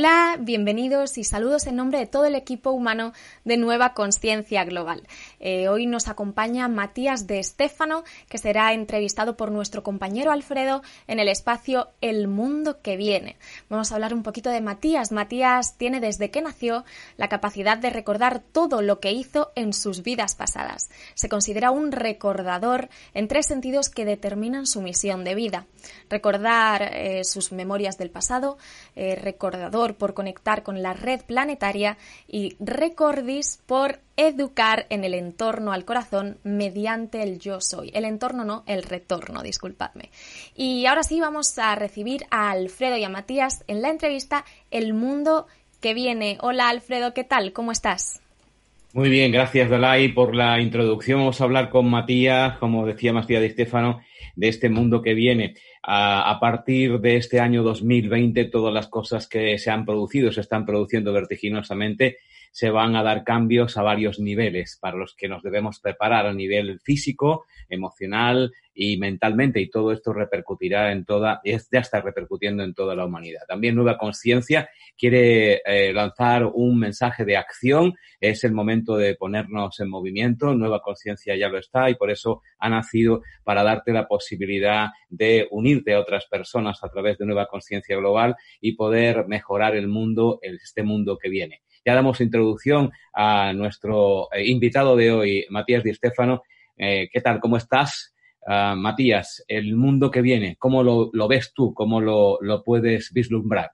Hola, 0.00 0.38
bienvenidos 0.40 1.18
y 1.18 1.24
saludos 1.24 1.66
en 1.66 1.76
nombre 1.76 1.98
de 1.98 2.06
todo 2.06 2.24
el 2.24 2.34
equipo 2.34 2.70
humano 2.70 3.12
de 3.44 3.58
Nueva 3.58 3.92
Conciencia 3.92 4.64
Global. 4.64 5.06
Eh, 5.40 5.68
hoy 5.68 5.86
nos 5.86 6.08
acompaña 6.08 6.68
Matías 6.68 7.26
de 7.26 7.38
Estéfano, 7.38 8.04
que 8.28 8.38
será 8.38 8.74
entrevistado 8.74 9.36
por 9.36 9.50
nuestro 9.50 9.82
compañero 9.82 10.30
Alfredo 10.30 10.82
en 11.06 11.18
el 11.18 11.28
espacio 11.28 11.88
El 12.02 12.28
Mundo 12.28 12.82
que 12.82 12.96
Viene. 12.96 13.36
Vamos 13.70 13.90
a 13.90 13.94
hablar 13.94 14.12
un 14.12 14.22
poquito 14.22 14.50
de 14.50 14.60
Matías. 14.60 15.12
Matías 15.12 15.78
tiene 15.78 16.00
desde 16.00 16.30
que 16.30 16.42
nació 16.42 16.84
la 17.16 17.28
capacidad 17.28 17.78
de 17.78 17.90
recordar 17.90 18.40
todo 18.40 18.82
lo 18.82 19.00
que 19.00 19.12
hizo 19.12 19.50
en 19.56 19.72
sus 19.72 20.02
vidas 20.02 20.34
pasadas. 20.34 20.90
Se 21.14 21.30
considera 21.30 21.70
un 21.70 21.90
recordador 21.90 22.90
en 23.14 23.26
tres 23.26 23.46
sentidos 23.46 23.88
que 23.88 24.04
determinan 24.04 24.66
su 24.66 24.82
misión 24.82 25.24
de 25.24 25.34
vida. 25.34 25.66
Recordar 26.10 26.90
eh, 26.92 27.24
sus 27.24 27.50
memorias 27.52 27.96
del 27.96 28.10
pasado, 28.10 28.58
eh, 28.94 29.14
recordar 29.16 29.94
por 29.94 30.14
conectar 30.14 30.62
con 30.62 30.82
la 30.82 30.92
red 30.92 31.22
planetaria 31.22 31.96
y 32.28 32.56
Recordis 32.58 33.60
por 33.66 34.00
educar 34.26 34.86
en 34.90 35.04
el 35.04 35.14
entorno 35.14 35.72
al 35.72 35.84
corazón 35.84 36.38
mediante 36.42 37.22
el 37.22 37.38
yo 37.38 37.60
soy. 37.60 37.90
El 37.94 38.04
entorno 38.04 38.44
no, 38.44 38.64
el 38.66 38.82
retorno, 38.82 39.42
disculpadme. 39.42 40.10
Y 40.54 40.86
ahora 40.86 41.02
sí 41.02 41.20
vamos 41.20 41.58
a 41.58 41.74
recibir 41.74 42.24
a 42.30 42.50
Alfredo 42.50 42.96
y 42.96 43.04
a 43.04 43.08
Matías 43.08 43.64
en 43.66 43.82
la 43.82 43.88
entrevista 43.88 44.44
El 44.70 44.92
mundo 44.92 45.46
que 45.80 45.94
viene. 45.94 46.36
Hola 46.42 46.68
Alfredo, 46.68 47.14
¿qué 47.14 47.24
tal? 47.24 47.52
¿Cómo 47.52 47.72
estás? 47.72 48.20
Muy 48.92 49.08
bien, 49.08 49.30
gracias 49.30 49.70
Dalai 49.70 50.08
por 50.08 50.34
la 50.34 50.60
introducción. 50.60 51.20
Vamos 51.20 51.40
a 51.40 51.44
hablar 51.44 51.70
con 51.70 51.88
Matías, 51.88 52.58
como 52.58 52.84
decía 52.84 53.12
Matías 53.12 53.40
de 53.40 53.46
Estefano, 53.46 54.00
de 54.34 54.48
este 54.48 54.68
mundo 54.68 55.00
que 55.00 55.14
viene. 55.14 55.54
A, 55.82 56.30
a, 56.30 56.40
partir 56.40 57.00
de 57.00 57.16
este 57.16 57.40
año 57.40 57.62
2020, 57.62 58.44
todas 58.46 58.74
las 58.74 58.88
cosas 58.88 59.26
que 59.26 59.56
se 59.58 59.70
han 59.70 59.86
producido, 59.86 60.30
se 60.30 60.42
están 60.42 60.66
produciendo 60.66 61.12
vertiginosamente, 61.12 62.18
se 62.50 62.70
van 62.70 62.96
a 62.96 63.02
dar 63.02 63.24
cambios 63.24 63.76
a 63.76 63.82
varios 63.82 64.18
niveles 64.18 64.78
para 64.80 64.96
los 64.96 65.14
que 65.14 65.28
nos 65.28 65.42
debemos 65.42 65.80
preparar 65.80 66.26
a 66.26 66.34
nivel 66.34 66.80
físico, 66.80 67.44
emocional 67.68 68.52
y 68.74 68.96
mentalmente 68.96 69.60
y 69.60 69.68
todo 69.68 69.92
esto 69.92 70.12
repercutirá 70.12 70.92
en 70.92 71.04
toda, 71.04 71.40
ya 71.44 71.80
está 71.80 72.00
repercutiendo 72.00 72.62
en 72.62 72.74
toda 72.74 72.94
la 72.94 73.04
humanidad. 73.04 73.42
También 73.46 73.74
Nueva 73.74 73.98
Conciencia 73.98 74.68
quiere 74.96 75.60
eh, 75.64 75.92
lanzar 75.92 76.46
un 76.46 76.78
mensaje 76.78 77.24
de 77.24 77.36
acción, 77.36 77.94
es 78.20 78.42
el 78.44 78.52
momento 78.52 78.96
de 78.96 79.14
ponernos 79.16 79.78
en 79.80 79.90
movimiento, 79.90 80.54
Nueva 80.54 80.80
Conciencia 80.80 81.36
ya 81.36 81.48
lo 81.48 81.58
está 81.58 81.90
y 81.90 81.94
por 81.94 82.10
eso 82.10 82.42
ha 82.58 82.68
nacido 82.68 83.22
para 83.44 83.62
darte 83.62 83.92
la 83.92 84.08
posibilidad 84.08 84.88
de 85.08 85.46
unirte 85.50 85.94
a 85.94 86.00
otras 86.00 86.26
personas 86.26 86.82
a 86.82 86.88
través 86.88 87.18
de 87.18 87.26
Nueva 87.26 87.46
Conciencia 87.46 87.96
Global 87.96 88.36
y 88.60 88.76
poder 88.76 89.26
mejorar 89.26 89.76
el 89.76 89.88
mundo, 89.88 90.38
este 90.42 90.82
mundo 90.82 91.18
que 91.18 91.28
viene. 91.28 91.62
Ya 91.84 91.94
damos 91.94 92.20
introducción 92.20 92.90
a 93.14 93.52
nuestro 93.54 94.30
eh, 94.32 94.46
invitado 94.46 94.96
de 94.96 95.12
hoy, 95.12 95.46
Matías 95.48 95.82
Di 95.82 95.94
Stefano. 95.94 96.42
Eh, 96.76 97.08
¿Qué 97.10 97.20
tal? 97.22 97.40
¿Cómo 97.40 97.56
estás? 97.56 98.14
Uh, 98.42 98.74
Matías, 98.76 99.44
el 99.48 99.76
mundo 99.76 100.10
que 100.10 100.22
viene, 100.22 100.56
¿cómo 100.58 100.82
lo, 100.82 101.28
ves 101.28 101.52
tú? 101.54 101.74
¿Cómo 101.74 102.00
lo, 102.00 102.38
lo, 102.40 102.64
puedes 102.64 103.12
vislumbrar? 103.12 103.70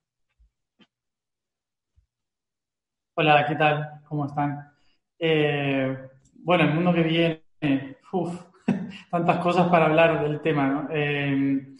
Hola, 3.15 3.44
¿qué 3.47 3.55
tal? 3.55 4.00
¿Cómo 4.09 4.27
están? 4.27 4.73
Eh, 5.19 5.97
bueno, 6.34 6.65
el 6.65 6.75
mundo 6.75 6.93
que 6.93 7.03
viene, 7.03 7.97
uf, 8.12 8.41
tantas 9.11 9.38
cosas 9.38 9.69
para 9.69 9.87
hablar 9.87 10.23
del 10.23 10.41
tema, 10.41 10.69
¿no? 10.69 10.88
Eh, 10.93 11.77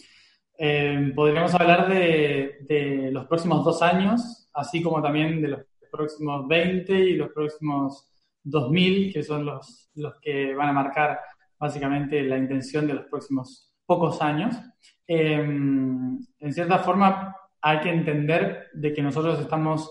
eh, 0.59 1.13
podríamos 1.15 1.55
hablar 1.55 1.89
de, 1.89 2.59
de, 2.63 3.11
los 3.13 3.27
próximos 3.27 3.65
dos 3.65 3.83
años, 3.83 4.49
así 4.55 4.83
como 4.83 5.03
también 5.03 5.43
de 5.43 5.49
los 5.49 5.61
próximos 5.97 6.47
20 6.47 6.93
y 6.93 7.15
los 7.15 7.31
próximos 7.33 8.09
2000, 8.43 9.13
que 9.13 9.23
son 9.23 9.45
los, 9.45 9.91
los 9.95 10.15
que 10.21 10.55
van 10.55 10.69
a 10.69 10.73
marcar 10.73 11.19
básicamente 11.59 12.23
la 12.23 12.37
intención 12.37 12.87
de 12.87 12.95
los 12.95 13.07
próximos 13.07 13.73
pocos 13.85 14.21
años. 14.23 14.55
Eh, 15.07 15.35
en 15.35 16.53
cierta 16.53 16.79
forma, 16.79 17.35
hay 17.61 17.81
que 17.81 17.91
entender 17.91 18.69
de 18.75 18.93
que 18.93 19.03
nosotros 19.03 19.41
estamos 19.41 19.91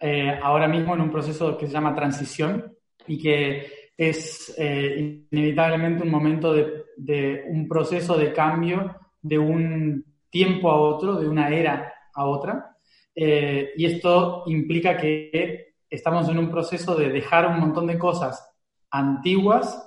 eh, 0.00 0.38
ahora 0.42 0.66
mismo 0.68 0.94
en 0.94 1.02
un 1.02 1.10
proceso 1.10 1.56
que 1.56 1.66
se 1.66 1.72
llama 1.72 1.94
transición 1.94 2.76
y 3.06 3.18
que 3.18 3.90
es 3.96 4.54
eh, 4.58 5.24
inevitablemente 5.30 6.02
un 6.02 6.10
momento 6.10 6.52
de, 6.52 6.84
de, 6.96 7.44
un 7.48 7.68
proceso 7.68 8.16
de 8.16 8.32
cambio 8.32 8.96
de 9.22 9.38
un 9.38 10.04
tiempo 10.30 10.70
a 10.70 10.80
otro, 10.80 11.16
de 11.16 11.28
una 11.28 11.48
era 11.48 11.92
a 12.12 12.24
otra. 12.26 12.73
Eh, 13.14 13.72
y 13.76 13.86
esto 13.86 14.42
implica 14.46 14.96
que 14.96 15.74
estamos 15.88 16.28
en 16.28 16.38
un 16.38 16.50
proceso 16.50 16.96
de 16.96 17.10
dejar 17.10 17.46
un 17.46 17.60
montón 17.60 17.86
de 17.86 17.98
cosas 17.98 18.50
antiguas 18.90 19.86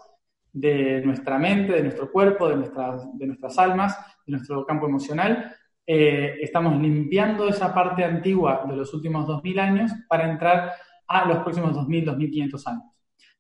de 0.54 1.02
nuestra 1.06 1.38
mente, 1.38 1.74
de 1.74 1.84
nuestro 1.84 2.12
cuerpo, 2.12 2.50
de 2.50 2.56
nuestras, 2.56 3.18
de 3.18 3.28
nuestras 3.28 3.58
almas, 3.58 3.98
de 4.26 4.32
nuestro 4.32 4.66
campo 4.66 4.88
emocional. 4.88 5.54
Eh, 5.86 6.38
estamos 6.42 6.82
limpiando 6.82 7.48
esa 7.48 7.74
parte 7.74 8.04
antigua 8.04 8.66
de 8.68 8.76
los 8.76 8.94
últimos 8.94 9.28
2000 9.28 9.60
años 9.60 9.92
para 10.10 10.30
entrar 10.30 10.74
a 11.08 11.26
los 11.26 11.38
próximos 11.40 11.74
2000, 11.74 12.06
2500 12.06 12.68
años. 12.68 12.84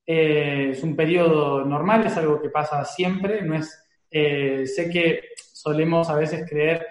Eh, 0.06 0.70
es 0.72 0.84
un 0.84 0.96
periodo 0.96 1.66
normal, 1.66 2.06
es 2.06 2.16
algo 2.16 2.42
que 2.42 2.50
pasa 2.50 2.86
siempre, 2.86 3.42
no 3.42 3.56
es, 3.56 3.78
eh, 4.10 4.66
sé 4.66 4.90
que 4.90 5.22
solemos 5.36 6.10
a 6.10 6.16
veces 6.16 6.50
creer 6.50 6.86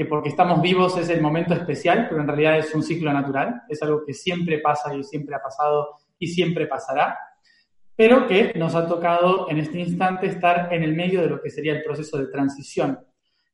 que 0.00 0.06
porque 0.06 0.30
estamos 0.30 0.62
vivos 0.62 0.96
es 0.96 1.10
el 1.10 1.20
momento 1.20 1.52
especial, 1.52 2.06
pero 2.08 2.22
en 2.22 2.28
realidad 2.28 2.58
es 2.58 2.74
un 2.74 2.82
ciclo 2.82 3.12
natural, 3.12 3.64
es 3.68 3.82
algo 3.82 4.02
que 4.06 4.14
siempre 4.14 4.58
pasa 4.60 4.94
y 4.94 5.04
siempre 5.04 5.34
ha 5.36 5.42
pasado 5.42 5.96
y 6.18 6.26
siempre 6.26 6.66
pasará 6.66 7.18
pero 8.00 8.26
que 8.26 8.54
nos 8.56 8.74
ha 8.74 8.88
tocado 8.88 9.50
en 9.50 9.58
este 9.58 9.78
instante 9.78 10.26
estar 10.26 10.72
en 10.72 10.82
el 10.82 10.94
medio 10.94 11.20
de 11.20 11.28
lo 11.28 11.42
que 11.42 11.50
sería 11.50 11.74
el 11.74 11.82
proceso 11.82 12.16
de 12.16 12.28
transición. 12.28 12.98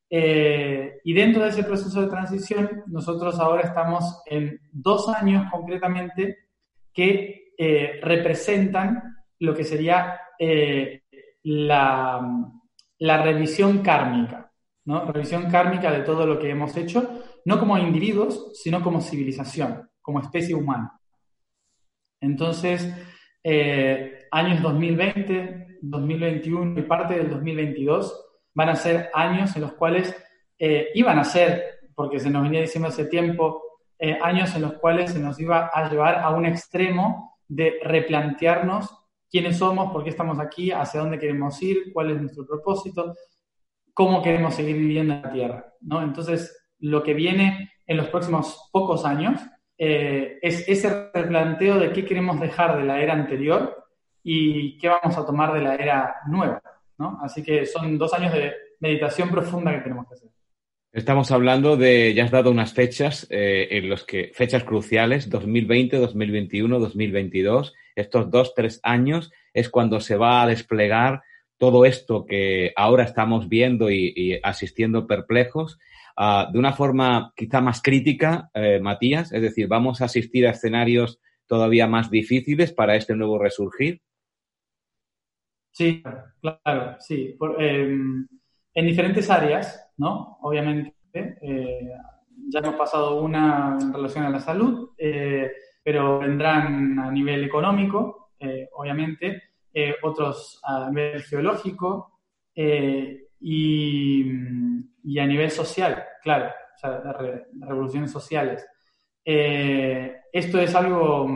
Eh, 0.08 1.00
y 1.02 1.12
dentro 1.14 1.42
de 1.42 1.48
ese 1.48 1.64
proceso 1.64 2.00
de 2.00 2.06
transición, 2.06 2.84
nosotros 2.86 3.40
ahora 3.40 3.62
estamos 3.62 4.22
en 4.24 4.60
dos 4.70 5.08
años 5.08 5.50
concretamente 5.50 6.46
que 6.92 7.54
eh, 7.58 7.98
representan 8.00 9.16
lo 9.40 9.52
que 9.52 9.64
sería 9.64 10.16
eh, 10.38 11.02
la, 11.42 12.20
la, 12.98 13.22
revisión 13.24 13.82
kármica, 13.82 14.52
Revisión 14.86 15.50
kármica 15.50 15.90
de 15.90 16.02
todo 16.02 16.26
lo 16.26 16.38
que 16.38 16.50
hemos 16.50 16.76
hecho, 16.76 17.22
no 17.44 17.58
como 17.58 17.76
individuos, 17.76 18.52
sino 18.54 18.82
como 18.82 19.00
civilización, 19.00 19.90
como 20.00 20.20
especie 20.20 20.54
humana. 20.54 21.00
Entonces, 22.20 22.94
eh, 23.42 24.26
años 24.30 24.62
2020, 24.62 25.78
2021 25.82 26.80
y 26.80 26.82
parte 26.82 27.14
del 27.14 27.30
2022 27.30 28.24
van 28.54 28.68
a 28.68 28.76
ser 28.76 29.10
años 29.12 29.54
en 29.56 29.62
los 29.62 29.72
cuales 29.74 30.16
eh, 30.58 30.88
iban 30.94 31.18
a 31.18 31.24
ser, 31.24 31.80
porque 31.94 32.20
se 32.20 32.30
nos 32.30 32.44
venía 32.44 32.60
diciendo 32.60 32.88
hace 32.88 33.06
tiempo, 33.06 33.62
eh, 33.98 34.18
años 34.22 34.54
en 34.54 34.62
los 34.62 34.74
cuales 34.74 35.12
se 35.12 35.18
nos 35.18 35.38
iba 35.40 35.70
a 35.72 35.90
llevar 35.90 36.20
a 36.20 36.30
un 36.30 36.46
extremo 36.46 37.38
de 37.48 37.78
replantearnos 37.82 38.90
quiénes 39.30 39.58
somos, 39.58 39.92
por 39.92 40.04
qué 40.04 40.10
estamos 40.10 40.38
aquí, 40.38 40.70
hacia 40.70 41.00
dónde 41.00 41.18
queremos 41.18 41.60
ir, 41.62 41.92
cuál 41.92 42.10
es 42.10 42.20
nuestro 42.20 42.46
propósito, 42.46 43.14
cómo 43.96 44.22
queremos 44.22 44.54
seguir 44.54 44.76
viviendo 44.76 45.14
en 45.14 45.22
la 45.22 45.32
Tierra. 45.32 45.72
¿no? 45.80 46.02
Entonces, 46.02 46.54
lo 46.80 47.02
que 47.02 47.14
viene 47.14 47.72
en 47.86 47.96
los 47.96 48.08
próximos 48.08 48.68
pocos 48.70 49.06
años 49.06 49.40
eh, 49.78 50.38
es 50.42 50.68
ese 50.68 51.08
replanteo 51.14 51.78
de 51.78 51.92
qué 51.92 52.04
queremos 52.04 52.38
dejar 52.38 52.76
de 52.76 52.84
la 52.84 53.00
era 53.00 53.14
anterior 53.14 53.86
y 54.22 54.76
qué 54.76 54.88
vamos 54.88 55.16
a 55.16 55.24
tomar 55.24 55.54
de 55.54 55.62
la 55.62 55.76
era 55.76 56.16
nueva. 56.26 56.60
¿no? 56.98 57.18
Así 57.22 57.42
que 57.42 57.64
son 57.64 57.96
dos 57.96 58.12
años 58.12 58.34
de 58.34 58.52
meditación 58.80 59.30
profunda 59.30 59.72
que 59.72 59.80
tenemos 59.80 60.06
que 60.06 60.14
hacer. 60.14 60.28
Estamos 60.92 61.30
hablando 61.30 61.78
de, 61.78 62.12
ya 62.12 62.24
has 62.24 62.30
dado 62.30 62.50
unas 62.50 62.74
fechas 62.74 63.26
eh, 63.30 63.68
en 63.70 63.88
los 63.88 64.04
que, 64.04 64.30
fechas 64.34 64.64
cruciales, 64.64 65.30
2020, 65.30 65.96
2021, 65.96 66.78
2022, 66.78 67.74
estos 67.94 68.30
dos, 68.30 68.52
tres 68.54 68.78
años 68.82 69.32
es 69.54 69.70
cuando 69.70 70.00
se 70.00 70.16
va 70.16 70.42
a 70.42 70.46
desplegar 70.46 71.22
todo 71.58 71.84
esto 71.84 72.26
que 72.26 72.72
ahora 72.76 73.04
estamos 73.04 73.48
viendo 73.48 73.90
y, 73.90 74.38
asistiendo 74.42 75.06
perplejos 75.06 75.78
uh, 76.18 76.52
de 76.52 76.58
una 76.58 76.72
forma 76.72 77.32
quizá 77.36 77.60
más 77.60 77.80
crítica, 77.82 78.50
eh, 78.54 78.80
Matías, 78.80 79.32
es 79.32 79.42
decir, 79.42 79.68
vamos 79.68 80.00
a 80.00 80.06
asistir 80.06 80.46
a 80.46 80.50
escenarios 80.50 81.20
todavía 81.46 81.86
más 81.86 82.10
difíciles 82.10 82.72
para 82.72 82.96
este 82.96 83.14
nuevo 83.14 83.38
resurgir. 83.38 84.02
Sí, 85.76 86.02
claro, 86.40 86.96
sí. 86.98 87.36
Por, 87.38 87.62
eh, 87.62 87.82
en 87.84 88.86
diferentes 88.86 89.28
áreas, 89.28 89.92
¿no? 89.98 90.38
Obviamente, 90.40 90.94
eh, 91.14 91.90
ya 92.48 92.60
hemos 92.60 92.76
pasado 92.76 93.20
una 93.20 93.76
en 93.78 93.92
relación 93.92 94.24
a 94.24 94.30
la 94.30 94.40
salud, 94.40 94.92
eh, 94.96 95.52
pero 95.82 96.18
vendrán 96.18 96.98
a 96.98 97.10
nivel 97.10 97.44
económico, 97.44 98.30
obviamente, 98.72 99.45
eh, 99.78 99.94
otros 100.02 100.58
a 100.64 100.88
nivel 100.88 101.22
geológico 101.22 102.20
y, 102.54 104.22
y, 105.02 105.18
a 105.18 105.26
nivel 105.26 105.50
social, 105.50 106.02
claro, 106.22 106.46
o 106.46 106.78
sea, 106.78 107.12
re, 107.12 107.48
revoluciones 107.60 108.10
sociales. 108.10 108.66
Eh, 109.22 110.20
esto 110.32 110.58
es 110.58 110.74
algo, 110.74 111.28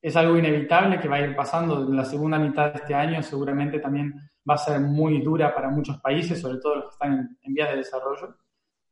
es 0.00 0.16
algo 0.16 0.38
inevitable 0.38 0.98
que 0.98 1.08
va 1.08 1.16
a 1.16 1.26
ir 1.26 1.36
pasando 1.36 1.82
en 1.82 1.94
la 1.96 2.06
segunda 2.06 2.38
mitad 2.38 2.72
de 2.72 2.78
este 2.78 2.94
año, 2.94 3.22
seguramente 3.22 3.80
también 3.80 4.14
va 4.48 4.54
a 4.54 4.58
ser 4.58 4.80
muy 4.80 5.20
dura 5.20 5.54
para 5.54 5.68
muchos 5.68 6.00
países, 6.00 6.40
sobre 6.40 6.58
todo 6.58 6.76
los 6.76 6.84
que 6.84 6.92
están 6.92 7.36
en, 7.42 7.52
vías 7.54 7.68
de 7.68 7.76
desarrollo, 7.76 8.36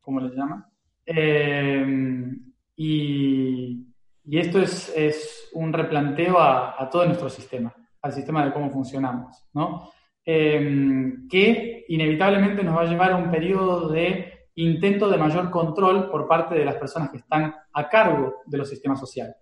como 0.01 0.19
les 0.19 0.33
llaman. 0.35 0.65
Eh, 1.03 2.31
y, 2.75 3.87
esto 4.29 4.59
es, 4.59 5.49
un 5.53 5.73
replanteo 5.73 6.39
a, 6.39 6.87
todo 6.91 7.05
nuestro 7.05 7.29
sistema, 7.29 7.73
al 8.05 8.13
sistema 8.13 8.45
de 8.45 8.53
cómo 8.53 8.69
funcionamos, 8.69 9.47
¿no? 9.53 9.91
Eh, 10.23 11.13
que 11.27 11.85
inevitablemente 11.87 12.63
nos 12.63 12.77
va 12.77 12.81
a 12.81 12.85
llevar 12.85 13.11
a 13.11 13.15
un 13.15 13.31
periodo 13.31 13.89
de 13.89 14.47
intento 14.55 15.09
de 15.09 15.17
mayor 15.17 15.49
control 15.49 16.11
por 16.11 16.27
parte 16.27 16.53
de 16.53 16.65
las 16.65 16.75
personas 16.75 17.09
que 17.09 17.17
están 17.17 17.53
a 17.73 17.89
cargo 17.89 18.43
de 18.45 18.57
los 18.59 18.69
sistemas 18.69 18.99
sociales. 18.99 19.35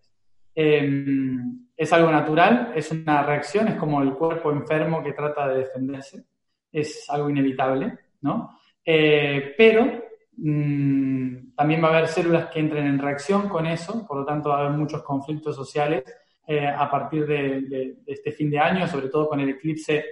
Em, 0.55 1.67
es 1.75 1.91
algo 1.91 2.09
natural, 2.09 2.71
es 2.73 2.89
una 2.91 3.21
reacción, 3.23 3.67
es 3.67 3.75
como 3.75 4.01
el 4.01 4.13
cuerpo 4.13 4.49
enfermo 4.51 5.03
que 5.03 5.11
trata 5.11 5.49
de 5.49 5.59
defenderse, 5.59 6.23
es 6.71 7.09
algo 7.09 7.29
inevitable, 7.29 7.97
¿no? 8.21 8.59
Eh, 8.85 9.53
pero 9.57 10.05
mm, 10.37 11.53
también 11.55 11.83
va 11.83 11.87
a 11.89 11.97
haber 11.97 12.07
células 12.07 12.47
que 12.47 12.59
entren 12.59 12.87
en 12.87 12.99
reacción 12.99 13.49
con 13.49 13.65
eso, 13.65 14.07
por 14.07 14.19
lo 14.19 14.25
tanto 14.25 14.49
va 14.49 14.57
a 14.57 14.59
haber 14.61 14.77
muchos 14.77 15.03
conflictos 15.03 15.53
sociales 15.53 16.03
eh, 16.45 16.67
a 16.67 16.91
partir 16.91 17.25
de, 17.25 17.97
este 18.05 18.31
fin 18.33 18.49
de 18.49 18.59
año, 18.59 18.85
sobre 18.87 19.07
todo 19.07 19.29
con 19.29 19.39
el 19.39 19.49
eclipse 19.49 20.03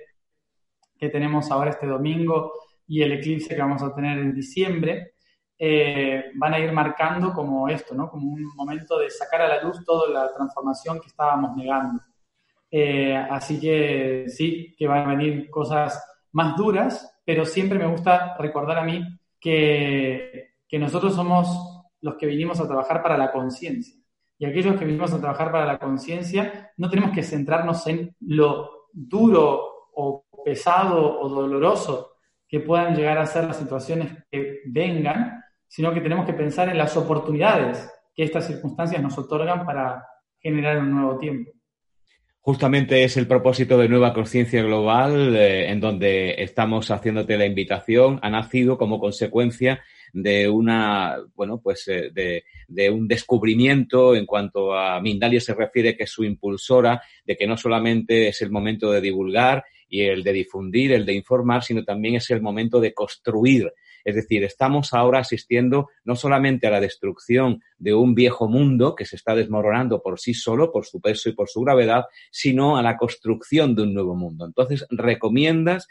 que 0.97 1.09
tenemos 1.09 1.51
ahora 1.51 1.71
este 1.71 1.87
domingo 1.87 2.53
y 2.87 3.01
el 3.01 3.11
eclipse 3.13 3.53
que 3.53 3.61
vamos 3.61 3.83
a 3.83 3.93
tener 3.93 4.17
en 4.17 4.33
diciembre, 4.33 5.15
eh, 5.57 6.31
van 6.35 6.53
a 6.53 6.59
ir 6.59 6.71
marcando 6.71 7.33
como 7.33 7.67
esto, 7.67 7.93
¿no? 7.93 8.09
Como 8.09 8.31
un 8.31 8.55
momento 8.55 8.97
de 8.97 9.09
sacar 9.09 9.41
a 9.41 9.47
la 9.47 9.61
luz 9.61 9.83
toda 9.83 10.09
la 10.09 10.33
transformación 10.33 10.99
que 11.01 11.07
estábamos 11.07 11.55
negando. 11.57 12.01
Eh, 12.71 13.15
así 13.15 13.59
que 13.59 14.25
sí, 14.27 14.73
que 14.77 14.87
van 14.87 15.09
a 15.09 15.15
venir 15.15 15.49
cosas 15.49 16.01
más 16.31 16.55
duras, 16.55 17.19
pero 17.25 17.45
siempre 17.45 17.77
me 17.77 17.87
gusta 17.87 18.37
recordar 18.37 18.77
a 18.77 18.85
mí 18.85 19.03
que 19.39 20.53
nosotros 20.71 21.13
somos 21.13 21.83
los 21.99 22.15
que 22.15 22.25
vinimos 22.25 22.59
a 22.59 22.67
trabajar 22.67 23.03
para 23.03 23.17
la 23.17 23.31
conciencia. 23.31 24.00
Y 24.41 24.45
aquellos 24.47 24.75
que 24.79 24.85
vinimos 24.85 25.13
a 25.13 25.19
trabajar 25.19 25.51
para 25.51 25.67
la 25.67 25.77
conciencia, 25.77 26.71
no 26.77 26.89
tenemos 26.89 27.11
que 27.11 27.21
centrarnos 27.21 27.85
en 27.85 28.15
lo 28.21 28.87
duro 28.91 29.91
o 29.93 30.25
pesado 30.43 31.19
o 31.19 31.29
doloroso 31.29 32.13
que 32.47 32.59
puedan 32.59 32.95
llegar 32.95 33.19
a 33.19 33.27
ser 33.27 33.43
las 33.43 33.57
situaciones 33.57 34.11
que 34.31 34.61
vengan, 34.65 35.43
sino 35.67 35.93
que 35.93 36.01
tenemos 36.01 36.25
que 36.25 36.33
pensar 36.33 36.69
en 36.69 36.79
las 36.79 36.97
oportunidades 36.97 37.87
que 38.15 38.23
estas 38.23 38.47
circunstancias 38.47 38.99
nos 39.03 39.15
otorgan 39.15 39.63
para 39.63 40.07
generar 40.39 40.79
un 40.79 40.89
nuevo 40.89 41.19
tiempo. 41.19 41.51
Justamente 42.39 43.03
es 43.03 43.17
el 43.17 43.27
propósito 43.27 43.77
de 43.77 43.89
Nueva 43.89 44.11
Conciencia 44.11 44.63
Global, 44.63 45.35
eh, 45.35 45.69
en 45.69 45.79
donde 45.79 46.41
estamos 46.41 46.89
haciéndote 46.89 47.37
la 47.37 47.45
invitación. 47.45 48.19
Ha 48.23 48.31
nacido 48.31 48.79
como 48.79 48.99
consecuencia 48.99 49.83
de 50.13 50.49
una, 50.49 51.17
bueno, 51.35 51.59
pues 51.61 51.87
eh, 51.87 52.11
de, 52.13 52.43
de, 52.67 52.89
un 52.89 53.07
descubrimiento 53.07 54.15
en 54.15 54.25
cuanto 54.25 54.75
a 54.75 54.99
Mindalia 54.99 55.39
se 55.39 55.53
refiere, 55.53 55.95
que 55.95 56.03
es 56.03 56.11
su 56.11 56.23
impulsora, 56.23 57.01
de 57.25 57.37
que 57.37 57.47
no 57.47 57.57
solamente 57.57 58.27
es 58.27 58.41
el 58.41 58.51
momento 58.51 58.91
de 58.91 59.01
divulgar 59.01 59.63
y 59.89 60.01
el 60.01 60.23
de 60.23 60.33
difundir, 60.33 60.93
el 60.93 61.05
de 61.05 61.13
informar, 61.13 61.63
sino 61.63 61.83
también 61.83 62.15
es 62.15 62.29
el 62.31 62.41
momento 62.41 62.79
de 62.79 62.93
construir. 62.93 63.71
Es 64.03 64.15
decir, 64.15 64.43
estamos 64.43 64.93
ahora 64.93 65.19
asistiendo 65.19 65.89
no 66.03 66.15
solamente 66.15 66.67
a 66.67 66.71
la 66.71 66.79
destrucción 66.79 67.61
de 67.77 67.93
un 67.93 68.15
viejo 68.15 68.47
mundo 68.47 68.95
que 68.95 69.05
se 69.05 69.15
está 69.15 69.35
desmoronando 69.35 70.01
por 70.01 70.19
sí 70.19 70.33
solo, 70.33 70.71
por 70.71 70.85
su 70.85 71.01
peso 71.01 71.29
y 71.29 71.33
por 71.33 71.49
su 71.49 71.61
gravedad, 71.61 72.05
sino 72.31 72.77
a 72.77 72.83
la 72.83 72.97
construcción 72.97 73.75
de 73.75 73.83
un 73.83 73.93
nuevo 73.93 74.15
mundo. 74.15 74.45
Entonces, 74.45 74.85
recomiendas, 74.89 75.87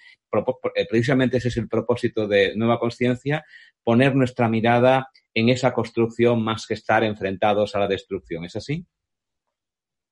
eh, 0.74 0.86
precisamente 0.88 1.38
ese 1.38 1.48
es 1.48 1.56
el 1.56 1.68
propósito 1.68 2.26
de 2.28 2.54
Nueva 2.56 2.78
Conciencia, 2.78 3.44
poner 3.82 4.14
nuestra 4.14 4.48
mirada 4.48 5.08
en 5.34 5.48
esa 5.48 5.72
construcción 5.72 6.42
más 6.42 6.66
que 6.66 6.74
estar 6.74 7.04
enfrentados 7.04 7.74
a 7.74 7.80
la 7.80 7.88
destrucción. 7.88 8.44
¿Es 8.44 8.56
así? 8.56 8.86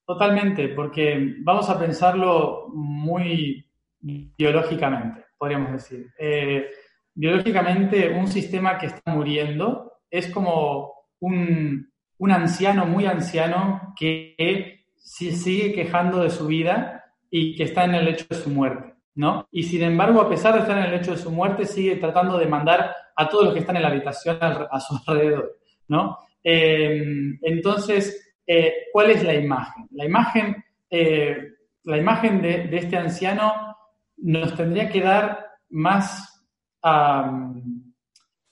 Totalmente, 0.06 0.68
porque 0.68 1.34
vamos 1.40 1.68
a 1.68 1.78
pensarlo 1.78 2.68
muy 2.68 3.62
biológicamente, 4.00 5.26
podríamos 5.36 5.72
decir. 5.72 6.06
Eh, 6.18 6.70
biológicamente, 7.18 8.10
un 8.10 8.28
sistema 8.28 8.78
que 8.78 8.86
está 8.86 9.12
muriendo 9.12 9.94
es 10.08 10.28
como 10.28 10.92
un, 11.18 11.90
anciano 12.30 12.86
muy 12.86 13.06
anciano 13.06 13.92
que 13.96 14.84
sigue 14.96 15.72
quejando 15.72 16.22
de 16.22 16.30
su 16.30 16.46
vida 16.46 17.04
y 17.28 17.56
que 17.56 17.64
está 17.64 17.84
en 17.84 17.96
el 17.96 18.06
hecho 18.06 18.24
de 18.30 18.36
su 18.36 18.50
muerte, 18.50 18.94
¿no? 19.16 19.48
Y 19.50 19.64
sin 19.64 19.82
embargo, 19.82 20.20
a 20.20 20.28
pesar 20.28 20.54
de 20.54 20.60
estar 20.60 20.78
en 20.78 20.84
el 20.84 20.94
hecho 20.94 21.10
de 21.10 21.18
su 21.18 21.32
muerte, 21.32 21.66
sigue 21.66 21.96
tratando 21.96 22.38
de 22.38 22.46
mandar 22.46 22.94
a 23.16 23.28
todos 23.28 23.46
los 23.46 23.54
que 23.54 23.60
están 23.60 23.76
en 23.76 23.82
la 23.82 23.88
habitación 23.88 24.38
a 24.40 24.78
su 24.78 24.96
alrededor, 25.06 25.58
¿no? 25.88 26.18
Eh, 26.44 27.02
entonces, 27.42 28.32
eh, 28.46 28.86
¿cuál 28.92 29.10
es 29.10 29.24
la 29.24 29.34
imagen? 29.34 29.88
La 29.90 30.04
imagen, 30.04 30.64
la 30.88 31.96
imagen 31.96 32.42
de, 32.42 32.68
este 32.76 32.96
anciano 32.96 33.76
nos 34.18 34.54
tendría 34.54 34.88
que 34.88 35.00
dar 35.00 35.46
más, 35.70 36.37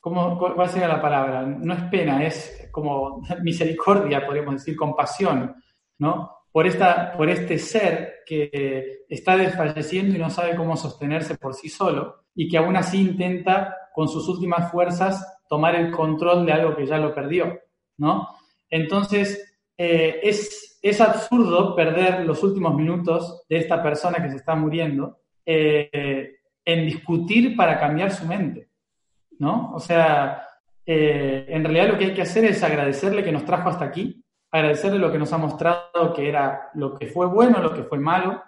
¿cómo, 0.01 0.39
¿cuál 0.39 0.69
sería 0.69 0.89
la 0.89 1.01
palabra? 1.01 1.43
No 1.43 1.75
es 1.75 1.83
pena, 1.85 2.25
es 2.25 2.69
como 2.71 3.23
misericordia, 3.43 4.25
podríamos 4.25 4.55
decir, 4.55 4.77
compasión, 4.77 5.55
¿no? 5.99 6.33
Por, 6.51 6.67
esta, 6.67 7.13
por 7.17 7.29
este 7.29 7.59
ser 7.59 8.21
que 8.25 9.05
está 9.09 9.37
desfalleciendo 9.37 10.17
y 10.17 10.19
no 10.19 10.31
sabe 10.31 10.57
cómo 10.57 10.77
sostenerse 10.77 11.37
por 11.37 11.55
sí 11.55 11.69
solo 11.69 12.25
y 12.35 12.49
que 12.49 12.57
aún 12.57 12.77
así 12.77 13.01
intenta 13.01 13.77
con 13.95 14.09
sus 14.09 14.27
últimas 14.29 14.71
fuerzas 14.71 15.39
tomar 15.49 15.75
el 15.75 15.91
control 15.91 16.47
de 16.47 16.53
algo 16.53 16.75
que 16.75 16.87
ya 16.87 16.99
lo 16.99 17.15
perdió, 17.15 17.61
¿no? 17.99 18.29
Entonces, 18.69 19.59
eh, 19.79 20.21
es, 20.23 20.79
es 20.83 21.01
absurdo 21.01 21.77
perder 21.77 22.25
los 22.25 22.43
últimos 22.43 22.75
minutos 22.75 23.43
de 23.49 23.59
esta 23.59 23.83
persona 23.83 24.23
que 24.23 24.31
se 24.31 24.37
está 24.37 24.55
muriendo 24.55 25.21
eh, 25.45 26.36
en 26.67 26.85
discutir 26.85 27.57
para 27.57 27.79
cambiar 27.79 28.11
su 28.11 28.27
mente, 28.27 28.69
¿no? 29.39 29.73
O 29.73 29.79
sea, 29.79 30.43
eh, 30.85 31.47
en 31.49 31.65
realidad 31.65 31.89
lo 31.89 31.99
que 31.99 32.07
hay 32.07 32.15
que 32.15 32.23
hacer 32.23 32.45
es 32.45 32.63
agradecerle 32.63 33.25
que 33.25 33.33
nos 33.33 33.45
trajo 33.45 33.69
hasta 33.69 33.85
aquí, 33.85 34.23
agradecerle 34.51 34.99
lo 34.99 35.13
que 35.13 35.19
nos 35.19 35.33
ha 35.33 35.39
mostrado 35.39 36.13
que 36.15 36.29
era 36.29 36.71
lo 36.75 36.99
que 36.99 37.07
fue 37.07 37.27
bueno, 37.27 37.61
lo 37.61 37.73
que 37.73 37.85
fue 37.85 37.99
malo, 37.99 38.43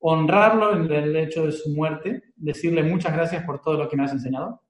honrarlo 0.00 0.76
en 0.76 0.92
el 0.92 1.16
hecho 1.16 1.46
de 1.46 1.52
su 1.52 1.70
muerte, 1.70 2.22
decirle 2.36 2.82
muchas 2.82 3.14
gracias 3.14 3.42
por 3.44 3.62
todo 3.62 3.74
lo 3.78 3.88
que 3.88 3.96
me 3.96 4.04
has 4.04 4.12
enseñado 4.12 4.62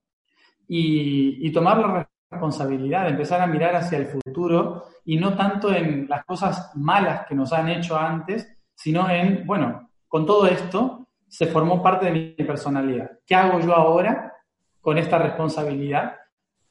y, 0.68 1.46
y 1.46 1.52
tomar 1.52 1.78
la 1.78 2.08
responsabilidad, 2.30 3.08
empezar 3.08 3.40
a 3.40 3.46
mirar 3.46 3.74
hacia 3.74 3.98
el 3.98 4.06
futuro 4.06 4.84
y 5.04 5.16
no 5.16 5.34
tanto 5.36 5.74
en 5.74 6.06
las 6.08 6.24
cosas 6.24 6.70
malas 6.76 7.26
que 7.26 7.34
nos 7.34 7.52
han 7.52 7.68
hecho 7.68 7.98
antes, 7.98 8.48
sino 8.74 9.10
en, 9.10 9.44
bueno, 9.44 9.90
con 10.06 10.24
todo 10.24 10.46
esto, 10.46 11.08
se 11.32 11.46
formó 11.46 11.82
parte 11.82 12.04
de 12.04 12.12
mi 12.12 12.44
personalidad. 12.44 13.10
¿Qué 13.26 13.34
hago 13.34 13.58
yo 13.58 13.74
ahora 13.74 14.34
con 14.82 14.98
esta 14.98 15.16
responsabilidad 15.16 16.16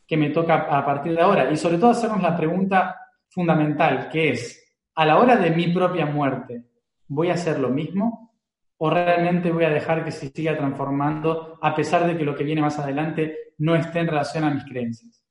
que 0.05 0.17
me 0.17 0.29
toca 0.29 0.67
a 0.69 0.85
partir 0.85 1.15
de 1.15 1.21
ahora? 1.21 1.51
Y 1.51 1.57
sobre 1.57 1.79
todo 1.79 1.89
hacernos 1.89 2.21
la 2.21 2.37
pregunta 2.37 2.95
fundamental, 3.27 4.07
que 4.07 4.29
es, 4.29 4.63
a 4.93 5.03
la 5.03 5.17
hora 5.17 5.35
de 5.35 5.49
mi 5.49 5.69
propia 5.69 6.05
muerte, 6.05 6.61
¿voy 7.07 7.31
a 7.31 7.33
hacer 7.33 7.57
lo 7.57 7.69
mismo? 7.69 8.35
¿O 8.77 8.91
realmente 8.91 9.51
voy 9.51 9.63
a 9.63 9.71
dejar 9.71 10.05
que 10.05 10.11
se 10.11 10.29
siga 10.29 10.55
transformando 10.55 11.57
a 11.59 11.73
pesar 11.73 12.05
de 12.05 12.15
que 12.15 12.23
lo 12.23 12.35
que 12.35 12.43
viene 12.43 12.61
más 12.61 12.77
adelante 12.77 13.53
no 13.57 13.75
esté 13.75 13.97
en 13.97 14.07
relación 14.09 14.43
a 14.43 14.51
mis 14.51 14.63
creencias? 14.65 15.25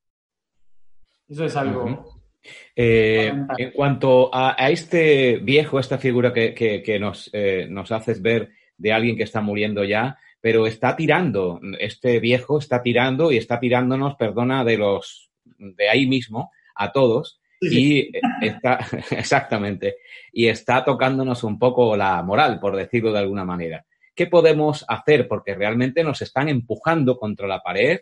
Eso 1.29 1.45
es 1.45 1.55
algo... 1.55 2.17
Eh, 2.75 3.33
en 3.59 3.71
cuanto 3.73 4.31
a, 4.33 4.57
este 4.71 5.37
viejo, 5.37 5.79
esta 5.79 5.99
figura 5.99 6.33
que, 6.33 6.99
nos, 6.99 7.31
eh, 7.33 7.69
nos 7.71 7.93
haces 7.93 8.21
ver 8.23 8.51
de 8.81 8.93
alguien 8.93 9.17
que 9.17 9.25
está 9.25 9.41
muriendo 9.41 9.85
ya, 9.85 10.19
pero 10.41 10.67
está 10.67 10.97
tirando, 10.97 11.61
este 11.79 12.19
viejo 12.19 12.59
está 12.59 12.83
tirando 12.83 13.31
y 13.31 13.37
está 13.37 13.61
tirándonos, 13.61 14.17
perdona, 14.17 14.65
de 14.65 14.79
los, 14.79 15.31
de 15.45 15.89
ahí 15.89 16.07
mismo, 16.07 16.51
a 16.75 16.93
todos, 16.93 17.41
y 17.61 18.11
está, 18.41 18.79
exactamente, 19.11 19.97
y 20.33 20.47
está 20.47 20.83
tocándonos 20.83 21.45
un 21.45 21.59
poco 21.59 21.95
la 21.95 22.23
moral, 22.23 22.59
por 22.59 22.75
decirlo 22.75 23.13
de 23.13 23.19
alguna 23.19 23.45
manera. 23.45 23.85
¿Qué 24.15 24.27
podemos 24.27 24.85
hacer? 24.89 25.29
Porque 25.29 25.55
realmente 25.55 26.03
nos 26.03 26.23
están 26.23 26.49
empujando 26.49 27.19
contra 27.19 27.47
la 27.47 27.61
pared 27.61 28.01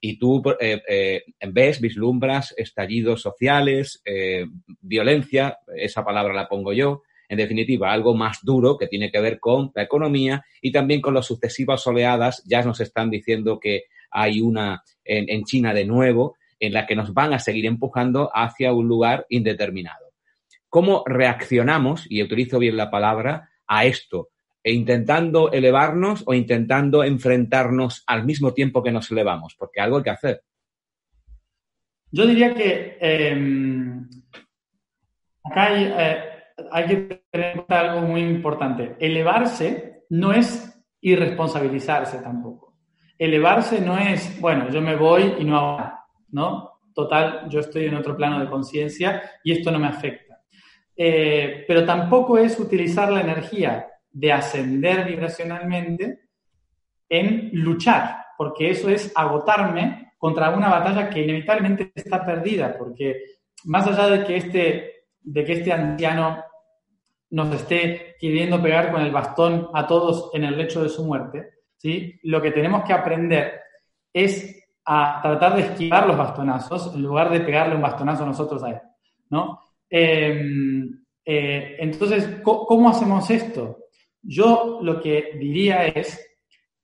y 0.00 0.18
tú 0.18 0.42
eh, 0.60 0.82
eh, 0.88 1.22
ves, 1.48 1.80
vislumbras 1.80 2.52
estallidos 2.56 3.22
sociales, 3.22 4.02
eh, 4.04 4.46
violencia, 4.80 5.58
esa 5.74 6.04
palabra 6.04 6.34
la 6.34 6.48
pongo 6.48 6.72
yo, 6.72 7.02
en 7.28 7.38
definitiva, 7.38 7.92
algo 7.92 8.14
más 8.14 8.38
duro 8.42 8.76
que 8.76 8.86
tiene 8.86 9.10
que 9.10 9.20
ver 9.20 9.40
con 9.40 9.72
la 9.74 9.82
economía 9.82 10.44
y 10.60 10.72
también 10.72 11.00
con 11.00 11.14
las 11.14 11.26
sucesivas 11.26 11.86
oleadas. 11.86 12.42
Ya 12.46 12.62
nos 12.62 12.80
están 12.80 13.10
diciendo 13.10 13.58
que 13.60 13.84
hay 14.10 14.40
una 14.40 14.82
en, 15.04 15.44
China 15.44 15.74
de 15.74 15.84
nuevo 15.84 16.36
en 16.58 16.72
la 16.72 16.86
que 16.86 16.96
nos 16.96 17.12
van 17.12 17.34
a 17.34 17.38
seguir 17.38 17.66
empujando 17.66 18.30
hacia 18.34 18.72
un 18.72 18.88
lugar 18.88 19.26
indeterminado. 19.28 20.12
¿Cómo 20.68 21.02
reaccionamos, 21.06 22.06
y 22.08 22.22
utilizo 22.22 22.58
bien 22.58 22.76
la 22.76 22.90
palabra, 22.90 23.50
a 23.66 23.84
esto? 23.84 24.30
E 24.62 24.72
intentando 24.72 25.52
elevarnos 25.52 26.24
o 26.26 26.34
intentando 26.34 27.04
enfrentarnos 27.04 28.02
al 28.06 28.24
mismo 28.24 28.52
tiempo 28.52 28.82
que 28.82 28.90
nos 28.90 29.10
elevamos, 29.10 29.54
porque 29.56 29.80
algo 29.80 29.98
hay 29.98 30.02
que 30.02 30.10
hacer. 30.10 30.42
Yo 32.10 32.26
diría 32.26 32.54
que 32.54 32.96
em, 33.00 34.08
acá 35.44 35.66
hay, 35.66 35.92
eh, 35.98 36.35
hay, 36.70 36.86
que 36.86 36.96
tener 37.30 37.46
en 37.48 37.56
cuenta 37.64 37.80
algo 37.80 38.00
muy 38.02 38.20
importante. 38.22 38.96
Elevarse 38.98 40.04
no 40.10 40.32
es 40.32 40.76
irresponsabilizarse 41.00 42.18
tampoco. 42.18 42.76
Elevarse 43.18 43.80
no 43.80 43.96
es, 43.98 44.40
bueno, 44.40 44.68
yo 44.70 44.80
me 44.80 44.96
voy 44.96 45.34
y 45.38 45.44
no 45.44 45.56
hago 45.56 45.78
nada, 45.78 46.04
¿no? 46.30 46.72
Total, 46.94 47.48
yo 47.48 47.60
estoy 47.60 47.86
en 47.86 47.96
otro 47.96 48.16
plano 48.16 48.40
de 48.40 48.50
conciencia 48.50 49.22
y 49.44 49.52
esto 49.52 49.70
no 49.70 49.78
me 49.78 49.88
afecta. 49.88 50.40
Eh, 50.96 51.64
pero 51.68 51.84
tampoco 51.84 52.38
es 52.38 52.58
utilizar 52.58 53.12
la 53.12 53.20
energía 53.20 53.86
de 54.10 54.32
ascender 54.32 55.04
vibracionalmente 55.04 56.20
en 57.08 57.50
luchar, 57.52 58.16
porque 58.38 58.70
eso 58.70 58.88
es 58.88 59.12
agotarme 59.14 60.14
contra 60.18 60.50
una 60.50 60.70
batalla 60.70 61.10
que 61.10 61.22
inevitablemente 61.22 61.92
está 61.94 62.24
perdida, 62.24 62.76
porque 62.78 63.22
más 63.64 63.86
allá 63.86 64.08
de 64.08 64.24
que 64.24 64.36
este, 64.36 64.92
de 65.20 65.44
que 65.44 65.52
este 65.52 65.72
anciano 65.72 66.42
nos 67.30 67.54
esté 67.54 68.16
queriendo 68.18 68.62
pegar 68.62 68.92
con 68.92 69.02
el 69.02 69.10
bastón 69.10 69.68
a 69.74 69.86
todos 69.86 70.30
en 70.34 70.44
el 70.44 70.56
lecho 70.56 70.82
de 70.82 70.88
su 70.88 71.04
muerte, 71.04 71.50
¿sí? 71.76 72.18
lo 72.22 72.40
que 72.40 72.52
tenemos 72.52 72.84
que 72.84 72.92
aprender 72.92 73.60
es 74.12 74.64
a 74.84 75.20
tratar 75.20 75.56
de 75.56 75.62
esquivar 75.62 76.06
los 76.06 76.16
bastonazos 76.16 76.94
en 76.94 77.02
lugar 77.02 77.30
de 77.30 77.40
pegarle 77.40 77.74
un 77.74 77.82
bastonazo 77.82 78.22
a 78.22 78.26
nosotros 78.26 78.62
a 78.62 78.70
él. 78.70 78.80
¿no? 79.30 79.60
Em, 79.90 81.04
eh, 81.24 81.76
entonces, 81.80 82.40
¿cómo 82.42 82.88
hacemos 82.88 83.28
esto? 83.30 83.78
Yo 84.22 84.78
lo 84.82 85.00
que 85.00 85.36
diría 85.38 85.86
es 85.86 86.20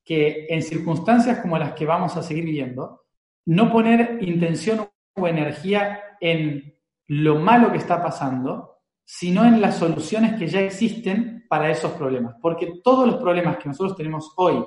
que 0.04 0.46
en 0.48 0.62
circunstancias 0.62 1.38
como 1.38 1.58
las 1.58 1.72
que 1.74 1.86
vamos 1.86 2.16
a 2.16 2.22
seguir 2.22 2.44
viviendo, 2.44 3.02
no 3.46 3.70
poner 3.70 4.18
intención 4.20 4.88
o 5.14 5.28
energía 5.28 6.00
en 6.20 6.74
lo 7.06 7.36
malo 7.36 7.70
que 7.70 7.78
está 7.78 8.02
pasando, 8.02 8.71
sino 9.04 9.44
en 9.44 9.60
las 9.60 9.76
soluciones 9.76 10.38
que 10.38 10.46
ya 10.46 10.60
existen 10.60 11.44
para 11.48 11.70
esos 11.70 11.92
problemas. 11.92 12.36
Porque 12.40 12.80
todos 12.82 13.06
los 13.06 13.16
problemas 13.16 13.58
que 13.58 13.68
nosotros 13.68 13.96
tenemos 13.96 14.32
hoy 14.36 14.64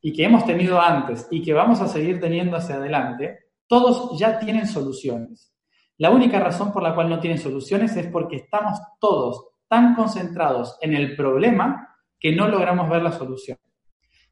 y 0.00 0.12
que 0.12 0.24
hemos 0.24 0.44
tenido 0.44 0.80
antes 0.80 1.28
y 1.30 1.42
que 1.42 1.52
vamos 1.52 1.80
a 1.80 1.88
seguir 1.88 2.20
teniendo 2.20 2.56
hacia 2.56 2.76
adelante, 2.76 3.38
todos 3.66 4.18
ya 4.18 4.38
tienen 4.38 4.66
soluciones. 4.66 5.54
La 5.98 6.10
única 6.10 6.40
razón 6.40 6.72
por 6.72 6.82
la 6.82 6.94
cual 6.94 7.08
no 7.10 7.20
tienen 7.20 7.38
soluciones 7.38 7.94
es 7.96 8.06
porque 8.06 8.36
estamos 8.36 8.80
todos 8.98 9.48
tan 9.68 9.94
concentrados 9.94 10.76
en 10.80 10.94
el 10.94 11.14
problema 11.14 11.96
que 12.18 12.34
no 12.34 12.48
logramos 12.48 12.88
ver 12.88 13.02
la 13.02 13.12
solución. 13.12 13.58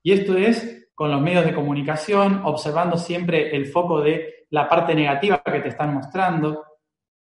Y 0.02 0.12
esto 0.12 0.36
es 0.36 0.90
con 0.94 1.12
los 1.12 1.20
medios 1.20 1.44
de 1.44 1.54
comunicación, 1.54 2.40
observando 2.44 2.96
siempre 2.96 3.54
el 3.54 3.66
foco 3.66 4.00
de 4.00 4.46
la 4.50 4.68
parte 4.68 4.94
negativa 4.94 5.42
que 5.44 5.60
te 5.60 5.68
están 5.68 5.94
mostrando, 5.94 6.64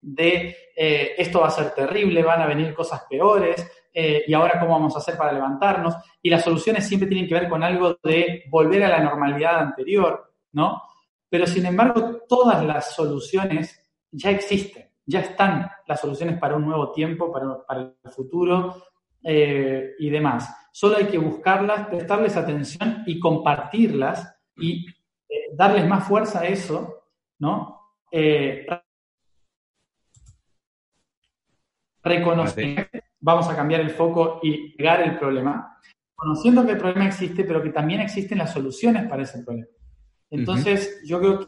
de 0.00 0.56
eh, 0.76 1.14
esto 1.18 1.40
va 1.40 1.48
a 1.48 1.50
ser 1.50 1.74
terrible, 1.74 2.22
van 2.22 2.40
a 2.40 2.46
venir 2.46 2.72
cosas 2.72 3.02
peores, 3.08 3.68
eh, 3.92 4.22
y 4.26 4.34
ahora 4.34 4.60
cómo 4.60 4.72
vamos 4.72 4.94
a 4.94 4.98
hacer 4.98 5.16
para 5.16 5.32
levantarnos. 5.32 5.94
Y 6.22 6.30
las 6.30 6.44
soluciones 6.44 6.86
siempre 6.86 7.08
tienen 7.08 7.28
que 7.28 7.34
ver 7.34 7.48
con 7.48 7.62
algo 7.62 7.98
de 8.02 8.44
volver 8.48 8.84
a 8.84 8.90
la 8.90 9.00
normalidad 9.00 9.58
anterior, 9.58 10.32
¿no? 10.52 10.82
Pero 11.28 11.46
sin 11.46 11.66
embargo, 11.66 12.20
todas 12.28 12.64
las 12.64 12.94
soluciones 12.94 13.80
ya 14.10 14.30
existen, 14.30 14.88
ya 15.04 15.20
están 15.20 15.70
las 15.86 16.00
soluciones 16.00 16.38
para 16.38 16.56
un 16.56 16.64
nuevo 16.64 16.92
tiempo, 16.92 17.32
para, 17.32 17.80
el 17.80 18.10
futuro, 18.10 18.84
eh, 19.22 19.94
y 19.98 20.10
demás. 20.10 20.48
Solo 20.72 20.96
hay 20.96 21.06
que 21.06 21.18
buscarlas, 21.18 21.88
prestarles 21.88 22.36
atención 22.36 23.02
y 23.04 23.18
compartirlas 23.18 24.32
y 24.56 24.86
darles 25.52 25.86
más 25.86 26.06
fuerza 26.06 26.40
a 26.40 26.46
eso, 26.46 27.02
¿no? 27.40 27.96
Reconocer, 32.08 32.90
vamos 33.20 33.48
a 33.48 33.56
cambiar 33.56 33.80
el 33.80 33.90
foco 33.90 34.40
y 34.42 34.76
llegar 34.76 35.02
el 35.02 35.18
problema, 35.18 35.78
conociendo 36.14 36.64
que 36.64 36.72
el 36.72 36.78
problema 36.78 37.06
existe, 37.06 37.44
pero 37.44 37.62
que 37.62 37.70
también 37.70 38.00
existen 38.00 38.38
las 38.38 38.52
soluciones 38.52 39.06
para 39.08 39.22
ese 39.22 39.42
problema. 39.42 39.68
Entonces, 40.30 41.00
yo 41.06 41.20
creo 41.20 41.38
que 41.40 41.46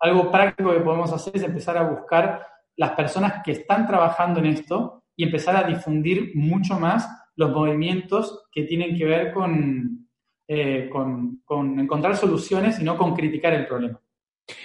algo 0.00 0.30
práctico 0.30 0.72
que 0.72 0.80
podemos 0.80 1.12
hacer 1.12 1.36
es 1.36 1.42
empezar 1.42 1.78
a 1.78 1.88
buscar 1.88 2.46
las 2.76 2.90
personas 2.92 3.42
que 3.44 3.52
están 3.52 3.86
trabajando 3.86 4.40
en 4.40 4.46
esto 4.46 5.04
y 5.16 5.24
empezar 5.24 5.56
a 5.56 5.66
difundir 5.66 6.32
mucho 6.34 6.78
más 6.78 7.08
los 7.36 7.50
movimientos 7.52 8.46
que 8.52 8.64
tienen 8.64 8.96
que 8.96 9.04
ver 9.04 9.32
con, 9.32 10.08
eh, 10.48 10.90
con, 10.90 11.40
encontrar 11.78 12.16
soluciones 12.16 12.78
y 12.80 12.84
no 12.84 12.96
con 12.96 13.14
criticar 13.14 13.54
el 13.54 13.66
problema. 13.66 14.00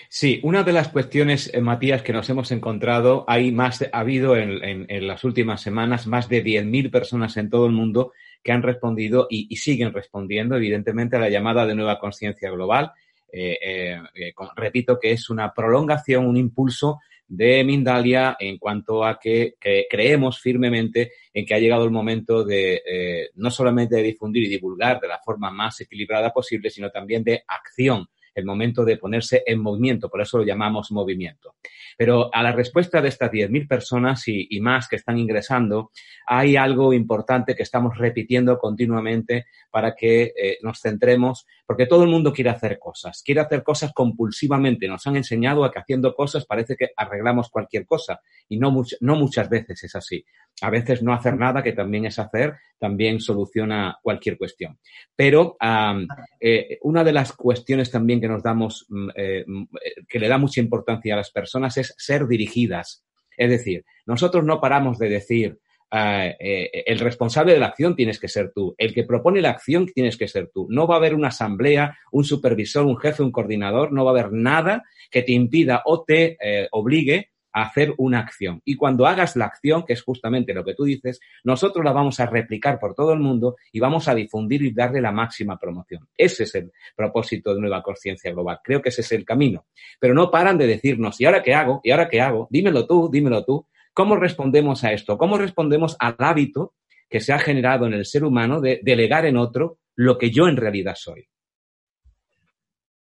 Sí, 0.09 0.39
una 0.43 0.63
de 0.63 0.73
las 0.73 0.89
cuestiones, 0.89 1.49
eh, 1.53 1.61
Matías, 1.61 2.01
que 2.01 2.11
nos 2.11 2.29
hemos 2.29 2.51
encontrado, 2.51 3.23
hay 3.27 3.51
más, 3.51 3.81
ha 3.81 3.99
habido 3.99 4.35
en, 4.35 5.07
las 5.07 5.23
últimas 5.23 5.61
semanas 5.61 6.07
más 6.07 6.27
de 6.27 6.43
10.000 6.43 6.91
personas 6.91 7.37
en 7.37 7.49
todo 7.49 7.65
el 7.65 7.71
mundo 7.71 8.11
que 8.43 8.51
han 8.51 8.63
respondido 8.63 9.27
y, 9.29 9.55
siguen 9.55 9.93
respondiendo, 9.93 10.55
evidentemente, 10.55 11.15
a 11.15 11.19
la 11.19 11.29
llamada 11.29 11.65
de 11.65 11.75
nueva 11.75 11.99
conciencia 11.99 12.51
global. 12.51 12.91
Eh, 13.31 14.01
repito 14.55 14.99
que 14.99 15.11
es 15.11 15.29
una 15.29 15.53
prolongación, 15.53 16.25
un 16.25 16.37
impulso 16.37 16.99
de 17.29 17.63
Mindalia 17.63 18.35
en 18.39 18.57
cuanto 18.57 19.05
a 19.05 19.19
que, 19.19 19.55
creemos 19.89 20.41
firmemente 20.41 21.13
en 21.33 21.45
que 21.45 21.53
ha 21.53 21.59
llegado 21.59 21.85
el 21.85 21.91
momento 21.91 22.43
de 22.43 22.81
eh, 22.85 23.29
no 23.35 23.51
solamente 23.51 24.01
difundir 24.01 24.43
y 24.43 24.49
divulgar 24.49 24.99
de 24.99 25.07
la 25.07 25.19
forma 25.19 25.51
más 25.51 25.79
equilibrada 25.81 26.31
posible, 26.31 26.69
sino 26.71 26.89
también 26.89 27.23
de 27.23 27.43
acción 27.47 28.09
el 28.35 28.45
momento 28.45 28.85
de 28.85 28.97
ponerse 28.97 29.43
en 29.45 29.61
movimiento, 29.61 30.09
por 30.09 30.21
eso 30.21 30.39
lo 30.39 30.43
llamamos 30.43 30.91
movimiento. 30.91 31.55
Pero 31.97 32.33
a 32.33 32.41
la 32.41 32.51
respuesta 32.51 33.01
de 33.01 33.09
estas 33.09 33.31
10.000 33.31 33.67
personas 33.67 34.23
y, 34.27 34.59
más 34.61 34.87
que 34.87 34.95
están 34.95 35.17
ingresando, 35.17 35.91
hay 36.25 36.55
algo 36.55 36.93
importante 36.93 37.55
que 37.55 37.63
estamos 37.63 37.97
repitiendo 37.97 38.57
continuamente 38.57 39.47
para 39.69 39.95
que 39.95 40.33
eh, 40.35 40.57
nos 40.61 40.79
centremos, 40.79 41.45
porque 41.69 41.85
todo 41.85 42.01
el 42.01 42.09
mundo 42.09 42.33
quiere 42.33 42.49
hacer 42.49 42.79
cosas, 42.79 43.21
quiere 43.23 43.41
hacer 43.41 43.61
cosas 43.61 43.93
compulsivamente. 43.93 44.87
Nos 44.87 45.05
han 45.05 45.17
enseñado 45.17 45.63
a 45.63 45.71
que 45.71 45.77
haciendo 45.77 46.15
cosas 46.15 46.47
parece 46.47 46.75
que 46.75 46.89
arreglamos 46.97 47.51
cualquier 47.51 47.85
cosa 47.85 48.21
y 48.47 48.57
no, 48.57 48.75
no 49.01 49.15
muchas 49.15 49.51
veces 49.51 49.83
es 49.83 49.95
así. 49.95 50.25
A 50.63 50.71
veces 50.71 51.03
no 51.03 51.13
hacer 51.13 51.37
nada, 51.37 51.61
que 51.61 51.73
también 51.73 52.05
es 52.05 52.17
hacer, 52.17 52.55
también 52.79 53.19
soluciona 53.19 53.99
cualquier 54.01 54.39
cuestión. 54.39 54.79
Pero 55.15 55.57
eh, 56.39 56.79
una 56.81 57.03
de 57.03 57.13
las 57.13 57.33
cuestiones 57.33 57.91
también 57.91 58.19
que 58.19 58.29
nos 58.29 58.41
damos, 58.41 58.87
mm, 58.89 59.09
eh, 59.15 59.43
mm, 59.45 59.63
que 60.07 60.19
le 60.19 60.27
da 60.27 60.39
mucha 60.39 60.61
importancia 60.61 61.13
a 61.13 61.17
las 61.17 61.29
personas 61.29 61.77
es 61.77 61.93
ser 61.99 62.25
dirigidas. 62.25 63.05
Es 63.37 63.51
decir, 63.51 63.85
nosotros 64.07 64.43
no 64.43 64.59
paramos 64.59 64.97
de 64.97 65.09
decir, 65.09 65.59
ah, 65.91 66.27
eh, 66.39 66.83
el 66.85 66.99
responsable 66.99 67.53
de 67.53 67.59
la 67.59 67.67
acción 67.67 67.95
tienes 67.95 68.19
que 68.19 68.27
ser 68.27 68.51
tú, 68.53 68.75
el 68.77 68.93
que 68.93 69.03
propone 69.03 69.41
la 69.41 69.51
acción 69.51 69.87
tienes 69.87 70.17
que 70.17 70.27
ser 70.27 70.49
tú. 70.53 70.67
No 70.69 70.87
va 70.87 70.95
a 70.95 70.97
haber 70.97 71.15
una 71.15 71.29
asamblea, 71.29 71.97
un 72.11 72.23
supervisor, 72.23 72.85
un 72.85 72.97
jefe, 72.97 73.23
un 73.23 73.31
coordinador, 73.31 73.91
no 73.91 74.05
va 74.05 74.11
a 74.11 74.19
haber 74.19 74.31
nada 74.31 74.83
que 75.11 75.23
te 75.23 75.31
impida 75.31 75.81
o 75.85 76.03
te 76.03 76.37
obligue 76.71 77.29
hacer 77.51 77.93
una 77.97 78.19
acción. 78.19 78.61
Y 78.65 78.75
cuando 78.75 79.05
hagas 79.07 79.35
la 79.35 79.45
acción, 79.45 79.85
que 79.85 79.93
es 79.93 80.01
justamente 80.01 80.53
lo 80.53 80.63
que 80.63 80.73
tú 80.73 80.83
dices, 80.83 81.19
nosotros 81.43 81.83
la 81.83 81.91
vamos 81.91 82.19
a 82.19 82.25
replicar 82.25 82.79
por 82.79 82.93
todo 82.93 83.13
el 83.13 83.19
mundo 83.19 83.55
y 83.71 83.79
vamos 83.79 84.07
a 84.07 84.15
difundir 84.15 84.61
y 84.63 84.71
darle 84.71 85.01
la 85.01 85.11
máxima 85.11 85.57
promoción. 85.57 86.07
Ese 86.17 86.43
es 86.43 86.55
el 86.55 86.71
propósito 86.95 87.53
de 87.53 87.61
Nueva 87.61 87.81
Conciencia 87.81 88.31
Global. 88.31 88.59
Creo 88.63 88.81
que 88.81 88.89
ese 88.89 89.01
es 89.01 89.11
el 89.11 89.25
camino. 89.25 89.65
Pero 89.99 90.13
no 90.13 90.29
paran 90.29 90.57
de 90.57 90.67
decirnos, 90.67 91.19
¿y 91.19 91.25
ahora 91.25 91.43
qué 91.43 91.53
hago? 91.53 91.81
¿Y 91.83 91.91
ahora 91.91 92.09
qué 92.09 92.21
hago? 92.21 92.47
Dímelo 92.49 92.85
tú, 92.85 93.09
dímelo 93.11 93.43
tú. 93.43 93.67
¿Cómo 93.93 94.15
respondemos 94.15 94.83
a 94.83 94.93
esto? 94.93 95.17
¿Cómo 95.17 95.37
respondemos 95.37 95.95
al 95.99 96.15
hábito 96.19 96.73
que 97.09 97.19
se 97.19 97.33
ha 97.33 97.39
generado 97.39 97.85
en 97.85 97.93
el 97.93 98.05
ser 98.05 98.23
humano 98.23 98.61
de 98.61 98.79
delegar 98.83 99.25
en 99.25 99.37
otro 99.37 99.79
lo 99.95 100.17
que 100.17 100.31
yo 100.31 100.47
en 100.47 100.57
realidad 100.57 100.95
soy? 100.95 101.27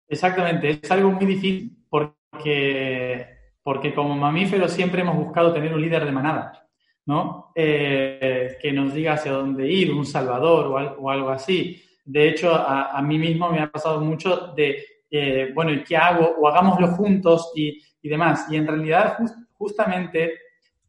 Exactamente, 0.07 0.79
es 0.81 0.91
algo 0.91 1.11
muy 1.11 1.25
difícil 1.25 1.85
porque 1.89 3.37
porque 3.67 3.93
como 3.93 4.15
mamíferos 4.15 4.71
siempre 4.71 5.01
hemos 5.01 5.17
buscado 5.17 5.51
tener 5.51 5.73
un 5.73 5.81
líder 5.81 6.05
de 6.05 6.11
manada, 6.13 6.65
¿no? 7.05 7.51
Eh, 7.53 8.55
que 8.61 8.71
nos 8.71 8.93
diga 8.93 9.15
hacia 9.15 9.33
dónde 9.33 9.67
ir, 9.69 9.91
un 9.91 10.05
salvador 10.05 10.95
o, 10.97 11.09
algo 11.09 11.29
así. 11.31 11.83
De 12.05 12.29
hecho, 12.29 12.55
a, 12.55 13.01
mí 13.01 13.19
mismo 13.19 13.49
me 13.49 13.59
ha 13.59 13.69
pasado 13.69 13.99
mucho 13.99 14.53
de, 14.55 14.85
eh, 15.11 15.51
bueno, 15.53 15.73
¿y 15.73 15.83
qué 15.83 15.97
hago? 15.97 16.33
O 16.39 16.47
hagámoslo 16.47 16.87
juntos 16.95 17.51
y, 17.57 17.77
demás. 18.03 18.47
Y 18.49 18.55
en 18.55 18.67
realidad, 18.67 19.17
justamente, 19.57 20.35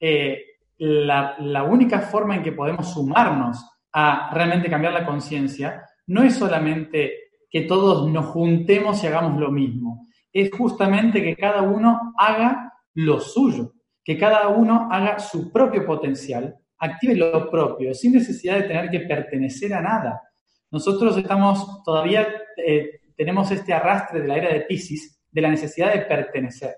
eh, 0.01 0.45
la, 0.79 1.65
única 1.69 2.01
forma 2.01 2.37
en 2.37 2.43
que 2.43 2.53
podemos 2.53 2.93
sumarnos 2.93 3.65
a 3.93 4.31
realmente 4.33 4.71
cambiar 4.71 4.93
la 4.93 5.07
conciencia 5.07 5.85
no 6.07 6.23
es 6.23 6.37
solamente 6.37 7.13
que 7.51 7.63
todos 7.63 8.11
nos 8.11 8.27
juntemos 8.27 9.03
y 9.03 9.07
hagamos 9.07 9.41
lo 9.41 9.51
mismo, 9.51 10.09
es 10.33 10.51
justamente 10.51 11.23
que 11.23 11.37
cada 11.37 11.63
uno 11.63 12.13
haga 12.17 12.73
lo 12.95 13.21
suyo, 13.21 13.73
que 14.05 14.17
cada 14.17 14.49
uno 14.49 14.89
haga 14.91 15.19
su 15.19 15.51
propio 15.51 15.85
potencial, 15.85 16.55
active 16.79 17.15
lo 17.17 17.51
propio, 17.51 17.95
sin 17.95 18.13
necesidad 18.13 18.57
de 18.57 18.65
tener 18.65 18.91
que 18.91 19.01
pertenecer 19.01 19.75
a 19.75 19.81
nada. 19.81 20.23
Nosotros 20.71 21.17
estamos 21.17 21.83
todavía, 21.83 22.29
eh, 22.57 23.01
tenemos 23.17 23.51
este 23.51 23.73
arrastre 23.73 24.21
de 24.21 24.29
la 24.29 24.37
era 24.37 24.53
de 24.53 24.61
Pisces, 24.63 25.19
de 25.31 25.41
la 25.41 25.51
necesidad 25.51 25.93
de 25.93 26.03
pertenecer, 26.03 26.75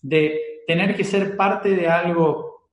de 0.00 0.62
tener 0.66 0.94
que 0.96 1.04
ser 1.04 1.36
parte 1.36 1.70
de 1.70 1.88
algo 1.88 2.68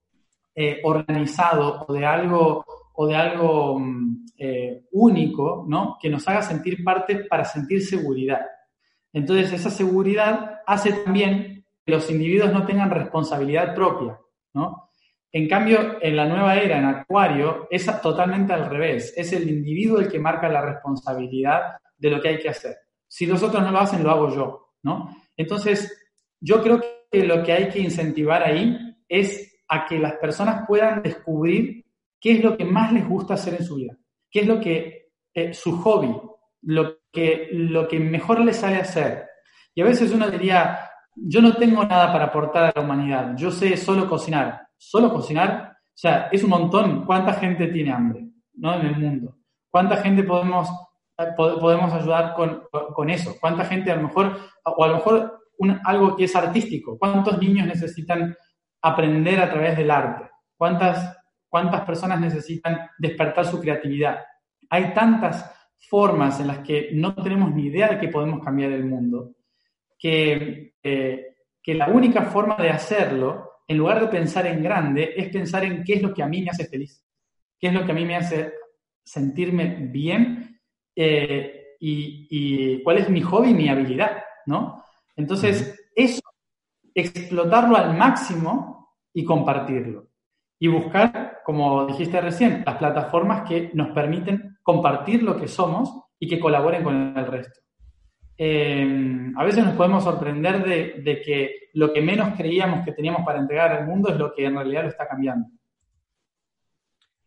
eh, 0.54 0.82
organizado 0.84 1.86
o 1.88 1.94
de 1.94 2.06
algo, 2.06 2.66
o 2.94 3.08
de 3.08 3.16
algo 3.16 3.80
mm, 3.80 4.26
eh, 4.38 4.84
único, 4.92 5.66
¿no? 5.68 5.98
Que 6.02 6.10
nos 6.10 6.28
haga 6.28 6.42
sentir 6.42 6.84
parte 6.84 7.26
para 7.26 7.46
sentir 7.46 7.82
seguridad. 7.84 8.46
Entonces, 9.12 9.54
esa 9.54 9.70
seguridad 9.70 10.62
hace 10.66 10.92
también 10.92 11.66
que 11.86 11.92
los 11.92 12.10
individuos 12.10 12.52
no 12.52 12.66
tengan 12.66 12.90
responsabilidad 12.90 13.74
propia, 13.74 14.20
¿no? 14.54 14.90
En 15.32 15.50
cambio, 15.50 15.98
en 16.02 16.16
la 16.16 16.26
nueva 16.26 16.56
era, 16.56 16.78
en 16.80 16.86
Acuario, 16.86 17.68
es 17.70 17.86
totalmente 18.02 18.54
al 18.54 18.70
revés. 18.70 19.14
Es 19.18 19.34
el 19.34 19.50
individuo 19.50 20.00
el 20.00 20.10
que 20.10 20.20
marca 20.20 20.48
la 20.48 20.62
responsabilidad 20.62 21.76
de 21.98 22.10
lo 22.10 22.22
que 22.22 22.30
hay 22.30 22.40
que 22.40 22.48
hacer. 22.48 22.78
Si 23.06 23.26
los 23.26 23.44
otros 23.44 23.62
no 23.62 23.72
lo 23.72 23.80
hacen, 23.80 24.02
lo 24.02 24.12
hago 24.12 24.34
yo, 24.34 24.74
¿no? 24.84 25.14
Entonces, 25.36 25.94
yo 26.40 26.64
creo 26.64 26.80
que 26.80 26.95
lo 27.24 27.44
que 27.44 27.54
hay 27.54 27.70
que 27.70 27.80
incentivar 27.80 28.44
ahí 28.44 28.96
es 29.08 29.62
a 29.68 29.86
que 29.86 30.00
las 30.00 30.14
personas 30.14 30.66
puedan 30.68 31.02
descubrir 31.04 31.86
qué 32.20 32.34
es 32.34 32.44
lo 32.44 32.58
que 32.58 32.66
más 32.66 32.92
les 32.92 33.08
gusta 33.08 33.36
hacer 33.36 33.56
en 33.56 33.66
su 33.66 33.76
vida, 33.76 33.96
qué 34.30 34.42
es 34.42 34.48
lo 34.48 34.60
que 34.60 35.10
eh, 35.34 35.54
su 35.54 35.78
hobby, 35.82 36.16
lo 36.64 36.98
que, 37.12 37.50
lo 37.52 37.88
que 37.88 38.00
mejor 38.00 38.40
les 38.42 38.58
sale 38.58 38.78
hacer. 38.78 39.26
Y 39.74 39.82
a 39.82 39.86
veces 39.86 40.12
uno 40.12 40.30
diría, 40.30 40.90
yo 41.16 41.42
no 41.42 41.56
tengo 41.56 41.84
nada 41.84 42.12
para 42.12 42.26
aportar 42.26 42.66
a 42.66 42.74
la 42.76 42.82
humanidad, 42.82 43.36
yo 43.36 43.52
sé 43.52 43.76
solo 43.78 44.10
cocinar. 44.10 44.66
Solo 44.78 45.12
cocinar, 45.12 45.78
o 45.96 45.98
sea, 45.98 46.28
es 46.32 46.44
un 46.44 46.50
montón. 46.50 47.06
¿Cuánta 47.06 47.34
gente 47.34 47.68
tiene 47.68 47.92
hambre 47.92 48.28
¿no? 48.56 48.76
en 48.76 48.86
el 48.88 48.98
mundo? 48.98 49.38
¿Cuánta 49.70 49.98
gente 49.98 50.24
podemos, 50.24 50.70
podemos 51.38 51.94
ayudar 51.94 52.34
con, 52.36 53.10
eso? 53.10 53.36
¿Cuánta 53.40 53.66
gente 53.66 53.92
a 53.92 53.96
lo 53.96 54.04
mejor, 54.04 54.38
o 54.64 54.84
a 54.84 54.88
lo 54.88 54.96
mejor 54.96 55.45
algo 55.84 56.16
que 56.16 56.26
es 56.26 56.36
artístico? 56.36 56.98
¿Cuántos 56.98 57.38
niños 57.40 57.68
necesitan 57.68 58.36
aprender 58.82 59.40
a 59.40 59.50
través 59.50 59.78
del 59.78 59.92
arte? 59.92 60.30
¿Cuántas, 60.58 61.18
¿Cuántas 61.48 61.82
personas 61.82 62.20
necesitan 62.20 62.90
despertar 62.98 63.46
su 63.46 63.60
creatividad? 63.60 64.20
Hay 64.70 64.94
tantas 64.94 65.52
formas 65.90 66.40
en 66.40 66.48
las 66.48 66.60
que 66.60 66.90
no 66.94 67.16
tenemos 67.16 67.54
ni 67.54 67.68
idea 67.68 67.90
de 67.90 68.00
que 68.00 68.08
podemos 68.08 68.44
cambiar 68.44 68.72
el 68.72 68.86
mundo, 68.86 69.36
que, 69.98 70.74
eh, 70.82 71.36
que 71.62 71.74
la 71.74 71.88
única 71.88 72.24
forma 72.24 72.58
de 72.58 72.70
hacerlo, 72.70 73.52
en 73.68 73.78
lugar 73.78 74.00
de 74.00 74.08
pensar 74.08 74.46
en 74.48 74.64
grande, 74.64 75.14
es 75.16 75.30
pensar 75.30 75.64
en 75.64 75.84
qué 75.84 75.94
es 75.94 76.02
lo 76.02 76.14
que 76.14 76.24
a 76.24 76.28
mí 76.28 76.42
me 76.42 76.50
hace 76.50 76.66
feliz, 76.66 77.04
qué 77.60 77.68
es 77.68 77.74
lo 77.74 77.86
que 77.86 77.92
a 77.92 77.96
mí 77.96 78.06
me 78.06 78.16
hace 78.16 78.54
sentirme 79.04 79.78
bien 79.92 80.60
eh, 80.96 81.76
y, 81.80 82.82
cuál 82.84 82.98
es 82.98 83.10
mi 83.10 83.22
hobby 83.22 83.50
y 83.50 83.54
mi 83.54 83.70
habilidad, 83.70 84.24
¿no? 84.46 84.84
Entonces, 85.16 85.90
eso, 85.96 86.22
explotarlo 86.94 87.76
al 87.76 87.98
máximo 87.98 88.96
y 89.14 89.24
compartirlo. 89.24 90.08
Y 90.60 90.68
buscar, 90.68 91.40
como 91.46 91.86
dijiste 91.86 92.20
recién, 92.22 92.64
las 92.66 92.78
plataformas 92.78 93.48
que 93.48 93.72
nos 93.74 93.90
permiten 93.90 94.58
compartir 94.64 95.24
lo 95.24 95.38
que 95.38 95.48
somos 95.48 96.02
y 96.20 96.28
que 96.28 96.40
colaboren 96.40 96.84
con 96.84 97.18
el 97.18 97.28
resto. 97.28 97.60
Eh, 98.38 99.32
a 99.38 99.44
veces 99.44 99.64
nos 99.64 99.76
podemos 99.76 100.04
sorprender 100.04 100.64
de, 101.04 101.22
que 101.22 101.70
lo 101.74 101.94
que 101.94 102.02
menos 102.02 102.36
creíamos 102.36 102.84
que 102.84 102.92
teníamos 102.92 103.26
para 103.26 103.40
entregar 103.40 103.72
al 103.72 103.88
mundo 103.88 104.10
es 104.10 104.18
lo 104.18 104.34
que 104.34 104.46
en 104.46 104.56
realidad 104.56 104.84
lo 104.84 104.90
está 104.90 105.08
cambiando. 105.08 105.48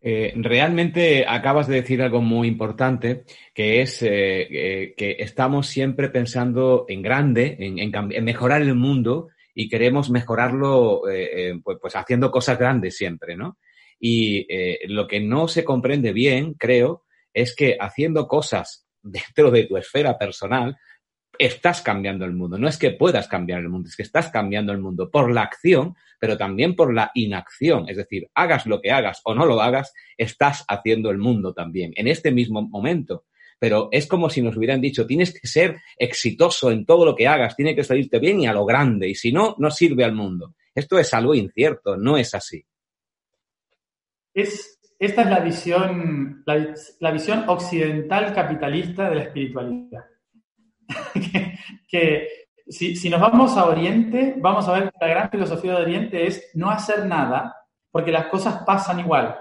Eh, 0.00 0.32
realmente 0.36 1.24
acabas 1.26 1.66
de 1.66 1.76
decir 1.76 2.00
algo 2.02 2.20
muy 2.20 2.48
importante, 2.48 3.24
que 3.52 3.82
es 3.82 4.00
eh, 4.02 4.94
que 4.96 5.16
estamos 5.18 5.66
siempre 5.66 6.08
pensando 6.08 6.84
en 6.88 7.02
grande, 7.02 7.56
en, 7.58 8.24
mejorar 8.24 8.62
el 8.62 8.74
mundo 8.74 9.28
y 9.54 9.68
queremos 9.68 10.08
mejorarlo 10.10 11.02
pues, 11.64 11.78
pues, 11.80 11.96
haciendo 11.96 12.30
cosas 12.30 12.58
grandes 12.58 12.96
siempre, 12.96 13.36
¿no? 13.36 13.58
Y 13.98 14.46
lo 14.86 15.08
que 15.08 15.18
no 15.18 15.48
se 15.48 15.64
comprende 15.64 16.12
bien, 16.12 16.54
creo, 16.54 17.04
es 17.34 17.54
que 17.54 17.76
haciendo 17.80 18.26
cosas 18.28 18.86
dentro 19.02 19.50
de 19.50 19.64
tu 19.64 19.76
esfera 19.76 20.18
personal, 20.18 20.76
estás 21.38 21.80
cambiando 21.82 22.24
el 22.24 22.32
mundo. 22.32 22.58
No 22.58 22.68
es 22.68 22.76
que 22.76 22.90
puedas 22.90 23.28
cambiar 23.28 23.60
el 23.60 23.68
mundo, 23.68 23.88
es 23.88 23.96
que 23.96 24.02
estás 24.02 24.28
cambiando 24.30 24.72
el 24.72 24.78
mundo 24.78 25.10
por 25.10 25.32
la 25.32 25.42
acción, 25.42 25.94
pero 26.18 26.36
también 26.36 26.74
por 26.74 26.92
la 26.92 27.12
inacción. 27.14 27.88
Es 27.88 27.96
decir, 27.96 28.28
hagas 28.34 28.66
lo 28.66 28.80
que 28.80 28.90
hagas 28.90 29.20
o 29.24 29.34
no 29.34 29.46
lo 29.46 29.62
hagas, 29.62 29.94
estás 30.16 30.64
haciendo 30.68 31.10
el 31.10 31.18
mundo 31.18 31.54
también, 31.54 31.92
en 31.96 32.08
este 32.08 32.32
mismo 32.32 32.62
momento. 32.62 33.24
Pero 33.60 33.88
es 33.92 34.06
como 34.06 34.30
si 34.30 34.42
nos 34.42 34.56
hubieran 34.56 34.80
dicho, 34.80 35.06
tienes 35.06 35.32
que 35.32 35.46
ser 35.46 35.78
exitoso 35.96 36.70
en 36.70 36.84
todo 36.84 37.04
lo 37.04 37.14
que 37.14 37.28
hagas, 37.28 37.56
tiene 37.56 37.74
que 37.74 37.84
salirte 37.84 38.18
bien 38.18 38.40
y 38.40 38.46
a 38.46 38.52
lo 38.52 38.64
grande, 38.64 39.08
y 39.08 39.14
si 39.14 39.32
no, 39.32 39.54
no 39.58 39.70
sirve 39.70 40.04
al 40.04 40.12
mundo. 40.12 40.54
Esto 40.74 40.98
es 40.98 41.12
algo 41.14 41.34
incierto, 41.34 41.96
no 41.96 42.16
es 42.16 42.34
así. 42.34 42.64
Es, 44.34 44.78
esta 44.98 45.22
es 45.22 45.28
la 45.28 45.40
visión, 45.40 46.44
la 46.46 47.10
visión 47.10 47.48
occidental 47.48 48.32
capitalista 48.32 49.08
de 49.08 49.16
la 49.16 49.22
espiritualidad 49.22 50.04
que, 51.88 52.28
si, 52.68 53.08
nos 53.08 53.20
vamos 53.20 53.56
a 53.56 53.66
Oriente, 53.66 54.34
vamos 54.38 54.68
a 54.68 54.72
ver 54.72 54.92
que 54.92 54.98
la 55.00 55.08
gran 55.08 55.30
filosofía 55.30 55.74
de 55.74 55.82
Oriente 55.82 56.26
es 56.26 56.50
no 56.54 56.70
hacer 56.70 57.06
nada, 57.06 57.56
porque 57.90 58.12
las 58.12 58.26
cosas 58.26 58.62
pasan 58.64 59.00
igual. 59.00 59.38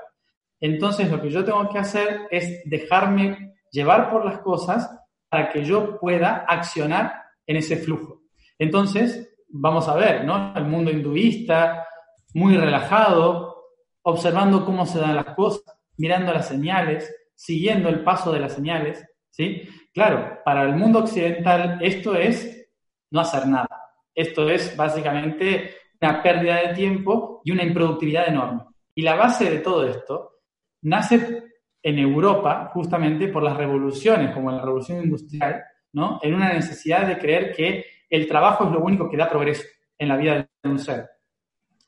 Entonces 0.60 1.12
lo 1.12 1.22
que 1.22 1.30
yo 1.30 1.44
tengo 1.44 1.70
que 1.70 1.80
hacer 1.80 2.28
es 2.32 2.62
dejarme 2.66 3.56
llevar 3.72 4.10
por 4.10 4.26
las 4.26 4.40
cosas 4.40 4.90
para 5.30 5.50
que 5.50 5.64
yo 5.64 6.00
pueda 6.00 6.46
accionar 6.48 7.14
en 7.46 7.58
ese 7.58 7.78
flujo. 7.78 8.22
Entonces, 8.58 9.36
vamos 9.50 9.88
a 9.88 9.96
ver, 9.96 10.24
¿no? 10.26 10.54
El 10.56 10.66
mundo 10.66 10.90
hinduista, 10.90 11.86
muy 12.34 12.58
relajado, 12.58 13.58
observando 14.04 14.66
cómo 14.66 14.86
se 14.86 15.00
dan 15.00 15.16
las 15.16 15.36
cosas, 15.36 15.64
mirando 15.98 16.34
las 16.34 16.48
señales, 16.48 17.14
siguiendo 17.36 17.90
el 17.90 18.04
paso 18.04 18.32
de 18.32 18.40
las 18.40 18.54
señales, 18.54 19.06
¿sí? 19.38 19.70
Claro, 19.94 20.40
para 20.44 20.64
el 20.64 20.76
mundo 20.76 21.00
occidental 21.00 21.78
esto 21.82 22.16
es 22.16 22.68
no 23.12 23.22
hacer 23.22 23.48
nada. 23.48 23.70
Esto 24.14 24.50
es 24.50 24.76
básicamente 24.76 25.76
una 26.02 26.24
pérdida 26.24 26.56
de 26.56 26.74
tiempo 26.74 27.42
y 27.46 27.52
una 27.52 27.64
improductividad 27.64 28.28
enorme. 28.28 28.64
Y 28.96 29.04
la 29.04 29.16
base 29.16 29.50
de 29.50 29.60
todo 29.60 29.88
esto 29.88 30.40
nace 30.82 31.44
en 31.84 32.00
Europa 32.00 32.72
justamente 32.74 33.28
por 33.28 33.44
las 33.44 33.56
revoluciones, 33.56 34.34
como 34.34 34.52
la 34.52 34.62
revolución 34.62 35.04
industrial, 35.04 35.64
¿no? 35.94 36.20
En 36.24 36.34
una 36.34 36.52
necesidad 36.52 37.08
de 37.08 37.20
creer 37.20 37.54
que 37.54 37.86
el 38.10 38.28
trabajo 38.28 38.66
es 38.66 38.72
lo 38.72 38.80
único 38.80 39.10
que 39.10 39.18
da 39.18 39.30
progreso 39.30 39.64
en 39.98 40.08
la 40.10 40.18
vida 40.18 40.48
de 40.64 40.70
un 40.70 40.80
ser. 40.80 41.08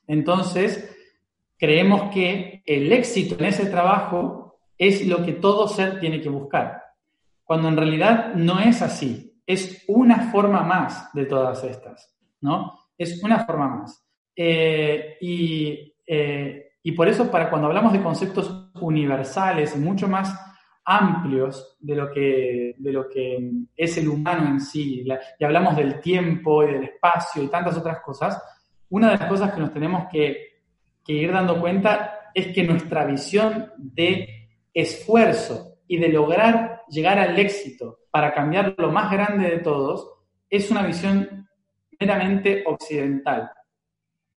Entonces, 0.07 0.95
creemos 1.57 2.12
que 2.13 2.62
el 2.65 2.91
éxito 2.91 3.35
en 3.39 3.45
ese 3.45 3.65
trabajo 3.65 4.59
es 4.77 5.05
lo 5.07 5.25
que 5.25 5.33
todo 5.33 5.67
ser 5.67 5.99
tiene 5.99 6.21
que 6.21 6.29
buscar 6.29 6.88
cuando 7.49 7.67
en 7.69 7.77
realidad 7.77 8.35
no 8.35 8.59
es 8.59 8.83
así. 8.83 9.41
Es 9.43 9.83
una 9.88 10.29
forma 10.29 10.62
más 10.62 11.12
de 11.15 11.25
todas 11.25 11.63
estas, 11.63 12.15
¿no? 12.41 12.77
Es 12.95 13.23
una 13.23 13.43
forma 13.43 13.67
más. 13.69 14.05
Eh, 14.35 15.17
eh, 15.19 16.73
y, 16.83 16.91
por 16.91 17.07
eso, 17.07 17.31
para 17.31 17.49
cuando 17.49 17.65
hablamos 17.65 17.91
de 17.91 18.03
conceptos 18.03 18.69
universales, 18.75 19.75
mucho 19.77 20.07
más 20.07 20.31
amplios 20.85 21.75
de 21.79 21.95
lo 21.95 22.12
que, 22.12 22.75
de 22.77 22.91
lo 22.91 23.09
que 23.09 23.51
es 23.75 23.97
el 23.97 24.09
humano 24.09 24.47
en 24.47 24.62
sí, 24.62 25.03
y 25.39 25.43
hablamos 25.43 25.75
del 25.75 25.99
tiempo 26.01 26.63
y 26.63 26.73
del 26.73 26.83
espacio 26.83 27.41
y 27.41 27.47
tantas 27.47 27.75
otras 27.75 27.99
cosas, 28.01 28.39
una 28.89 29.09
de 29.09 29.17
las 29.17 29.27
cosas 29.27 29.51
que 29.53 29.59
nos 29.59 29.73
tenemos 29.73 30.03
que, 30.12 30.62
que 31.03 31.13
ir 31.13 31.31
dando 31.31 31.59
cuenta 31.59 32.29
es 32.31 32.53
que 32.53 32.62
nuestra 32.62 33.05
visión 33.05 33.71
de 33.75 34.51
esfuerzo 34.71 35.79
y 35.88 35.97
de 35.97 36.09
lograr 36.09 36.68
llegar 36.89 37.19
al 37.19 37.38
éxito 37.38 37.99
para 38.12 38.34
cambiar 38.34 38.75
lo 38.78 38.91
más 38.91 39.12
grande 39.12 39.49
de 39.49 39.60
todos 39.60 40.12
es 40.49 40.69
una 40.71 40.84
visión 40.84 41.47
meramente 41.99 42.63
occidental. 42.65 43.52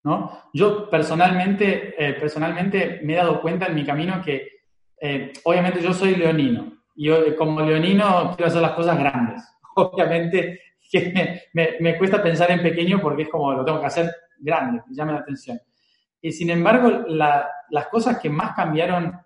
¿no? 0.04 0.32
Yo 0.54 0.90
personalmente, 0.90 1.94
eh, 1.98 2.14
personalmente 2.14 3.00
me 3.04 3.14
he 3.14 3.18
dado 3.18 3.42
cuenta 3.42 3.68
en 3.68 3.76
mi 3.76 3.86
camino 3.86 4.22
que 4.24 4.48
eh, 5.00 5.34
obviamente 5.44 5.82
yo 5.82 5.94
soy 5.94 6.16
leonino 6.16 6.72
y 6.96 7.06
yo, 7.08 7.36
como 7.36 7.62
leonino 7.62 8.34
quiero 8.36 8.48
hacer 8.48 8.62
las 8.62 8.72
cosas 8.72 8.98
grandes. 8.98 9.42
Obviamente 9.76 10.60
que 10.92 11.42
me, 11.54 11.98
cuesta 11.98 12.22
pensar 12.22 12.52
en 12.52 12.62
pequeño 12.62 13.00
porque 13.00 13.24
es 13.24 13.30
como 13.30 13.54
lo 13.54 13.64
tengo 13.64 13.80
que 13.80 13.86
hacer 13.86 14.12
grande, 14.38 14.82
me 14.86 14.96
llama 14.96 15.14
la 15.14 15.20
atención. 15.20 15.60
Y 16.22 16.32
sin 16.34 16.50
embargo, 16.50 17.06
las 17.08 17.88
cosas 17.88 18.20
que 18.20 18.30
más 18.30 18.54
cambiaron 18.56 19.18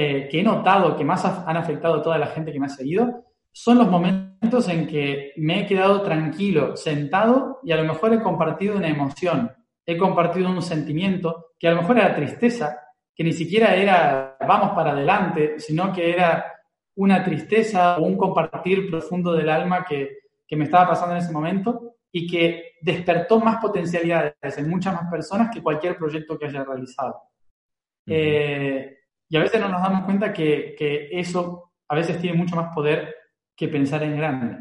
eh, 0.00 0.28
que 0.30 0.38
he 0.38 0.42
notado 0.44 0.96
que 0.96 1.02
más 1.02 1.24
han 1.24 1.56
afectado 1.56 1.96
a 1.96 2.02
toda 2.04 2.18
la 2.18 2.28
gente 2.28 2.52
que 2.52 2.60
me 2.60 2.66
ha 2.66 2.68
seguido 2.68 3.24
son 3.50 3.78
los 3.78 3.90
momentos 3.90 4.68
en 4.68 4.86
que 4.86 5.32
me 5.38 5.58
he 5.58 5.66
quedado 5.66 6.02
tranquilo, 6.02 6.76
sentado 6.76 7.58
y 7.64 7.72
a 7.72 7.76
lo 7.78 7.82
mejor 7.82 8.12
he 8.12 8.22
compartido 8.22 8.76
una 8.76 8.86
emoción, 8.86 9.50
he 9.84 9.96
compartido 9.96 10.50
un 10.50 10.62
sentimiento 10.62 11.46
que 11.58 11.66
a 11.66 11.72
lo 11.72 11.80
mejor 11.80 11.98
era 11.98 12.14
tristeza, 12.14 12.78
que 13.12 13.24
ni 13.24 13.32
siquiera 13.32 13.74
era 13.74 14.36
vamos 14.46 14.70
para 14.70 14.92
adelante, 14.92 15.58
sino 15.58 15.92
que 15.92 16.12
era 16.12 16.44
una 16.94 17.24
tristeza 17.24 17.98
o 17.98 18.02
un 18.04 18.16
compartir 18.16 18.88
profundo 18.88 19.32
del 19.32 19.48
alma 19.48 19.84
que, 19.84 20.18
me 20.52 20.62
estaba 20.62 20.90
pasando 20.90 21.16
en 21.16 21.22
ese 21.22 21.32
momento 21.32 21.96
y 22.12 22.24
que 22.24 22.74
despertó 22.82 23.40
más 23.40 23.56
potencialidades 23.60 24.58
en 24.58 24.70
muchas 24.70 24.94
más 24.94 25.10
personas 25.10 25.50
que 25.52 25.60
cualquier 25.60 25.96
proyecto 25.96 26.38
que 26.38 26.46
haya 26.46 26.62
realizado. 26.62 27.20
Eh, 28.06 28.97
y 29.28 29.36
a 29.36 29.40
veces 29.40 29.60
no 29.60 29.68
nos 29.68 29.82
damos 29.82 30.04
cuenta 30.04 30.32
que, 30.32 30.74
que, 30.76 31.08
eso 31.12 31.72
a 31.88 31.94
veces 31.94 32.20
tiene 32.20 32.36
mucho 32.36 32.56
más 32.56 32.74
poder 32.74 33.14
que 33.56 33.68
pensar 33.68 34.02
en 34.02 34.16
grande. 34.16 34.56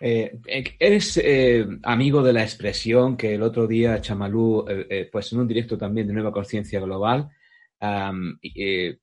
Eh, 0.00 0.38
eh, 0.46 0.64
eres 0.78 1.22
amigo 1.84 2.22
de 2.22 2.32
la 2.32 2.42
expresión 2.42 3.16
que 3.16 3.34
el 3.34 3.42
otro 3.42 3.66
día 3.66 4.00
Chamalú, 4.00 4.64
pues 5.10 5.32
en 5.32 5.40
un 5.40 5.48
directo 5.48 5.78
también 5.78 6.06
de 6.06 6.12
Nueva 6.12 6.32
Conciencia 6.32 6.80
Global, 6.80 7.28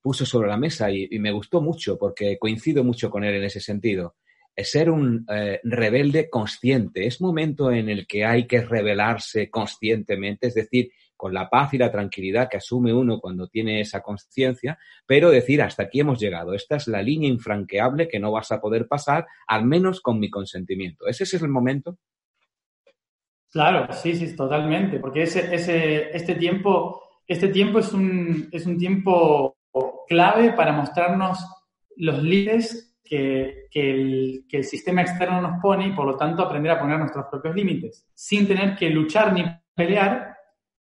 puso 0.02 0.26
sobre 0.26 0.50
la 0.50 0.58
mesa 0.58 0.92
y, 0.92 1.08
me 1.20 1.32
gustó 1.32 1.62
mucho 1.62 1.98
porque 1.98 2.38
coincido 2.38 2.84
mucho 2.84 3.10
con 3.10 3.24
él 3.24 3.36
en 3.36 3.44
ese 3.44 3.60
sentido. 3.60 4.16
Ser 4.56 4.90
un 4.90 5.26
rebelde 5.64 6.30
consciente. 6.30 7.08
Es 7.08 7.22
momento 7.22 7.72
en 7.72 7.90
el 7.90 8.06
que 8.06 8.26
hay 8.26 8.46
que 8.46 8.62
rebelarse 8.62 9.50
conscientemente, 9.50 10.48
es 10.48 10.56
decir, 10.56 10.92
con 11.20 11.34
la 11.34 11.50
paz 11.50 11.74
y 11.74 11.78
la 11.78 11.92
tranquilidad 11.92 12.48
que 12.50 12.56
asume 12.56 12.94
uno 12.94 13.20
cuando 13.20 13.50
tiene 13.50 13.82
esa 13.82 14.02
conciencia, 14.02 14.80
pero 15.06 15.30
decir, 15.30 15.62
hasta 15.62 15.84
aquí 15.84 16.00
hemos 16.00 16.18
llegado, 16.18 16.54
esta 16.54 16.78
es 16.78 16.88
la 16.88 17.02
línea 17.02 17.28
infranqueable 17.28 18.08
que 18.08 18.22
no 18.22 18.32
vas 18.32 18.54
a 18.54 18.62
poder 18.62 18.88
pasar, 18.88 19.28
al 19.46 19.66
menos 19.66 20.00
con 20.00 20.18
mi 20.18 20.30
consentimiento. 20.30 21.08
¿Ese 21.08 21.26
es 21.26 21.34
el 21.34 21.50
momento? 21.50 21.98
Claro, 23.52 23.92
sí, 23.92 24.16
sí, 24.16 24.34
totalmente, 24.34 24.98
porque 24.98 25.24
ese, 25.24 25.54
ese, 25.54 26.16
este, 26.16 26.36
tiempo, 26.36 27.04
este 27.28 27.50
tiempo 27.50 27.80
es 27.80 27.92
un, 27.92 28.48
es 28.54 28.66
un 28.66 28.78
tiempo 28.78 29.58
clave 30.08 30.54
para 30.54 30.72
mostrarnos 30.72 31.38
los 31.98 32.24
límites 32.24 32.98
que, 33.04 33.68
el, 33.74 34.46
que, 34.48 34.58
el, 34.58 34.64
sistema 34.64 35.02
externo 35.02 35.42
nos 35.42 35.62
pone 35.62 35.88
y 35.88 35.92
por 35.92 36.06
lo 36.06 36.16
tanto 36.16 36.44
aprender 36.44 36.72
a 36.72 36.80
poner 36.80 36.98
nuestros 36.98 37.26
propios 37.30 37.56
límites, 37.56 38.08
sin 38.14 38.48
tener 38.48 38.78
que 38.78 38.90
luchar 38.90 39.34
ni 39.34 39.44
pelear, 39.76 40.29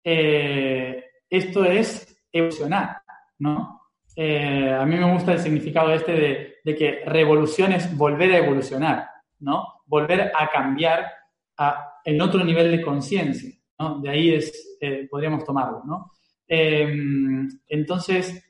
eh, 0.10 1.04
esto 1.30 1.66
es 1.66 2.18
evolucionar, 2.32 3.02
¿no? 3.40 3.82
Eh, 4.16 4.72
a 4.72 4.86
mí 4.86 4.96
me 4.96 5.12
gusta 5.12 5.34
el 5.34 5.40
significado 5.40 5.92
este 5.92 6.62
de, 6.64 6.76
que 6.78 7.04
revolución 7.06 7.74
es 7.74 7.96
volver 7.98 8.32
a 8.32 8.38
evolucionar, 8.38 9.06
¿no? 9.40 9.82
Volver 9.86 10.32
a 10.34 10.50
cambiar 10.50 11.12
a, 11.58 12.00
en 12.06 12.22
otro 12.22 12.42
nivel 12.46 12.72
de 12.72 12.82
conciencia, 12.82 13.54
¿no? 13.78 14.00
De 14.00 14.10
ahí 14.10 14.34
es, 14.34 14.78
eh, 14.80 15.10
podríamos 15.12 15.44
tomarlo, 15.44 15.84
¿no? 15.86 16.12
entonces, 16.50 18.42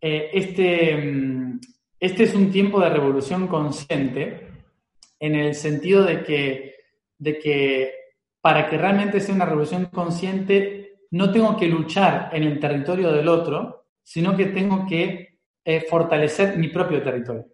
este, 0.00 1.20
este 2.00 2.22
es 2.24 2.34
un 2.34 2.50
tiempo 2.50 2.80
de 2.80 2.90
revolución 2.90 3.46
consciente 3.46 4.48
en 5.20 5.36
el 5.36 5.54
sentido 5.54 6.02
de 6.02 6.24
que, 6.24 6.74
de 7.16 7.38
que 7.38 7.94
para 8.40 8.68
que 8.68 8.78
realmente 8.78 9.20
sea 9.20 9.36
una 9.36 9.44
revolución 9.44 9.84
consciente 9.84 10.85
no 11.10 11.30
tengo 11.30 11.56
que 11.56 11.68
luchar 11.68 12.30
en 12.32 12.44
el 12.44 12.58
territorio 12.58 13.12
del 13.12 13.28
otro, 13.28 13.86
sino 14.02 14.36
que 14.36 14.46
tengo 14.46 14.86
que 14.86 15.38
eh, 15.64 15.80
fortalecer 15.88 16.56
mi 16.56 16.68
propio 16.68 17.02
territorio. 17.02 17.46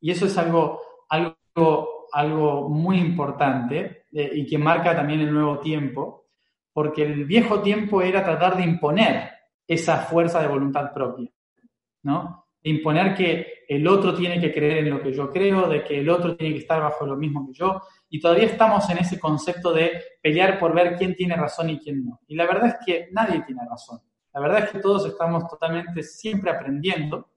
Y 0.00 0.10
eso 0.12 0.26
es 0.26 0.38
algo, 0.38 0.80
algo, 1.08 2.06
algo 2.12 2.68
muy 2.68 2.98
importante 2.98 4.06
eh, 4.12 4.30
y 4.32 4.46
que 4.46 4.58
marca 4.58 4.94
también 4.94 5.20
el 5.20 5.32
nuevo 5.32 5.58
tiempo, 5.58 6.26
porque 6.72 7.02
el 7.02 7.24
viejo 7.24 7.60
tiempo 7.60 8.00
era 8.00 8.24
tratar 8.24 8.56
de 8.56 8.62
imponer 8.62 9.30
esa 9.66 9.98
fuerza 9.98 10.40
de 10.40 10.48
voluntad 10.48 10.92
propia, 10.92 11.28
¿no? 12.04 12.46
Imponer 12.62 13.14
que 13.14 13.64
el 13.68 13.86
otro 13.86 14.14
tiene 14.14 14.40
que 14.40 14.52
creer 14.52 14.78
en 14.78 14.90
lo 14.90 15.02
que 15.02 15.12
yo 15.12 15.30
creo, 15.30 15.68
de 15.68 15.84
que 15.84 15.98
el 16.00 16.08
otro 16.08 16.36
tiene 16.36 16.54
que 16.54 16.60
estar 16.60 16.80
bajo 16.80 17.04
lo 17.04 17.16
mismo 17.16 17.46
que 17.46 17.52
yo, 17.52 17.82
y 18.10 18.20
todavía 18.20 18.46
estamos 18.46 18.88
en 18.90 18.98
ese 18.98 19.18
concepto 19.20 19.72
de 19.72 20.02
pelear 20.22 20.58
por 20.58 20.74
ver 20.74 20.96
quién 20.96 21.14
tiene 21.14 21.36
razón 21.36 21.70
y 21.70 21.78
quién 21.78 22.04
no. 22.04 22.20
Y 22.26 22.34
la 22.34 22.46
verdad 22.46 22.68
es 22.68 22.76
que 22.84 23.08
nadie 23.12 23.42
tiene 23.42 23.62
razón. 23.68 24.00
La 24.32 24.40
verdad 24.40 24.64
es 24.64 24.70
que 24.70 24.78
todos 24.78 25.06
estamos 25.06 25.46
totalmente 25.48 26.02
siempre 26.02 26.50
aprendiendo 26.50 27.32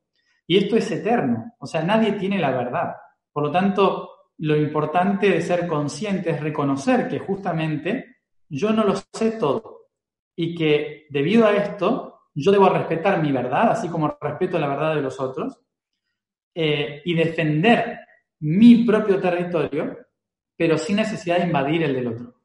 y 0.48 0.58
esto 0.58 0.76
es 0.78 0.90
eterno. 0.92 1.56
O 1.60 1.66
sea, 1.66 1.84
nadie 1.84 2.14
tiene 2.14 2.40
la 2.40 2.52
verdad. 2.52 2.96
Por 3.32 3.44
lo 3.44 3.52
tanto, 3.52 4.10
lo 4.38 4.56
importante 4.56 5.30
de 5.30 5.42
ser 5.42 5.68
consciente 5.68 6.32
es 6.32 6.42
reconocer 6.42 7.08
que 7.08 7.20
justamente 7.20 8.18
yo 8.50 8.72
no 8.72 8.84
lo 8.84 8.96
sé 9.14 9.32
todo 9.40 9.90
y 10.36 10.56
que 10.56 11.08
debido 11.10 11.48
a 11.48 11.56
esto 11.56 12.22
yo 12.34 12.52
debo 12.52 12.70
respetar 12.70 13.22
mi 13.22 13.32
verdad, 13.32 13.72
así 13.72 13.90
como 13.90 14.18
respeto 14.20 14.58
la 14.58 14.68
verdad 14.68 14.96
de 14.96 15.02
los 15.02 15.20
otros, 15.20 15.60
eh, 16.56 17.02
y 17.06 17.14
defender 17.14 18.00
mi 18.40 18.84
propio 18.84 19.20
territorio 19.20 19.98
pero 20.62 20.78
sin 20.78 20.97
necesidad 20.97 21.39
de 21.39 21.47
invadir 21.47 21.82
el 21.82 21.95
del 21.95 22.06
otro. 22.06 22.36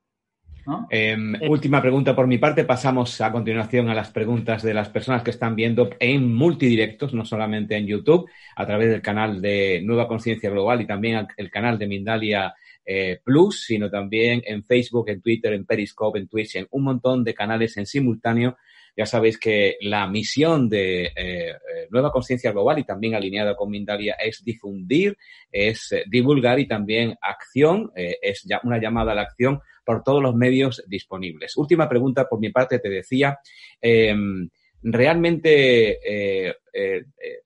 Em, 0.89 1.35
eh, 1.35 1.51
última 1.51 1.83
pregunta 1.83 2.17
por 2.17 2.27
mi 2.27 2.39
parte. 2.39 2.65
Pasamos 2.65 3.21
a 3.21 3.31
continuación 3.31 3.91
a 3.91 3.95
las 3.95 4.11
preguntas 4.11 4.63
de 4.63 4.73
las 4.73 4.89
personas 4.89 5.23
que 5.23 5.33
están 5.33 5.55
viendo 5.55 5.91
en 6.01 6.33
multidirectos, 6.33 7.13
no 7.13 7.27
solamente 7.27 7.77
en 7.77 7.87
YouTube, 7.87 8.27
a 8.57 8.65
través 8.65 8.89
del 8.89 9.03
canal 9.03 9.43
de 9.43 9.83
Nueva 9.85 10.09
Conciencia 10.09 10.49
Global 10.49 10.81
y 10.81 10.87
también 10.87 11.27
el 11.37 11.51
canal 11.51 11.79
de 11.79 11.89
Mindalia 11.89 12.55
eh, 12.87 13.21
Plus, 13.23 13.65
sino 13.67 13.91
también 13.91 14.43
en 14.47 14.65
Facebook, 14.65 15.11
en 15.11 15.21
Twitter, 15.21 15.53
en 15.53 15.67
Periscope, 15.67 16.19
en 16.19 16.27
Twitch, 16.27 16.57
en 16.57 16.67
un 16.71 16.85
montón 16.85 17.23
de 17.23 17.35
canales 17.35 17.77
en 17.77 17.85
simultáneo 17.85 18.57
ya 18.97 19.05
sabéis 19.05 19.39
que 19.39 19.77
la 19.83 20.07
misión 20.07 20.71
de 20.71 21.05
eh, 21.05 21.13
eh, 21.17 21.55
Nueva 21.91 22.11
Conciencia 22.11 22.51
Global 22.51 22.79
y 22.79 22.85
también 22.85 23.15
alineada 23.15 23.55
con 23.55 23.71
Mindalia 23.71 24.15
es 24.15 24.43
difundir, 24.43 25.19
es 25.53 25.93
eh, 25.93 26.05
divulgar 26.09 26.59
y 26.59 26.67
también 26.67 27.15
acción, 27.21 27.93
es 27.95 28.43
ya 28.45 28.61
una 28.65 28.81
llamada 28.81 29.13
a 29.13 29.15
la 29.15 29.23
acción 29.23 29.61
por 29.85 30.03
todos 30.03 30.23
los 30.23 30.35
medios 30.35 30.83
disponibles. 30.89 31.57
Última 31.57 31.89
pregunta 31.89 32.27
por 32.27 32.41
mi 32.41 32.51
parte, 32.51 32.79
te 32.79 32.89
decía, 32.89 33.39
em, 33.81 34.49
realmente 34.83 35.99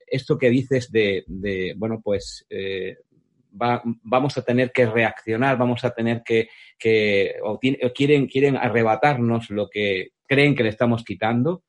esto 0.07 0.37
que 0.37 0.49
dices 0.49 0.91
de, 0.91 1.25
bueno, 1.75 2.01
pues 2.03 2.47
vamos 3.51 4.37
a 4.37 4.41
tener 4.41 4.71
que 4.71 4.85
reaccionar, 4.85 5.57
vamos 5.57 5.83
a 5.83 5.93
tener 5.93 6.23
que, 6.23 6.49
que 6.77 7.35
o, 7.43 7.59
quieren, 7.59 8.27
quieren 8.27 8.57
arrebatarnos 8.57 9.49
lo 9.49 9.69
que 9.69 10.11
creen 10.31 10.55
que 10.55 10.63
le 10.63 10.69
estamos 10.69 11.03
quitando. 11.03 11.65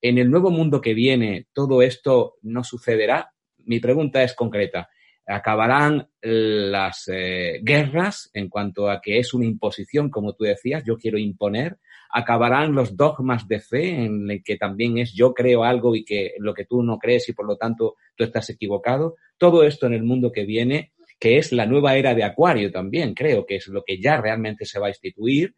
En 0.00 0.16
el 0.16 0.30
nuevo 0.30 0.50
mundo 0.50 0.80
que 0.80 0.94
viene, 0.94 1.48
todo 1.52 1.82
esto 1.82 2.36
no 2.40 2.64
sucederá. 2.64 3.34
Mi 3.66 3.78
pregunta 3.78 4.22
es 4.22 4.32
concreta. 4.32 4.88
¿Acabarán 5.26 6.08
las 6.22 7.08
eh, 7.12 7.60
guerras 7.62 8.30
en 8.32 8.48
cuanto 8.48 8.88
a 8.88 9.02
que 9.02 9.18
es 9.18 9.34
una 9.34 9.44
imposición, 9.44 10.08
como 10.08 10.32
tú 10.32 10.44
decías, 10.44 10.82
yo 10.86 10.96
quiero 10.96 11.18
imponer? 11.18 11.76
¿Acabarán 12.10 12.72
los 12.72 12.96
dogmas 12.96 13.46
de 13.48 13.60
fe 13.60 14.04
en 14.06 14.30
el 14.30 14.42
que 14.42 14.56
también 14.56 14.96
es 14.96 15.12
yo 15.12 15.34
creo 15.34 15.62
algo 15.64 15.94
y 15.94 16.02
que 16.02 16.36
lo 16.38 16.54
que 16.54 16.64
tú 16.64 16.82
no 16.82 16.96
crees 16.96 17.28
y 17.28 17.34
por 17.34 17.46
lo 17.46 17.58
tanto 17.58 17.96
tú 18.16 18.24
estás 18.24 18.48
equivocado? 18.48 19.16
Todo 19.36 19.62
esto 19.62 19.86
en 19.86 19.92
el 19.92 20.04
mundo 20.04 20.32
que 20.32 20.46
viene, 20.46 20.94
que 21.20 21.36
es 21.36 21.52
la 21.52 21.66
nueva 21.66 21.96
era 21.96 22.14
de 22.14 22.24
Acuario 22.24 22.72
también, 22.72 23.12
creo 23.12 23.44
que 23.44 23.56
es 23.56 23.66
lo 23.68 23.84
que 23.84 24.00
ya 24.00 24.18
realmente 24.18 24.64
se 24.64 24.78
va 24.78 24.86
a 24.86 24.90
instituir, 24.90 25.54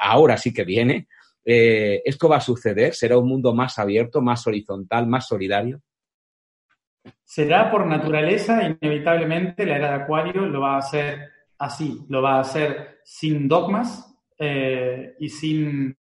ahora 0.00 0.38
sí 0.38 0.54
que 0.54 0.64
viene, 0.64 1.08
eh, 1.44 2.02
¿Esto 2.04 2.28
va 2.28 2.36
a 2.36 2.40
suceder? 2.40 2.94
¿Será 2.94 3.18
un 3.18 3.28
mundo 3.28 3.54
más 3.54 3.78
abierto, 3.78 4.20
más 4.20 4.46
horizontal, 4.46 5.06
más 5.06 5.26
solidario? 5.26 5.80
Será 7.24 7.70
por 7.70 7.86
naturaleza, 7.86 8.62
inevitablemente, 8.62 9.64
la 9.64 9.76
era 9.76 9.88
de 9.90 10.02
Acuario 10.02 10.46
lo 10.46 10.60
va 10.60 10.74
a 10.74 10.78
hacer 10.78 11.30
así, 11.58 12.04
lo 12.08 12.22
va 12.22 12.36
a 12.36 12.40
hacer 12.40 12.98
sin 13.04 13.48
dogmas 13.48 14.14
eh, 14.38 15.14
y 15.18 15.28
sin, 15.28 15.96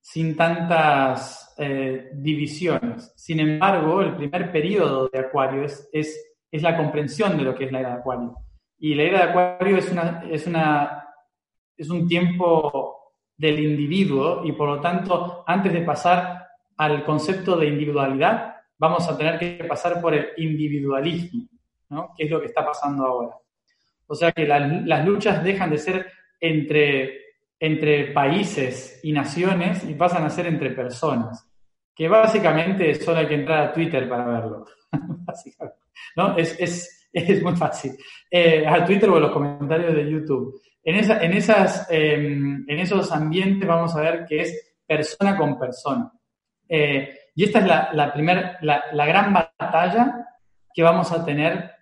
sin 0.00 0.36
tantas 0.36 1.54
eh, 1.58 2.10
divisiones. 2.14 3.12
Sin 3.16 3.40
embargo, 3.40 4.02
el 4.02 4.16
primer 4.16 4.52
periodo 4.52 5.08
de 5.12 5.18
Acuario 5.18 5.64
es, 5.64 5.88
es, 5.92 6.36
es, 6.50 6.62
la 6.62 6.76
comprensión 6.76 7.36
de 7.36 7.44
lo 7.44 7.54
que 7.54 7.64
es 7.64 7.72
la 7.72 7.80
era 7.80 7.88
de 7.90 7.96
Acuario. 7.96 8.36
Y 8.78 8.94
la 8.94 9.02
era 9.02 9.18
de 9.18 9.30
Acuario 9.30 9.78
es, 9.78 9.90
una, 9.90 10.24
es, 10.30 10.46
una, 10.46 11.08
es 11.76 11.90
un 11.90 12.06
tiempo 12.06 12.95
del 13.36 13.60
individuo 13.60 14.42
y 14.44 14.52
por 14.52 14.68
lo 14.68 14.80
tanto, 14.80 15.44
antes 15.46 15.72
de 15.72 15.82
pasar 15.82 16.48
al 16.76 17.04
concepto 17.04 17.56
de 17.56 17.66
individualidad, 17.66 18.56
vamos 18.78 19.08
a 19.08 19.16
tener 19.16 19.38
que 19.38 19.64
pasar 19.64 20.00
por 20.00 20.14
el 20.14 20.28
individualismo, 20.36 21.48
que 22.16 22.24
es 22.24 22.30
lo 22.30 22.40
que 22.40 22.46
está 22.46 22.64
pasando 22.64 23.04
ahora. 23.04 23.36
O 24.06 24.14
sea 24.14 24.32
que 24.32 24.46
las 24.46 25.04
luchas 25.04 25.42
dejan 25.42 25.70
de 25.70 25.78
ser 25.78 26.06
entre, 26.40 27.20
entre 27.58 28.12
países 28.12 29.00
y 29.02 29.12
naciones 29.12 29.84
y 29.88 29.94
pasan 29.94 30.24
a 30.24 30.30
ser 30.30 30.46
entre 30.46 30.70
personas, 30.70 31.48
que 31.94 32.08
básicamente 32.08 32.94
solo 32.94 33.18
hay 33.18 33.26
que 33.26 33.34
entrar 33.34 33.68
a 33.68 33.72
Twitter 33.72 34.08
para 34.08 34.26
verlo. 34.26 34.66
¿no? 36.16 36.36
es, 36.36 36.56
es, 36.60 36.96
Es 37.16 37.42
muy 37.42 37.56
fácil. 37.56 37.96
Eh, 38.30 38.66
a 38.66 38.84
Twitter 38.84 39.08
o 39.08 39.16
a 39.16 39.20
los 39.20 39.30
comentarios 39.30 39.94
de 39.94 40.10
YouTube. 40.10 40.60
En, 40.86 40.94
esa, 40.94 41.20
en, 41.20 41.32
esas, 41.32 41.90
em, 41.90 42.64
en 42.68 42.78
esos 42.78 43.10
ambientes 43.10 43.66
vamos 43.68 43.96
a 43.96 44.00
ver 44.02 44.24
que 44.24 44.42
es 44.42 44.76
persona 44.86 45.36
con 45.36 45.58
persona. 45.58 46.12
Eh, 46.68 47.12
y 47.34 47.42
esta 47.42 47.58
es 47.58 47.66
la, 47.66 47.90
la, 47.92 48.84
la 48.92 49.06
gran 49.06 49.34
batalla 49.34 50.28
que 50.72 50.84
vamos 50.84 51.10
a 51.10 51.24
tener 51.24 51.72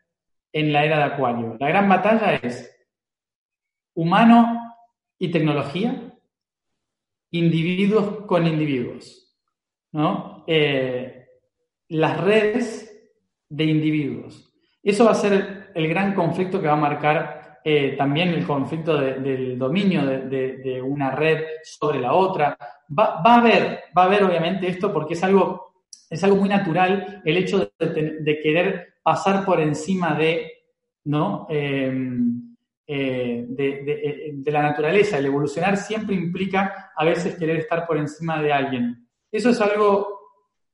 en 0.50 0.72
la 0.72 0.86
era 0.86 0.96
de 0.96 1.04
Acuario. 1.04 1.56
La 1.60 1.68
gran 1.68 1.86
batalla 1.86 2.36
es 2.36 2.74
humano 3.94 4.58
y 5.18 5.30
tecnología, 5.30 6.14
individuos 7.30 8.24
con 8.24 8.46
individuos, 8.46 9.36
¿no? 9.92 10.44
Eh, 10.46 11.26
las 11.88 12.18
redes 12.22 12.90
de 13.50 13.64
individuos. 13.64 14.50
Eso 14.82 15.04
va 15.04 15.10
a 15.10 15.16
ser 15.16 15.72
el 15.74 15.88
gran 15.88 16.14
conflicto 16.14 16.58
que 16.62 16.68
va 16.68 16.72
a 16.72 16.76
marcar 16.76 17.43
eh, 17.66 17.94
también 17.96 18.28
el 18.28 18.46
conflicto 18.46 18.94
del 18.98 19.58
dominio 19.58 20.04
de, 20.04 20.82
una 20.84 21.10
red 21.10 21.44
sobre 21.62 21.98
la 21.98 22.12
otra. 22.12 22.58
Va, 22.96 23.22
a 23.24 23.36
haber, 23.36 23.84
va 23.96 24.02
a 24.02 24.04
haber 24.04 24.22
obviamente 24.22 24.68
esto 24.68 24.92
porque 24.92 25.14
es 25.14 25.24
algo, 25.24 25.72
es 26.10 26.22
algo 26.22 26.36
muy 26.36 26.50
natural 26.50 27.22
el 27.24 27.36
hecho 27.38 27.72
de, 27.78 28.38
querer 28.42 28.96
pasar 29.02 29.46
por 29.46 29.60
encima 29.60 30.14
de, 30.14 30.52
¿no? 31.04 31.46
Em, 31.48 32.54
eh, 32.86 33.46
eh, 33.56 34.30
de, 34.34 34.52
la 34.52 34.60
naturaleza. 34.60 35.16
El 35.16 35.24
evolucionar 35.24 35.78
siempre 35.78 36.14
implica 36.14 36.92
a 36.94 37.02
veces 37.02 37.36
querer 37.36 37.60
estar 37.60 37.86
por 37.86 37.96
encima 37.96 38.42
de 38.42 38.52
alguien. 38.52 39.08
Eso 39.32 39.48
es 39.48 39.60
algo, 39.62 40.20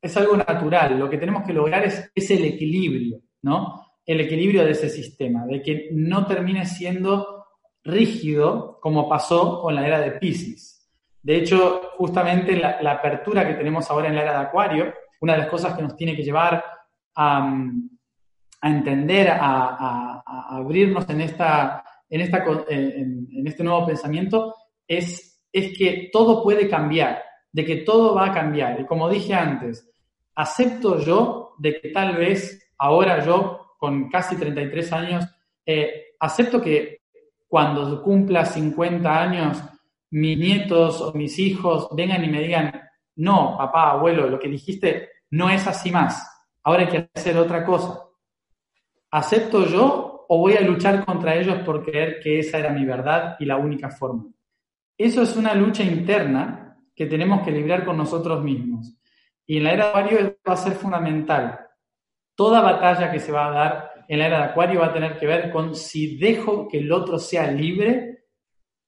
es 0.01 0.17
algo 0.17 0.35
natural. 0.35 0.99
Lo 0.99 1.09
que 1.09 1.17
tenemos 1.17 1.47
que 1.47 1.53
lograr 1.53 1.85
es 1.85 2.31
el 2.31 2.43
equilibrio, 2.43 3.21
¿no? 3.43 3.80
El 4.11 4.21
equilibrio 4.21 4.65
de 4.65 4.71
ese 4.71 4.89
sistema, 4.89 5.45
de 5.45 5.61
que 5.61 5.89
no 5.91 6.25
termine 6.25 6.65
siendo 6.65 7.45
rígido 7.83 8.79
como 8.81 9.07
pasó 9.07 9.61
con 9.61 9.75
la 9.75 9.85
era 9.85 9.99
de 9.99 10.11
Pisces. 10.11 10.89
De 11.21 11.37
hecho, 11.37 11.91
justamente 11.97 12.55
la, 12.55 12.91
apertura 12.91 13.47
que 13.47 13.53
tenemos 13.53 13.89
ahora 13.89 14.09
en 14.09 14.15
la 14.15 14.23
era 14.23 14.31
de 14.31 14.45
Acuario, 14.45 14.93
una 15.21 15.33
de 15.33 15.39
las 15.39 15.47
cosas 15.47 15.75
que 15.75 15.83
nos 15.83 15.95
tiene 15.95 16.15
que 16.15 16.23
llevar 16.23 16.63
a, 17.15 17.55
a 18.61 18.69
entender, 18.69 19.29
a, 19.31 20.23
abrirnos 20.49 21.09
en 21.09 21.21
esta 21.21 21.83
en, 22.09 22.21
esta, 22.21 22.43
en, 22.67 23.47
este 23.47 23.63
nuevo 23.63 23.85
pensamiento 23.85 24.53
es, 24.85 25.41
es 25.51 25.77
que 25.77 26.09
todo 26.11 26.43
puede 26.43 26.67
cambiar, 26.67 27.23
de 27.51 27.65
que 27.65 27.77
todo 27.77 28.13
va 28.13 28.27
a 28.27 28.33
cambiar. 28.33 28.81
Y 28.81 28.85
como 28.85 29.09
dije 29.09 29.33
antes, 29.33 29.89
acepto 30.35 30.99
yo 30.99 31.55
de 31.57 31.79
que 31.79 31.89
tal 31.89 32.17
vez 32.17 32.69
ahora 32.77 33.23
yo, 33.23 33.60
con 33.81 34.09
casi 34.09 34.35
33 34.35 34.93
años, 34.93 35.25
eh, 35.65 36.13
acepto 36.19 36.61
que 36.61 37.01
cuando 37.47 38.03
cumpla 38.03 38.45
50 38.45 39.21
años, 39.21 39.63
mis 40.11 40.37
nietos 40.37 41.01
o 41.01 41.13
mis 41.13 41.39
hijos 41.39 41.89
vengan 41.95 42.23
y 42.23 42.27
me 42.27 42.43
digan, 42.43 42.71
no, 43.15 43.57
papá, 43.57 43.93
abuelo, 43.93 44.29
lo 44.29 44.37
que 44.37 44.47
dijiste 44.47 45.09
no 45.31 45.49
es 45.49 45.65
así 45.65 45.89
más, 45.89 46.45
ahora 46.63 46.83
hay 46.83 46.89
que 46.89 47.09
hacer 47.15 47.37
otra 47.37 47.65
cosa. 47.65 48.03
¿Acepto 49.09 49.65
yo 49.65 50.25
o 50.27 50.37
voy 50.37 50.53
a 50.53 50.61
luchar 50.61 51.03
contra 51.03 51.35
ellos 51.35 51.57
por 51.65 51.83
creer 51.83 52.19
que 52.21 52.37
esa 52.37 52.59
era 52.59 52.69
mi 52.69 52.85
verdad 52.85 53.35
y 53.39 53.45
la 53.45 53.57
única 53.57 53.89
forma. 53.89 54.27
Eso 54.95 55.23
es 55.23 55.35
una 55.35 55.55
lucha 55.55 55.83
interna 55.83 56.77
que 56.95 57.07
tenemos 57.07 57.41
que 57.41 57.51
librar 57.51 57.83
con 57.83 57.97
nosotros 57.97 58.43
mismos. 58.43 58.95
Y 59.45 59.57
en 59.57 59.63
la 59.63 59.73
era 59.73 59.83
de 59.85 59.89
Acuario 59.89 60.37
va 60.47 60.53
a 60.53 60.57
ser 60.57 60.73
fundamental. 60.73 61.59
Toda 62.41 62.61
batalla 62.61 63.11
que 63.11 63.19
se 63.19 63.31
va 63.31 63.49
a 63.49 63.51
dar 63.51 63.91
en 64.07 64.17
la 64.17 64.25
era 64.25 64.37
de 64.39 64.43
Acuario 64.45 64.79
va 64.79 64.87
a 64.87 64.93
tener 64.93 65.15
que 65.19 65.27
ver 65.27 65.51
con 65.51 65.75
si 65.75 66.17
dejo 66.17 66.67
que 66.67 66.79
el 66.79 66.91
otro 66.91 67.19
sea 67.19 67.51
libre 67.51 68.23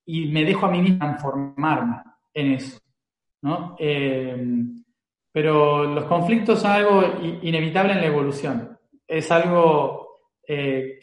y 0.07 0.25
me 0.31 0.43
dejo 0.43 0.65
a 0.65 0.71
mí 0.71 0.81
mismo 0.81 0.97
transformarme 0.97 1.97
en 2.33 2.53
eso. 2.53 2.79
¿no? 3.43 3.75
Eh, 3.77 4.43
pero 5.31 5.83
los 5.83 6.05
conflictos 6.05 6.61
son 6.61 6.71
algo 6.71 7.03
inevitable 7.43 7.93
en 7.93 7.99
la 7.99 8.07
evolución. 8.07 8.75
Es 9.07 9.29
algo 9.29 10.21
eh, 10.47 10.97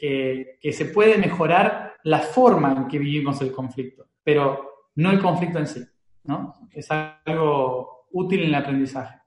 que, 0.61 0.73
se 0.73 0.87
puede 0.87 1.19
mejorar 1.19 1.99
la 2.03 2.19
forma 2.19 2.73
en 2.73 2.89
que 2.89 2.99
vivimos 2.99 3.41
el 3.43 3.53
conflicto, 3.53 4.09
pero 4.25 4.89
no 4.97 5.13
el 5.13 5.21
conflicto 5.21 5.61
en 5.61 5.69
sí, 5.69 5.85
¿no? 6.25 6.53
Es 6.73 6.89
algo 6.91 8.09
útil 8.11 8.41
en 8.41 8.49
el 8.49 8.55
aprendizaje. 8.57 9.20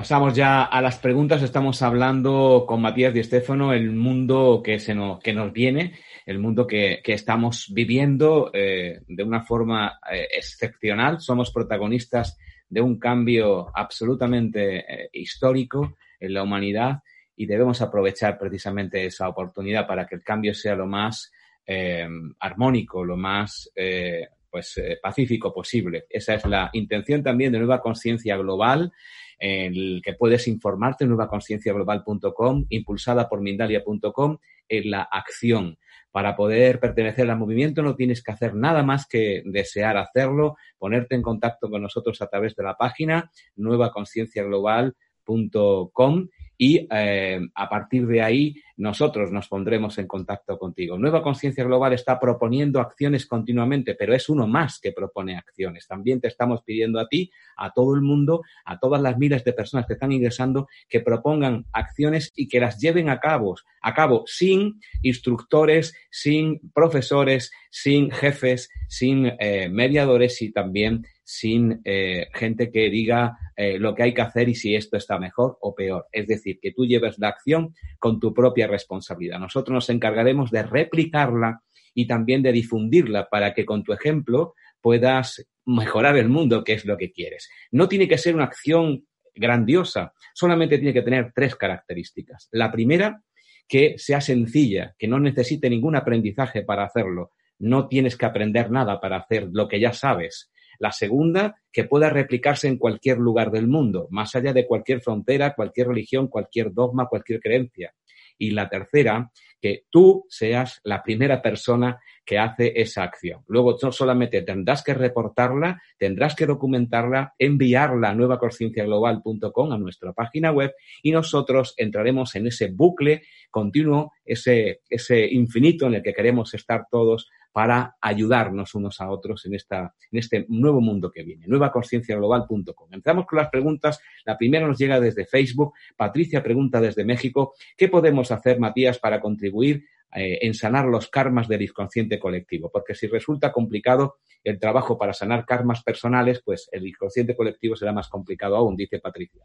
Pasamos 0.00 0.34
ya 0.34 0.64
a 0.64 0.80
las 0.80 0.96
preguntas. 0.96 1.42
Estamos 1.42 1.82
hablando 1.82 2.64
con 2.66 2.80
Matías 2.80 3.12
Di 3.12 3.20
el 3.20 3.92
mundo 3.92 4.62
que, 4.64 4.78
se 4.78 4.94
nos, 4.94 5.20
que 5.20 5.34
nos 5.34 5.52
viene, 5.52 5.92
el 6.24 6.38
mundo 6.38 6.66
que, 6.66 7.02
estamos 7.04 7.66
viviendo 7.74 8.50
eh, 8.54 9.02
de 9.06 9.22
una 9.22 9.42
forma 9.42 10.00
eh, 10.10 10.26
excepcional. 10.32 11.20
Somos 11.20 11.52
protagonistas 11.52 12.38
de 12.66 12.80
un 12.80 12.98
cambio 12.98 13.70
absolutamente 13.74 15.10
histórico 15.12 15.98
en 16.18 16.32
la 16.32 16.44
humanidad 16.44 17.02
y 17.36 17.44
debemos 17.44 17.82
aprovechar 17.82 18.38
precisamente 18.38 19.04
esa 19.04 19.28
oportunidad 19.28 19.86
para 19.86 20.06
que 20.06 20.14
el 20.14 20.22
cambio 20.22 20.54
sea 20.54 20.76
lo 20.76 20.86
más 20.86 21.30
eh, 21.66 22.08
armónico, 22.38 23.04
lo 23.04 23.18
más 23.18 23.70
eh, 23.76 24.28
pues, 24.50 24.76
eh, 24.78 24.98
pacífico 25.00 25.52
posible. 25.52 26.06
Esa 26.08 26.34
es 26.34 26.44
la 26.46 26.70
intención 26.72 27.22
también 27.22 27.52
de 27.52 27.58
Nueva 27.58 27.80
Conciencia 27.80 28.36
Global, 28.36 28.92
en 29.40 29.74
el 29.74 30.02
que 30.04 30.12
puedes 30.12 30.46
informarte 30.46 31.02
en 31.04 31.10
nuevaconcienciaglobal.com, 31.10 32.66
impulsada 32.68 33.28
por 33.28 33.40
Mindalia.com, 33.40 34.38
en 34.68 34.90
la 34.90 35.02
acción. 35.02 35.78
Para 36.12 36.36
poder 36.36 36.78
pertenecer 36.80 37.30
al 37.30 37.38
movimiento 37.38 37.82
no 37.82 37.96
tienes 37.96 38.22
que 38.22 38.32
hacer 38.32 38.54
nada 38.54 38.82
más 38.82 39.06
que 39.06 39.42
desear 39.44 39.96
hacerlo, 39.96 40.56
ponerte 40.78 41.14
en 41.14 41.22
contacto 41.22 41.70
con 41.70 41.80
nosotros 41.82 42.20
a 42.20 42.26
través 42.26 42.54
de 42.54 42.64
la 42.64 42.76
página 42.76 43.30
nuevaconcienciaglobal.com 43.56 46.28
y 46.62 46.86
eh, 46.90 47.40
a 47.54 47.68
partir 47.70 48.06
de 48.06 48.20
ahí 48.20 48.54
nosotros 48.76 49.32
nos 49.32 49.48
pondremos 49.48 49.96
en 49.96 50.06
contacto 50.06 50.58
contigo. 50.58 50.98
Nueva 50.98 51.22
Conciencia 51.22 51.64
Global 51.64 51.94
está 51.94 52.20
proponiendo 52.20 52.80
acciones 52.80 53.24
continuamente, 53.24 53.94
pero 53.94 54.14
es 54.14 54.28
uno 54.28 54.46
más 54.46 54.78
que 54.78 54.92
propone 54.92 55.38
acciones. 55.38 55.86
También 55.86 56.20
te 56.20 56.28
estamos 56.28 56.62
pidiendo 56.62 57.00
a 57.00 57.08
ti, 57.08 57.32
a 57.56 57.72
todo 57.72 57.94
el 57.94 58.02
mundo, 58.02 58.42
a 58.66 58.78
todas 58.78 59.00
las 59.00 59.16
miles 59.16 59.42
de 59.42 59.54
personas 59.54 59.86
que 59.86 59.94
están 59.94 60.12
ingresando, 60.12 60.68
que 60.86 61.00
propongan 61.00 61.64
acciones 61.72 62.30
y 62.36 62.46
que 62.46 62.60
las 62.60 62.78
lleven 62.78 63.08
a 63.08 63.20
cabo, 63.20 63.56
a 63.80 63.94
cabo 63.94 64.24
sin 64.26 64.82
instructores, 65.00 65.94
sin 66.10 66.60
profesores, 66.74 67.52
sin 67.70 68.10
jefes, 68.10 68.68
sin 68.86 69.32
eh, 69.38 69.70
mediadores 69.70 70.42
y 70.42 70.52
también 70.52 71.06
sin 71.30 71.80
eh, 71.84 72.26
gente 72.34 72.72
que 72.72 72.90
diga 72.90 73.38
eh, 73.54 73.78
lo 73.78 73.94
que 73.94 74.02
hay 74.02 74.12
que 74.12 74.22
hacer 74.22 74.48
y 74.48 74.56
si 74.56 74.74
esto 74.74 74.96
está 74.96 75.16
mejor 75.16 75.58
o 75.60 75.76
peor. 75.76 76.08
Es 76.10 76.26
decir, 76.26 76.58
que 76.60 76.72
tú 76.72 76.84
lleves 76.84 77.20
la 77.20 77.28
acción 77.28 77.72
con 78.00 78.18
tu 78.18 78.34
propia 78.34 78.66
responsabilidad. 78.66 79.38
Nosotros 79.38 79.72
nos 79.72 79.90
encargaremos 79.90 80.50
de 80.50 80.64
replicarla 80.64 81.62
y 81.94 82.08
también 82.08 82.42
de 82.42 82.50
difundirla 82.50 83.28
para 83.28 83.54
que 83.54 83.64
con 83.64 83.84
tu 83.84 83.92
ejemplo 83.92 84.54
puedas 84.80 85.46
mejorar 85.66 86.16
el 86.16 86.28
mundo, 86.28 86.64
que 86.64 86.72
es 86.72 86.84
lo 86.84 86.96
que 86.96 87.12
quieres. 87.12 87.48
No 87.70 87.88
tiene 87.88 88.08
que 88.08 88.18
ser 88.18 88.34
una 88.34 88.44
acción 88.44 89.06
grandiosa, 89.32 90.12
solamente 90.34 90.78
tiene 90.78 90.92
que 90.92 91.02
tener 91.02 91.30
tres 91.32 91.54
características. 91.54 92.48
La 92.50 92.72
primera, 92.72 93.22
que 93.68 93.94
sea 93.98 94.20
sencilla, 94.20 94.96
que 94.98 95.06
no 95.06 95.20
necesite 95.20 95.70
ningún 95.70 95.94
aprendizaje 95.94 96.62
para 96.62 96.82
hacerlo. 96.82 97.30
No 97.60 97.86
tienes 97.86 98.16
que 98.16 98.26
aprender 98.26 98.68
nada 98.72 99.00
para 99.00 99.18
hacer 99.18 99.48
lo 99.52 99.68
que 99.68 99.78
ya 99.78 99.92
sabes. 99.92 100.50
La 100.80 100.92
segunda, 100.92 101.60
que 101.70 101.84
pueda 101.84 102.08
replicarse 102.08 102.66
en 102.66 102.78
cualquier 102.78 103.18
lugar 103.18 103.50
del 103.50 103.68
mundo, 103.68 104.08
más 104.10 104.34
allá 104.34 104.54
de 104.54 104.66
cualquier 104.66 105.02
frontera, 105.02 105.54
cualquier 105.54 105.88
religión, 105.88 106.26
cualquier 106.26 106.72
dogma, 106.72 107.06
cualquier 107.06 107.38
creencia. 107.38 107.94
Y 108.38 108.52
la 108.52 108.70
tercera, 108.70 109.30
que 109.60 109.84
tú 109.90 110.24
seas 110.30 110.80
la 110.84 111.02
primera 111.02 111.42
persona 111.42 112.00
que 112.24 112.38
hace 112.38 112.72
esa 112.80 113.02
acción. 113.02 113.44
Luego 113.46 113.76
no 113.82 113.92
solamente 113.92 114.40
tendrás 114.40 114.82
que 114.82 114.94
reportarla, 114.94 115.82
tendrás 115.98 116.34
que 116.34 116.46
documentarla, 116.46 117.34
enviarla 117.38 118.08
a 118.08 118.14
nuevaconscienciaglobal.com 118.14 119.72
a 119.72 119.78
nuestra 119.78 120.14
página 120.14 120.50
web 120.50 120.72
y 121.02 121.10
nosotros 121.10 121.74
entraremos 121.76 122.34
en 122.36 122.46
ese 122.46 122.68
bucle 122.68 123.22
continuo, 123.50 124.12
ese, 124.24 124.80
ese 124.88 125.26
infinito 125.26 125.86
en 125.86 125.94
el 125.94 126.02
que 126.02 126.14
queremos 126.14 126.54
estar 126.54 126.86
todos 126.90 127.28
para 127.52 127.96
ayudarnos 128.00 128.74
unos 128.74 129.00
a 129.00 129.10
otros 129.10 129.44
en, 129.46 129.54
esta, 129.54 129.94
en 130.10 130.18
este 130.18 130.46
nuevo 130.48 130.80
mundo 130.80 131.10
que 131.10 131.22
viene. 131.22 131.46
Nuevaconscienciaglobal.com. 131.46 132.92
Entramos 132.92 133.26
con 133.26 133.38
las 133.38 133.48
preguntas. 133.48 134.00
La 134.24 134.36
primera 134.36 134.66
nos 134.66 134.78
llega 134.78 135.00
desde 135.00 135.26
Facebook. 135.26 135.74
Patricia 135.96 136.42
pregunta 136.42 136.80
desde 136.80 137.04
México, 137.04 137.54
¿qué 137.76 137.88
podemos 137.88 138.30
hacer, 138.30 138.60
Matías, 138.60 138.98
para 138.98 139.20
contribuir 139.20 139.84
eh, 140.14 140.38
en 140.42 140.54
sanar 140.54 140.86
los 140.86 141.08
karmas 141.08 141.48
del 141.48 141.62
inconsciente 141.62 142.18
colectivo? 142.18 142.70
Porque 142.72 142.94
si 142.94 143.06
resulta 143.06 143.52
complicado 143.52 144.16
el 144.44 144.58
trabajo 144.58 144.96
para 144.96 145.12
sanar 145.12 145.44
karmas 145.44 145.82
personales, 145.82 146.42
pues 146.44 146.68
el 146.72 146.86
inconsciente 146.86 147.36
colectivo 147.36 147.76
será 147.76 147.92
más 147.92 148.08
complicado 148.08 148.56
aún, 148.56 148.76
dice 148.76 149.00
Patricia. 149.00 149.44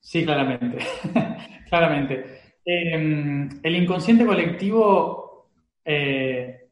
Sí, 0.00 0.24
claramente. 0.24 0.78
claramente. 1.68 2.40
em, 2.64 3.48
el 3.62 3.76
inconsciente 3.76 4.26
colectivo, 4.26 5.21
eh, 5.84 6.68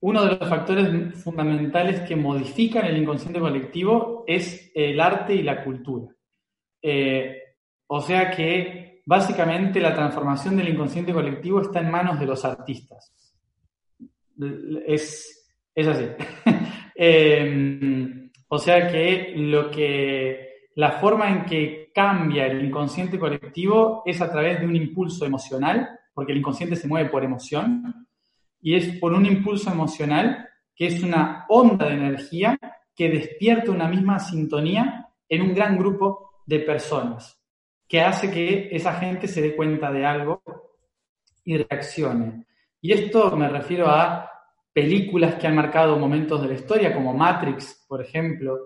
uno 0.00 0.24
de 0.24 0.36
los 0.36 0.48
factores 0.48 1.22
fundamentales 1.22 2.00
que 2.00 2.14
modifican 2.14 2.86
el 2.86 2.96
inconsciente 2.96 3.40
colectivo 3.40 4.24
es 4.26 4.70
el 4.74 5.00
arte 5.00 5.34
y 5.34 5.42
la 5.42 5.64
cultura. 5.64 6.14
Eh, 6.80 7.42
o 7.88 8.00
sea 8.00 8.30
que 8.30 9.02
básicamente 9.04 9.80
la 9.80 9.94
transformación 9.94 10.56
del 10.56 10.68
inconsciente 10.68 11.12
colectivo 11.12 11.60
está 11.60 11.80
en 11.80 11.90
manos 11.90 12.20
de 12.20 12.26
los 12.26 12.44
artistas. 12.44 13.12
Es, 14.86 15.48
es 15.74 15.86
así. 15.86 16.04
Em, 17.00 18.28
o 18.48 18.58
sea 18.58 18.88
que 18.90 19.32
lo 19.36 19.70
que 19.70 20.66
la 20.74 20.98
forma 20.98 21.30
en 21.30 21.44
que 21.44 21.92
cambia 21.94 22.46
el 22.46 22.64
inconsciente 22.64 23.20
colectivo 23.20 24.02
es 24.04 24.20
a 24.20 24.28
través 24.30 24.58
de 24.58 24.66
un 24.66 24.74
impulso 24.74 25.24
emocional, 25.24 25.88
porque 26.18 26.32
el 26.32 26.38
inconsciente 26.38 26.74
se 26.74 26.88
mueve 26.88 27.10
por 27.10 27.22
emoción, 27.22 28.08
y 28.60 28.74
es 28.74 28.98
por 28.98 29.12
un 29.12 29.24
impulso 29.24 29.70
emocional 29.70 30.48
que 30.74 30.88
es 30.88 31.00
una 31.00 31.46
onda 31.48 31.86
de 31.86 31.94
energía 31.94 32.58
que 32.92 33.08
despierta 33.08 33.70
una 33.70 33.86
misma 33.86 34.18
sintonía 34.18 35.10
en 35.28 35.42
un 35.42 35.54
gran 35.54 35.78
grupo 35.78 36.42
de 36.44 36.58
personas, 36.58 37.40
que 37.86 38.00
hace 38.00 38.32
que 38.32 38.68
esa 38.72 38.94
gente 38.94 39.28
se 39.28 39.40
dé 39.40 39.54
cuenta 39.54 39.92
de 39.92 40.04
algo 40.04 40.42
y 41.44 41.56
reaccione. 41.56 42.46
Y 42.80 42.94
esto 42.94 43.36
me 43.36 43.48
refiero 43.48 43.86
a 43.86 44.28
películas 44.72 45.36
que 45.36 45.46
han 45.46 45.54
marcado 45.54 45.96
momentos 46.00 46.42
de 46.42 46.48
la 46.48 46.54
historia, 46.54 46.92
como 46.92 47.14
Matrix, 47.14 47.84
por 47.86 48.02
ejemplo, 48.02 48.58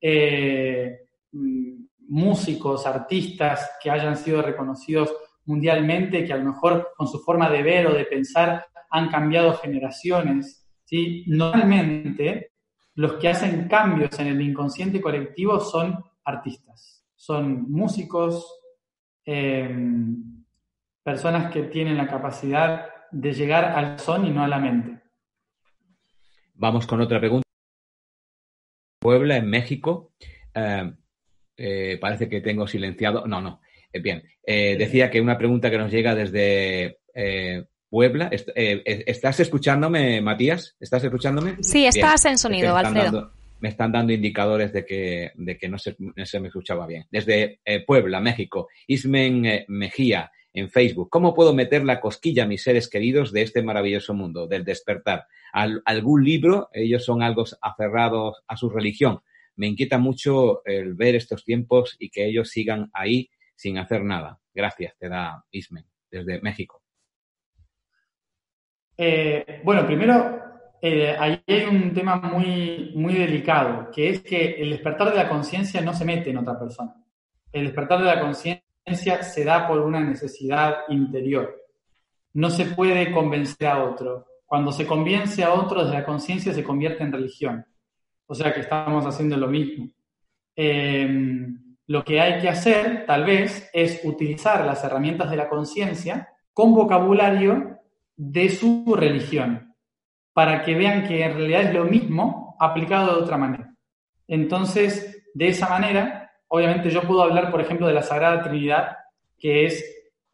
eh, 0.00 1.06
mm, 1.30 1.84
músicos, 2.08 2.84
artistas 2.84 3.76
que 3.80 3.92
hayan 3.92 4.16
sido 4.16 4.42
reconocidos 4.42 5.14
mundialmente, 5.46 6.24
que 6.24 6.32
a 6.32 6.36
lo 6.36 6.44
mejor 6.44 6.92
con 6.96 7.08
su 7.08 7.20
forma 7.20 7.48
de 7.48 7.62
ver 7.62 7.86
o 7.86 7.94
de 7.94 8.04
pensar 8.04 8.66
han 8.90 9.08
cambiado 9.08 9.54
generaciones. 9.54 10.66
¿sí? 10.84 11.24
Normalmente, 11.26 12.52
los 12.94 13.14
que 13.14 13.28
hacen 13.28 13.68
cambios 13.68 14.18
en 14.18 14.28
el 14.28 14.40
inconsciente 14.40 15.00
colectivo 15.00 15.60
son 15.60 16.02
artistas, 16.24 17.04
son 17.14 17.70
músicos, 17.70 18.60
em, 19.24 20.44
personas 21.02 21.52
que 21.52 21.64
tienen 21.64 21.96
la 21.96 22.08
capacidad 22.08 22.86
de 23.10 23.32
llegar 23.32 23.64
al 23.64 23.98
son 23.98 24.26
y 24.26 24.30
no 24.30 24.42
a 24.42 24.48
la 24.48 24.58
mente. 24.58 25.00
Vamos 26.54 26.86
con 26.86 27.00
otra 27.00 27.20
pregunta. 27.20 27.46
Puebla, 28.98 29.36
en 29.36 29.48
México. 29.48 30.12
Eh, 30.54 30.92
eh, 31.56 31.98
parece 32.00 32.28
que 32.28 32.40
tengo 32.40 32.66
silenciado. 32.66 33.26
No, 33.26 33.40
no. 33.40 33.60
Eh, 33.96 34.00
bien. 34.00 34.22
decía 34.78 35.10
que 35.10 35.20
una 35.20 35.38
pregunta 35.38 35.70
que 35.70 35.78
nos 35.78 35.90
llega 35.90 36.14
desde 36.14 36.98
Puebla. 37.88 38.30
¿Estás 38.32 39.40
escuchándome, 39.40 40.20
Matías? 40.20 40.76
¿Estás 40.80 41.04
escuchándome? 41.04 41.56
Sí, 41.60 41.86
estás 41.86 42.24
en 42.24 42.38
sonido, 42.38 42.76
Alfredo. 42.76 43.32
me 43.60 43.68
están 43.70 43.92
dando 43.92 44.12
indicadores 44.12 44.72
de 44.72 44.84
que, 44.84 45.32
de 45.34 45.56
que 45.56 45.68
no, 45.68 45.78
se, 45.78 45.96
no, 45.98 46.26
se, 46.26 46.40
me 46.40 46.48
escuchaba 46.48 46.86
bien. 46.86 47.06
Desde 47.10 47.60
Puebla, 47.86 48.20
México. 48.20 48.68
Ismen 48.86 49.64
Mejía 49.68 50.30
en 50.56 50.70
Facebook. 50.70 51.10
¿Cómo 51.10 51.34
puedo 51.34 51.54
meter 51.54 51.84
la 51.84 52.00
cosquilla 52.00 52.44
a 52.44 52.46
mis 52.46 52.62
seres 52.62 52.88
queridos 52.88 53.30
de 53.30 53.42
este 53.42 53.62
maravilloso 53.62 54.14
mundo, 54.14 54.48
del 54.48 54.64
despertar? 54.64 55.26
algún 55.52 56.22
libro, 56.22 56.68
ellos 56.72 57.04
son 57.04 57.22
algo 57.22 57.44
aferrados 57.62 58.42
a 58.46 58.56
su 58.56 58.68
religión. 58.68 59.20
Me 59.54 59.66
inquieta 59.66 59.96
mucho 59.96 60.62
el 60.66 60.94
ver 60.94 61.14
estos 61.14 61.44
tiempos 61.44 61.96
y 61.98 62.10
que 62.10 62.26
ellos 62.26 62.50
sigan 62.50 62.90
ahí 62.92 63.30
sin 63.56 63.78
hacer 63.78 64.04
nada. 64.04 64.38
Gracias, 64.54 64.96
te 64.98 65.08
da 65.08 65.44
Ismen, 65.50 65.84
desde 66.10 66.40
México. 66.40 66.82
Eh, 68.96 69.60
bueno, 69.64 69.84
primero, 69.84 70.40
eh, 70.80 71.16
ahí 71.18 71.42
hay 71.46 71.64
un 71.64 71.92
tema 71.92 72.16
muy, 72.16 72.92
muy 72.94 73.14
delicado, 73.14 73.90
que 73.90 74.10
es 74.10 74.22
que 74.22 74.52
el 74.52 74.70
despertar 74.70 75.10
de 75.10 75.16
la 75.16 75.28
conciencia 75.28 75.80
no 75.80 75.92
se 75.92 76.04
mete 76.04 76.30
en 76.30 76.38
otra 76.38 76.58
persona. 76.58 76.94
El 77.52 77.64
despertar 77.64 77.98
de 78.00 78.06
la 78.06 78.20
conciencia 78.20 79.22
se 79.22 79.44
da 79.44 79.66
por 79.66 79.80
una 79.80 80.00
necesidad 80.00 80.76
interior. 80.88 81.56
No 82.34 82.50
se 82.50 82.66
puede 82.66 83.10
convencer 83.10 83.66
a 83.66 83.82
otro. 83.82 84.26
Cuando 84.44 84.70
se 84.70 84.86
convence 84.86 85.42
a 85.42 85.52
otro 85.52 85.82
desde 85.82 85.98
la 85.98 86.04
conciencia 86.04 86.52
se 86.52 86.62
convierte 86.62 87.02
en 87.02 87.12
religión. 87.12 87.66
O 88.26 88.34
sea 88.34 88.52
que 88.52 88.60
estamos 88.60 89.04
haciendo 89.06 89.36
lo 89.36 89.48
mismo. 89.48 89.88
Eh, 90.54 91.08
lo 91.86 92.04
que 92.04 92.20
hay 92.20 92.40
que 92.40 92.48
hacer, 92.48 93.06
tal 93.06 93.24
vez, 93.24 93.70
es 93.72 94.00
utilizar 94.04 94.64
las 94.64 94.82
herramientas 94.82 95.30
de 95.30 95.36
la 95.36 95.48
conciencia 95.48 96.28
con 96.52 96.74
vocabulario 96.74 97.78
de 98.16 98.48
su 98.48 98.94
religión, 98.96 99.74
para 100.32 100.62
que 100.62 100.74
vean 100.74 101.06
que 101.06 101.24
en 101.24 101.34
realidad 101.34 101.62
es 101.62 101.74
lo 101.74 101.84
mismo 101.84 102.56
aplicado 102.58 103.14
de 103.14 103.22
otra 103.22 103.36
manera. 103.36 103.74
Entonces, 104.26 105.24
de 105.34 105.48
esa 105.48 105.68
manera, 105.68 106.32
obviamente 106.48 106.90
yo 106.90 107.02
puedo 107.02 107.22
hablar, 107.22 107.50
por 107.50 107.60
ejemplo, 107.60 107.86
de 107.86 107.94
la 107.94 108.02
Sagrada 108.02 108.42
Trinidad, 108.42 108.96
que 109.38 109.66
es, 109.66 109.84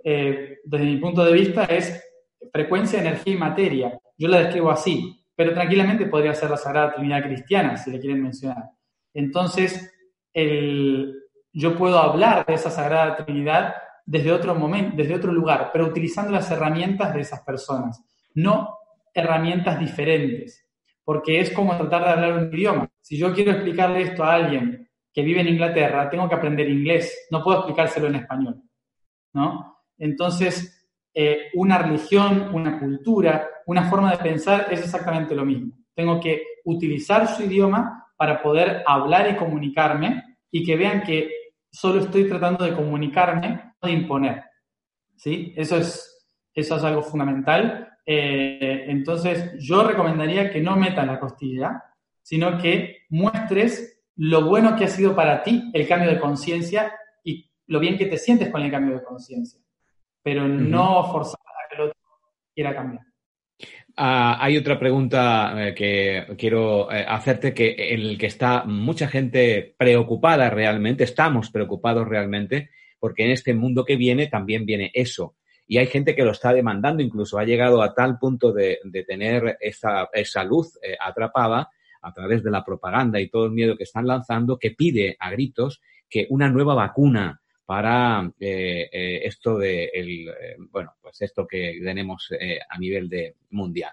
eh, 0.04 0.58
desde 0.64 0.84
mi 0.84 0.96
punto 0.96 1.24
de 1.24 1.32
vista, 1.32 1.64
es 1.64 2.02
frecuencia, 2.52 3.00
energía 3.00 3.34
y 3.34 3.38
materia. 3.38 4.00
Yo 4.16 4.28
la 4.28 4.38
describo 4.38 4.70
así, 4.70 5.22
pero 5.34 5.52
tranquilamente 5.52 6.06
podría 6.06 6.34
ser 6.34 6.50
la 6.50 6.56
Sagrada 6.56 6.94
Trinidad 6.94 7.24
Cristiana, 7.24 7.76
si 7.76 7.90
le 7.90 7.98
quieren 7.98 8.22
mencionar. 8.22 8.70
Entonces, 9.12 9.92
yo 11.52 11.76
puedo 11.76 11.98
hablar 11.98 12.46
de 12.46 12.54
esa 12.54 12.70
Sagrada 12.70 13.16
Trinidad 13.16 13.74
desde 14.04 14.32
otro 14.32 14.54
momento, 14.54 14.96
desde 14.96 15.14
otro 15.14 15.32
lugar, 15.32 15.70
pero 15.72 15.86
utilizando 15.86 16.32
las 16.32 16.50
herramientas 16.50 17.14
de 17.14 17.20
esas 17.20 17.42
personas, 17.42 18.02
no 18.34 18.76
herramientas 19.14 19.78
diferentes, 19.78 20.66
porque 21.04 21.40
es 21.40 21.50
como 21.50 21.76
tratar 21.76 22.04
de 22.04 22.10
hablar 22.10 22.32
un 22.32 22.54
idioma. 22.54 22.88
Si 23.00 23.18
yo 23.18 23.32
quiero 23.34 23.52
explicarle 23.52 24.02
esto 24.02 24.24
a 24.24 24.34
alguien 24.34 24.88
que 25.12 25.22
vive 25.22 25.40
en 25.40 25.48
Inglaterra, 25.48 26.08
tengo 26.08 26.28
que 26.28 26.34
aprender 26.34 26.68
inglés, 26.68 27.26
no 27.30 27.42
puedo 27.44 27.58
explicárselo 27.58 28.06
en 28.06 28.16
español, 28.16 28.62
¿no? 29.34 29.76
Entonces, 29.98 30.88
eh, 31.14 31.50
una 31.54 31.78
religión, 31.78 32.50
una 32.54 32.78
cultura, 32.78 33.48
una 33.66 33.88
forma 33.90 34.10
de 34.12 34.18
pensar 34.18 34.68
es 34.70 34.80
exactamente 34.80 35.34
lo 35.34 35.44
mismo. 35.44 35.74
Tengo 35.94 36.18
que 36.18 36.42
utilizar 36.64 37.28
su 37.28 37.42
idioma 37.42 38.08
para 38.16 38.42
poder 38.42 38.82
hablar 38.86 39.30
y 39.30 39.36
comunicarme 39.36 40.38
y 40.50 40.64
que 40.64 40.76
vean 40.76 41.02
que 41.02 41.30
solo 41.72 42.00
estoy 42.00 42.28
tratando 42.28 42.64
de 42.64 42.74
comunicarme, 42.74 43.74
no 43.80 43.88
de 43.88 43.92
imponer. 43.92 44.44
¿Sí? 45.16 45.52
Eso 45.56 45.76
es, 45.76 46.28
eso 46.54 46.76
es 46.76 46.84
algo 46.84 47.02
fundamental. 47.02 47.88
Eh, 48.04 48.84
entonces, 48.88 49.54
yo 49.58 49.84
recomendaría 49.84 50.50
que 50.50 50.60
no 50.60 50.76
metas 50.76 51.06
la 51.06 51.18
costilla, 51.18 51.82
sino 52.22 52.58
que 52.58 53.06
muestres 53.08 54.04
lo 54.16 54.44
bueno 54.44 54.76
que 54.76 54.84
ha 54.84 54.88
sido 54.88 55.14
para 55.14 55.42
ti 55.42 55.70
el 55.72 55.88
cambio 55.88 56.10
de 56.10 56.20
conciencia 56.20 56.92
y 57.24 57.50
lo 57.66 57.80
bien 57.80 57.96
que 57.96 58.06
te 58.06 58.18
sientes 58.18 58.50
con 58.50 58.62
el 58.62 58.70
cambio 58.70 58.96
de 58.96 59.04
conciencia 59.04 59.62
pero 60.22 60.46
no 60.46 61.10
forzar 61.10 61.40
a 61.40 61.68
que 61.68 61.74
el 61.76 61.80
otro 61.82 62.00
quiera 62.54 62.74
cambiar. 62.74 63.04
Ah, 63.96 64.38
hay 64.40 64.56
otra 64.56 64.78
pregunta 64.78 65.68
eh, 65.68 65.74
que 65.74 66.24
quiero 66.38 66.90
eh, 66.90 67.04
hacerte, 67.06 67.52
que 67.52 67.74
en 67.92 68.00
el 68.00 68.18
que 68.18 68.26
está 68.26 68.64
mucha 68.64 69.06
gente 69.06 69.74
preocupada 69.76 70.48
realmente, 70.48 71.04
estamos 71.04 71.50
preocupados 71.50 72.08
realmente, 72.08 72.70
porque 72.98 73.24
en 73.24 73.32
este 73.32 73.52
mundo 73.52 73.84
que 73.84 73.96
viene 73.96 74.28
también 74.28 74.64
viene 74.64 74.90
eso. 74.94 75.36
Y 75.66 75.76
hay 75.76 75.86
gente 75.86 76.14
que 76.14 76.24
lo 76.24 76.30
está 76.32 76.54
demandando, 76.54 77.02
incluso 77.02 77.38
ha 77.38 77.44
llegado 77.44 77.82
a 77.82 77.94
tal 77.94 78.18
punto 78.18 78.52
de, 78.52 78.78
tener 79.06 79.58
esa, 79.60 80.08
esa 80.12 80.42
luz 80.42 80.78
eh, 80.82 80.96
atrapada 80.98 81.68
a 82.00 82.12
través 82.12 82.42
de 82.42 82.50
la 82.50 82.64
propaganda 82.64 83.20
y 83.20 83.28
todo 83.28 83.46
el 83.46 83.52
miedo 83.52 83.76
que 83.76 83.84
están 83.84 84.06
lanzando, 84.06 84.58
que 84.58 84.70
pide 84.70 85.16
a 85.18 85.30
gritos 85.30 85.82
que 86.08 86.26
una 86.30 86.48
nueva 86.48 86.74
vacuna 86.74 87.41
para 87.72 88.30
eh, 88.38 88.90
eh, 88.92 89.20
esto 89.24 89.56
de 89.56 89.86
el, 89.94 90.28
eh, 90.28 90.56
bueno, 90.70 90.92
pues 91.00 91.22
esto 91.22 91.46
que 91.46 91.80
tenemos 91.82 92.28
a 92.68 92.78
nivel 92.78 93.08
de 93.08 93.36
mundial. 93.48 93.92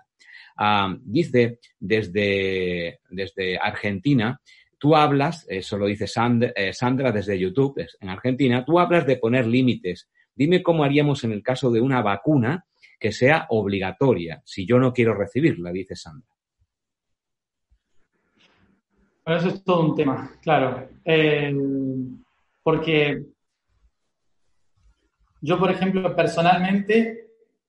Ah, 0.58 0.94
dice 1.02 1.60
desde, 1.80 3.00
desde 3.10 3.58
Argentina, 3.58 4.42
tú 4.78 4.98
hablas, 4.98 5.46
eso 5.48 5.78
lo 5.78 5.86
dice 5.86 6.08
Sandra 6.08 7.12
desde 7.14 7.40
YouTube, 7.40 7.82
en 8.02 8.10
Argentina, 8.10 8.66
tú 8.66 8.80
hablas 8.80 9.08
de 9.08 9.16
poner 9.16 9.48
límites. 9.48 10.10
Dime 10.36 10.62
cómo 10.62 10.84
haríamos 10.84 11.24
en 11.24 11.32
el 11.32 11.42
caso 11.42 11.72
de 11.72 11.80
una 11.80 12.02
vacuna 12.02 12.66
que 13.00 13.14
sea 13.14 13.46
obligatoria, 13.48 14.42
si 14.44 14.66
yo 14.66 14.78
no 14.78 14.92
quiero 14.92 15.14
recibirla, 15.14 15.72
dice 15.72 15.96
Sandra. 15.96 16.28
Bueno, 19.24 19.40
eso 19.40 19.48
es 19.48 19.64
todo 19.64 19.86
un 19.86 19.96
tema, 19.96 20.38
claro. 20.42 20.90
porque 22.62 23.24
yo, 25.42 25.58
por 25.58 25.72
ejemplo, 25.72 26.16
personalmente 26.16 27.28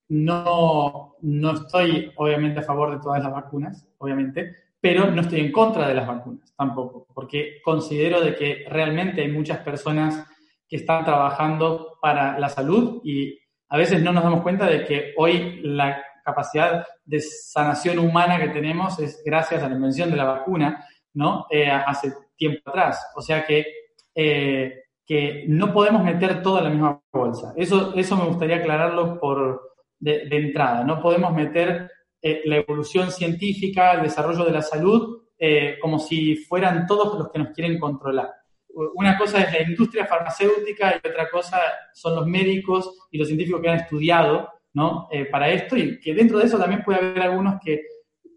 no, 0.08 1.16
no 1.22 1.52
estoy 1.52 2.12
obviamente 2.16 2.60
a 2.60 2.64
favor 2.64 2.92
de 2.92 3.02
todas 3.02 3.22
las 3.22 3.32
vacunas, 3.32 3.86
obviamente, 3.98 4.56
pero 4.80 5.10
no 5.10 5.20
estoy 5.20 5.40
en 5.40 5.52
contra 5.52 5.86
de 5.86 5.94
las 5.94 6.06
vacunas 6.06 6.52
tampoco, 6.56 7.06
porque 7.14 7.60
considero 7.62 8.20
de 8.20 8.34
que 8.34 8.64
realmente 8.68 9.20
hay 9.22 9.30
muchas 9.30 9.58
personas 9.58 10.26
que 10.68 10.76
están 10.76 11.04
trabajando 11.04 11.98
para 12.00 12.38
la 12.38 12.48
salud 12.48 13.00
y 13.04 13.38
A 13.72 13.76
veces 13.76 14.02
no 14.02 14.12
nos 14.12 14.24
damos 14.24 14.42
cuenta 14.42 14.66
de 14.66 14.84
que 14.84 15.14
hoy 15.16 15.60
la 15.62 16.02
capacidad 16.24 16.84
de 17.04 17.20
sanación 17.20 18.00
humana 18.00 18.38
que 18.38 18.48
tenemos 18.48 18.98
es 18.98 19.22
gracias 19.24 19.62
a 19.62 19.68
la 19.68 19.76
invención 19.76 20.10
de 20.10 20.16
la 20.16 20.24
vacuna, 20.24 20.84
¿no? 21.14 21.46
Eh, 21.48 21.70
hace 21.70 22.12
tiempo 22.36 22.68
atrás. 22.68 23.12
O 23.14 23.22
sea 23.22 23.44
que, 23.44 23.64
eh, 24.12 24.79
que 25.10 25.44
no 25.48 25.72
podemos 25.72 26.04
meter 26.04 26.40
todo 26.40 26.58
en 26.58 26.64
la 26.64 26.70
misma 26.70 27.02
bolsa. 27.12 27.52
Eso, 27.56 27.94
eso 27.96 28.16
me 28.16 28.26
gustaría 28.26 28.58
aclararlo 28.58 29.18
por, 29.18 29.72
de, 29.98 30.28
entrada. 30.30 30.84
No 30.84 31.02
podemos 31.02 31.34
meter 31.34 31.90
eh, 32.22 32.42
la 32.44 32.58
evolución 32.58 33.10
científica, 33.10 33.94
el 33.94 34.02
desarrollo 34.02 34.44
de 34.44 34.52
la 34.52 34.62
salud, 34.62 35.16
como 35.80 35.98
si 35.98 36.36
fueran 36.36 36.86
todos 36.86 37.18
los 37.18 37.30
que 37.30 37.38
nos 37.38 37.48
quieren 37.54 37.78
controlar. 37.78 38.30
Una 38.94 39.16
cosa 39.16 39.40
es 39.40 39.52
la 39.52 39.62
industria 39.62 40.06
farmacéutica 40.06 41.00
y 41.02 41.08
otra 41.08 41.30
cosa 41.30 41.58
son 41.94 42.14
los 42.14 42.26
médicos 42.26 43.08
y 43.10 43.16
los 43.16 43.26
científicos 43.26 43.60
que 43.62 43.70
han 43.70 43.80
estudiado 43.80 44.50
¿no? 44.72 45.08
Eh, 45.10 45.26
para 45.26 45.48
esto 45.48 45.76
y 45.76 45.98
que 46.00 46.14
dentro 46.14 46.38
de 46.38 46.44
eso 46.44 46.58
también 46.58 46.82
puede 46.84 46.98
haber 46.98 47.22
algunos 47.22 47.60
que, 47.64 47.82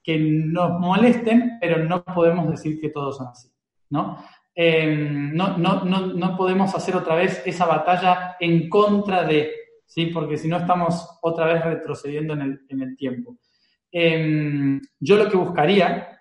que 0.04 0.18
nos 0.18 0.80
molesten, 0.80 1.58
pero 1.60 1.84
no 1.84 2.04
podemos 2.04 2.50
decir 2.50 2.80
que 2.80 2.90
todos 2.90 3.18
son 3.18 3.28
así, 3.28 3.50
¿no? 3.90 4.24
Em, 4.56 5.34
no, 5.34 5.58
no, 5.58 5.84
no, 5.84 6.08
no, 6.08 6.38
podemos 6.38 6.74
hacer 6.76 6.95
otra 6.95 7.16
vez 7.16 7.41
esa 7.45 7.66
batalla 7.66 8.36
en 8.39 8.70
contra 8.70 9.24
de, 9.24 9.51
¿sí? 9.86 10.08
Porque 10.08 10.38
si 10.38 10.47
no 10.47 10.58
estamos 10.58 11.20
otra 11.22 11.45
vez 11.45 11.64
retrocediendo 11.64 12.34
en 12.34 12.41
el, 12.41 12.62
en 12.70 12.82
el 12.82 12.95
tiempo. 12.95 13.38
Em, 13.91 14.82
yo 14.99 15.18
lo 15.18 15.30
que 15.30 15.38
buscaría 15.38 16.20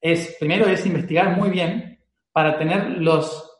es, 0.00 0.36
primero, 0.38 0.66
es 0.66 0.84
investigar 0.86 1.36
muy 1.36 1.50
bien 1.50 1.98
para 2.32 2.58
tener 2.58 2.98
los, 2.98 3.50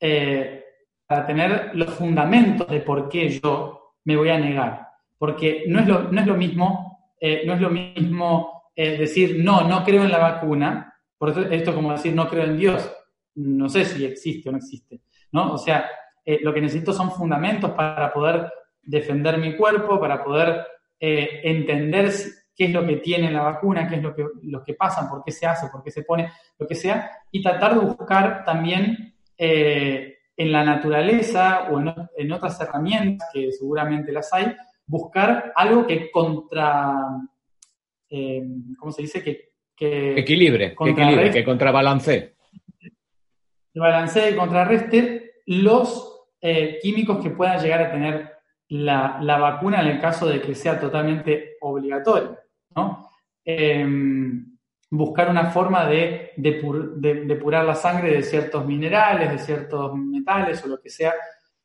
eh, 0.00 0.64
para 1.06 1.26
tener 1.26 1.70
los 1.74 1.90
fundamentos 1.90 2.68
de 2.68 2.80
por 2.80 3.08
qué 3.08 3.28
yo 3.28 3.94
me 4.04 4.16
voy 4.16 4.30
a 4.30 4.38
negar 4.38 4.88
porque 5.18 5.64
no 5.66 5.80
es 5.80 5.86
lo, 5.86 6.04
no 6.04 6.20
es 6.20 6.26
lo 6.26 6.36
mismo, 6.36 7.12
eh, 7.20 7.42
no 7.44 7.54
es 7.54 7.60
lo 7.60 7.70
mismo 7.70 8.70
eh, 8.74 8.96
decir, 8.96 9.42
no, 9.44 9.62
no 9.68 9.84
creo 9.84 10.04
en 10.04 10.12
la 10.12 10.18
vacuna, 10.18 10.94
por 11.18 11.30
esto 11.30 11.70
es 11.70 11.70
como 11.70 11.92
decir, 11.92 12.14
no 12.14 12.28
creo 12.28 12.44
en 12.44 12.56
Dios, 12.56 12.90
no 13.38 13.68
sé 13.68 13.84
si 13.84 14.04
existe 14.04 14.48
o 14.48 14.52
no 14.52 14.58
existe, 14.58 15.00
¿no? 15.32 15.52
O 15.54 15.58
sea, 15.58 15.88
eh, 16.24 16.38
lo 16.42 16.52
que 16.52 16.60
necesito 16.60 16.92
son 16.92 17.10
fundamentos 17.10 17.70
para 17.72 18.12
poder 18.12 18.52
defender 18.82 19.38
mi 19.38 19.56
cuerpo, 19.56 20.00
para 20.00 20.22
poder 20.22 20.66
entender 21.00 22.12
qué 22.56 22.64
es 22.64 22.72
lo 22.72 22.84
que 22.84 22.96
tiene 22.96 23.30
la 23.30 23.42
vacuna, 23.42 23.86
qué 23.86 23.96
es 23.96 24.02
lo 24.02 24.12
que, 24.12 24.24
lo 24.42 24.64
que 24.64 24.74
pasa, 24.74 25.08
por 25.08 25.22
qué 25.22 25.30
se 25.30 25.46
hace, 25.46 25.68
por 25.68 25.84
qué 25.84 25.92
se 25.92 26.02
pone, 26.02 26.32
lo 26.58 26.66
que 26.66 26.74
sea, 26.74 27.08
y 27.30 27.40
tratar 27.40 27.74
de 27.74 27.86
buscar 27.86 28.44
también 28.44 29.14
en 30.38 30.52
la 30.52 30.64
naturaleza 30.64 31.68
o 31.70 31.80
en, 31.80 31.94
en, 32.16 32.32
otras 32.32 32.60
herramientas, 32.60 33.28
que 33.32 33.52
seguramente 33.52 34.10
las 34.10 34.32
hay, 34.32 34.56
buscar 34.88 35.52
algo 35.54 35.86
que 35.86 36.10
contra, 36.10 36.96
eh, 38.08 38.42
¿cómo 38.78 38.90
se 38.90 39.02
dice? 39.02 39.22
Que, 39.22 39.50
que 39.76 40.18
equilibre, 40.18 40.74
que 40.74 40.90
equilibre, 40.90 41.30
que 41.30 41.44
contrabalance. 41.44 42.37
Balancee 43.74 44.30
y 44.30 44.36
contrarreste 44.36 45.42
los 45.46 46.26
eh, 46.40 46.78
químicos 46.82 47.22
que 47.22 47.30
puedan 47.30 47.60
llegar 47.60 47.82
a 47.82 47.90
tener 47.90 48.32
la, 48.68 49.38
vacuna 49.38 49.80
en 49.80 49.88
el 49.88 50.00
caso 50.00 50.26
de 50.26 50.40
que 50.40 50.54
sea 50.54 50.78
totalmente 50.78 51.56
obligatoria, 51.60 52.38
¿no? 52.76 53.10
Em, 53.44 54.58
buscar 54.90 55.30
una 55.30 55.50
forma 55.50 55.86
de, 55.86 56.32
depurar 56.36 57.64
la 57.64 57.74
sangre 57.74 58.12
de 58.12 58.22
ciertos 58.22 58.64
minerales, 58.66 59.30
de 59.30 59.38
ciertos 59.38 59.94
metales 59.96 60.62
o 60.64 60.68
lo 60.68 60.80
que 60.80 60.90
sea, 60.90 61.14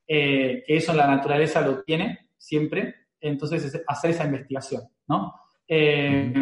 eh, 0.08 0.64
que 0.66 0.78
eso 0.78 0.94
la 0.94 1.08
naturaleza 1.08 1.62
lo 1.62 1.84
tiene 1.84 2.30
siempre, 2.38 2.96
entonces 3.20 3.82
hacer 3.88 4.12
esa 4.12 4.26
investigación, 4.26 4.84
¿no? 5.08 5.34
Eh, 5.68 6.34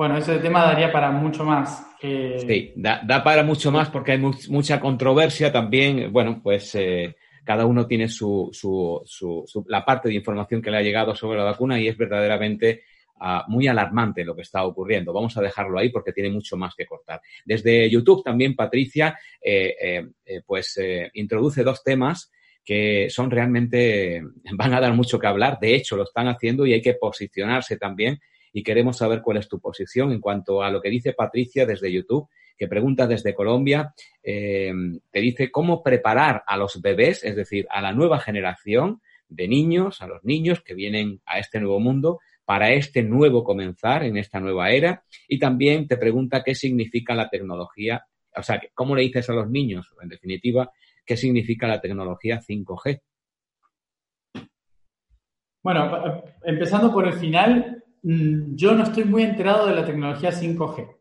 bueno, 0.00 0.16
ese 0.16 0.38
tema 0.38 0.64
daría 0.64 0.90
para 0.90 1.10
mucho 1.10 1.44
más. 1.44 1.86
Sí, 2.00 2.72
da, 2.74 3.22
para 3.22 3.42
mucho 3.42 3.70
más 3.70 3.90
porque 3.90 4.12
hay 4.12 4.18
mucha 4.18 4.80
controversia 4.80 5.52
también. 5.52 6.10
Bueno, 6.10 6.40
pues 6.42 6.74
eh, 6.74 7.16
cada 7.44 7.66
uno 7.66 7.86
tiene 7.86 8.08
su, 8.08 8.50
la 9.66 9.84
parte 9.84 10.08
de 10.08 10.14
información 10.14 10.62
que 10.62 10.70
le 10.70 10.78
ha 10.78 10.82
llegado 10.82 11.14
sobre 11.14 11.36
la 11.36 11.44
vacuna 11.44 11.78
y 11.78 11.86
es 11.86 11.98
verdaderamente 11.98 12.84
ah, 13.20 13.44
muy 13.48 13.68
alarmante 13.68 14.24
lo 14.24 14.34
que 14.34 14.40
está 14.40 14.64
ocurriendo. 14.64 15.12
Vamos 15.12 15.36
a 15.36 15.42
dejarlo 15.42 15.78
ahí 15.78 15.90
porque 15.90 16.12
tiene 16.12 16.30
mucho 16.30 16.56
más 16.56 16.74
que 16.74 16.86
cortar. 16.86 17.20
Desde 17.44 17.90
YouTube 17.90 18.24
también 18.24 18.56
Patricia 18.56 19.18
eh, 19.38 20.02
pues 20.46 20.80
introduce 21.12 21.62
dos 21.62 21.84
temas 21.84 22.32
que 22.64 23.10
son 23.10 23.30
realmente, 23.30 24.22
van 24.54 24.72
a 24.72 24.80
dar 24.80 24.94
mucho 24.94 25.18
que 25.18 25.26
hablar, 25.26 25.58
de 25.60 25.74
hecho 25.74 25.94
lo 25.94 26.04
están 26.04 26.28
haciendo 26.28 26.64
y 26.64 26.72
hay 26.72 26.80
que 26.80 26.94
posicionarse 26.94 27.76
también 27.76 28.18
y 28.52 28.62
queremos 28.62 28.98
saber 28.98 29.22
cuál 29.22 29.38
es 29.38 29.48
tu 29.48 29.60
posición 29.60 30.12
en 30.12 30.20
cuanto 30.20 30.62
a 30.62 30.70
lo 30.70 30.80
que 30.80 30.90
dice 30.90 31.12
Patricia 31.12 31.66
desde 31.66 31.92
YouTube, 31.92 32.28
que 32.56 32.68
pregunta 32.68 33.06
desde 33.06 33.34
Colombia, 33.34 33.94
eh, 34.22 34.72
te 35.10 35.20
dice 35.20 35.50
cómo 35.50 35.82
preparar 35.82 36.42
a 36.46 36.56
los 36.56 36.80
bebés, 36.82 37.24
es 37.24 37.36
decir, 37.36 37.66
a 37.70 37.80
la 37.80 37.92
nueva 37.92 38.18
generación 38.18 39.00
de 39.28 39.48
niños, 39.48 40.02
a 40.02 40.06
los 40.06 40.22
niños 40.24 40.60
que 40.62 40.74
vienen 40.74 41.20
a 41.24 41.38
este 41.38 41.60
nuevo 41.60 41.80
mundo, 41.80 42.18
para 42.44 42.72
este 42.72 43.02
nuevo 43.02 43.44
comenzar 43.44 44.02
en 44.02 44.16
esta 44.16 44.40
nueva 44.40 44.70
era. 44.70 45.04
Y 45.28 45.38
también 45.38 45.86
te 45.86 45.96
pregunta 45.96 46.42
qué 46.44 46.54
significa 46.54 47.14
la 47.14 47.30
tecnología, 47.30 48.04
o 48.36 48.42
sea, 48.42 48.60
cómo 48.74 48.96
le 48.96 49.02
dices 49.02 49.30
a 49.30 49.34
los 49.34 49.48
niños, 49.48 49.88
en 50.02 50.08
definitiva, 50.08 50.70
qué 51.06 51.16
significa 51.16 51.66
la 51.66 51.80
tecnología 51.80 52.40
5G. 52.40 53.00
Bueno, 55.62 56.22
empezando 56.42 56.92
por 56.92 57.06
el 57.06 57.14
final, 57.14 57.79
yo 58.02 58.72
no 58.72 58.84
estoy 58.84 59.04
muy 59.04 59.22
enterado 59.22 59.66
de 59.66 59.74
la 59.74 59.84
tecnología 59.84 60.30
5G. 60.30 60.96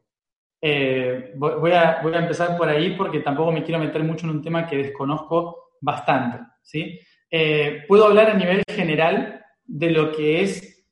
Eh, 0.61 1.31
voy, 1.35 1.71
a, 1.71 2.01
empezar 2.01 2.57
por 2.57 2.67
ahí 2.67 2.95
porque 2.97 3.19
tampoco 3.19 3.51
me 3.51 3.63
quiero 3.63 3.79
meter 3.79 4.03
mucho 4.03 4.25
en 4.25 4.31
un 4.31 4.41
tema 4.41 4.67
que 4.67 4.77
desconozco 4.77 5.71
bastante. 5.79 6.39
¿sí? 6.61 6.99
Eh, 7.31 7.85
puedo 7.87 8.05
hablar 8.07 8.31
a 8.31 8.33
nivel 8.33 8.63
general 8.69 9.45
de 9.65 9.89
lo 9.91 10.11
que 10.11 10.41
es 10.41 10.85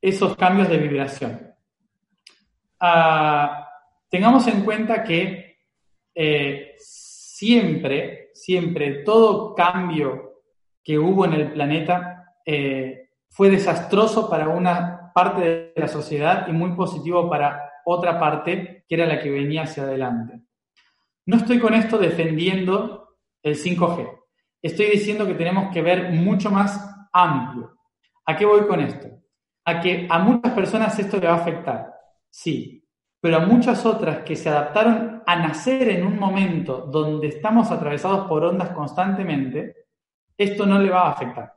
esos 0.00 0.36
cambios 0.36 0.68
de 0.68 0.78
vibración. 0.78 1.54
Ah, 2.80 3.68
tengamos 4.08 4.46
en 4.48 4.64
cuenta 4.64 5.04
que 5.04 5.58
eh, 6.14 6.74
siempre, 6.78 8.30
siempre, 8.34 9.04
todo 9.04 9.54
cambio 9.54 10.40
que 10.82 10.98
hubo 10.98 11.24
en 11.24 11.34
el 11.34 11.52
planeta 11.52 12.18
fue 13.28 13.48
desastroso 13.48 14.28
para 14.28 14.48
una 14.48 14.91
parte 15.12 15.40
de 15.40 15.72
la 15.76 15.88
sociedad 15.88 16.46
y 16.48 16.52
muy 16.52 16.72
positivo 16.72 17.28
para 17.28 17.72
otra 17.84 18.18
parte, 18.18 18.84
que 18.88 18.94
era 18.94 19.06
la 19.06 19.20
que 19.20 19.30
venía 19.30 19.62
hacia 19.62 19.84
adelante. 19.84 20.40
No 21.26 21.36
estoy 21.36 21.58
con 21.58 21.74
esto 21.74 21.98
defendiendo 21.98 23.16
el 23.42 23.56
5G. 23.56 24.20
Estoy 24.60 24.86
diciendo 24.86 25.26
que 25.26 25.34
tenemos 25.34 25.72
que 25.72 25.82
ver 25.82 26.10
mucho 26.12 26.50
más 26.50 27.08
amplio. 27.12 27.76
¿A 28.26 28.36
qué 28.36 28.44
voy 28.44 28.66
con 28.66 28.80
esto? 28.80 29.08
A 29.64 29.80
que 29.80 30.06
a 30.08 30.18
muchas 30.18 30.52
personas 30.52 30.98
esto 30.98 31.18
le 31.18 31.26
va 31.26 31.34
a 31.34 31.40
afectar. 31.40 31.92
Sí, 32.30 32.84
pero 33.20 33.36
a 33.36 33.46
muchas 33.46 33.84
otras 33.86 34.18
que 34.24 34.36
se 34.36 34.48
adaptaron 34.48 35.22
a 35.24 35.36
nacer 35.36 35.88
en 35.90 36.04
un 36.06 36.18
momento 36.18 36.88
donde 36.90 37.28
estamos 37.28 37.70
atravesados 37.70 38.26
por 38.26 38.44
ondas 38.44 38.70
constantemente, 38.70 39.86
esto 40.36 40.66
no 40.66 40.80
le 40.80 40.90
va 40.90 41.02
a 41.02 41.12
afectar. 41.12 41.52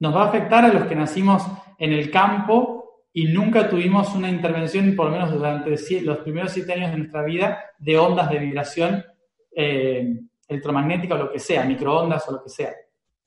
Nos 0.00 0.16
va 0.16 0.22
a 0.22 0.28
afectar 0.28 0.64
a 0.64 0.72
los 0.72 0.84
que 0.84 0.94
nacimos 0.94 1.46
en 1.78 1.92
el 1.92 2.10
campo 2.10 2.81
y 3.12 3.26
nunca 3.26 3.68
tuvimos 3.68 4.14
una 4.14 4.30
intervención, 4.30 4.96
por 4.96 5.06
lo 5.06 5.12
menos 5.12 5.32
durante 5.32 5.70
los 6.02 6.18
primeros 6.18 6.52
siete 6.52 6.72
años 6.72 6.92
de 6.92 6.98
nuestra 6.98 7.22
vida, 7.22 7.62
de 7.78 7.98
ondas 7.98 8.30
de 8.30 8.38
vibración 8.38 9.04
eh, 9.54 10.18
electromagnética 10.48 11.14
o 11.14 11.18
lo 11.18 11.32
que 11.32 11.38
sea, 11.38 11.64
microondas 11.64 12.26
o 12.28 12.32
lo 12.32 12.42
que 12.42 12.48
sea. 12.48 12.72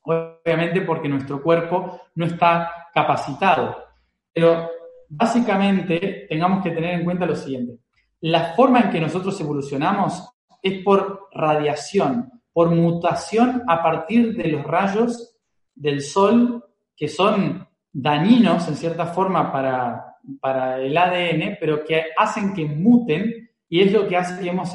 Obviamente 0.01 0.81
porque 0.81 1.09
nuestro 1.09 1.41
cuerpo 1.41 2.01
no 2.15 2.25
está 2.25 2.89
capacitado. 2.93 3.85
Pero 4.33 4.69
básicamente 5.09 6.25
tengamos 6.29 6.63
que 6.63 6.71
tener 6.71 6.95
en 6.95 7.03
cuenta 7.03 7.25
lo 7.25 7.35
siguiente. 7.35 7.79
La 8.21 8.53
forma 8.55 8.81
en 8.81 8.89
que 8.89 8.99
nosotros 8.99 9.39
evolucionamos 9.39 10.29
es 10.61 10.83
por 10.83 11.27
radiación, 11.31 12.31
por 12.51 12.71
mutación 12.71 13.63
a 13.67 13.83
partir 13.83 14.35
de 14.35 14.47
los 14.47 14.63
rayos 14.63 15.37
del 15.75 16.01
sol 16.01 16.65
que 16.95 17.07
son 17.07 17.64
dañinos 17.97 18.67
en 18.67 18.75
cierta 18.75 19.05
forma 19.05 19.53
para, 19.53 20.17
para 20.41 20.81
el 20.81 20.97
ADN, 20.97 21.57
pero 21.59 21.83
que 21.85 22.07
hacen 22.17 22.53
que 22.53 22.65
muten 22.65 23.49
y 23.69 23.81
es 23.81 23.91
lo 23.93 24.05
que 24.05 24.17
hace 24.17 24.41
que, 24.41 24.49
hemos 24.49 24.73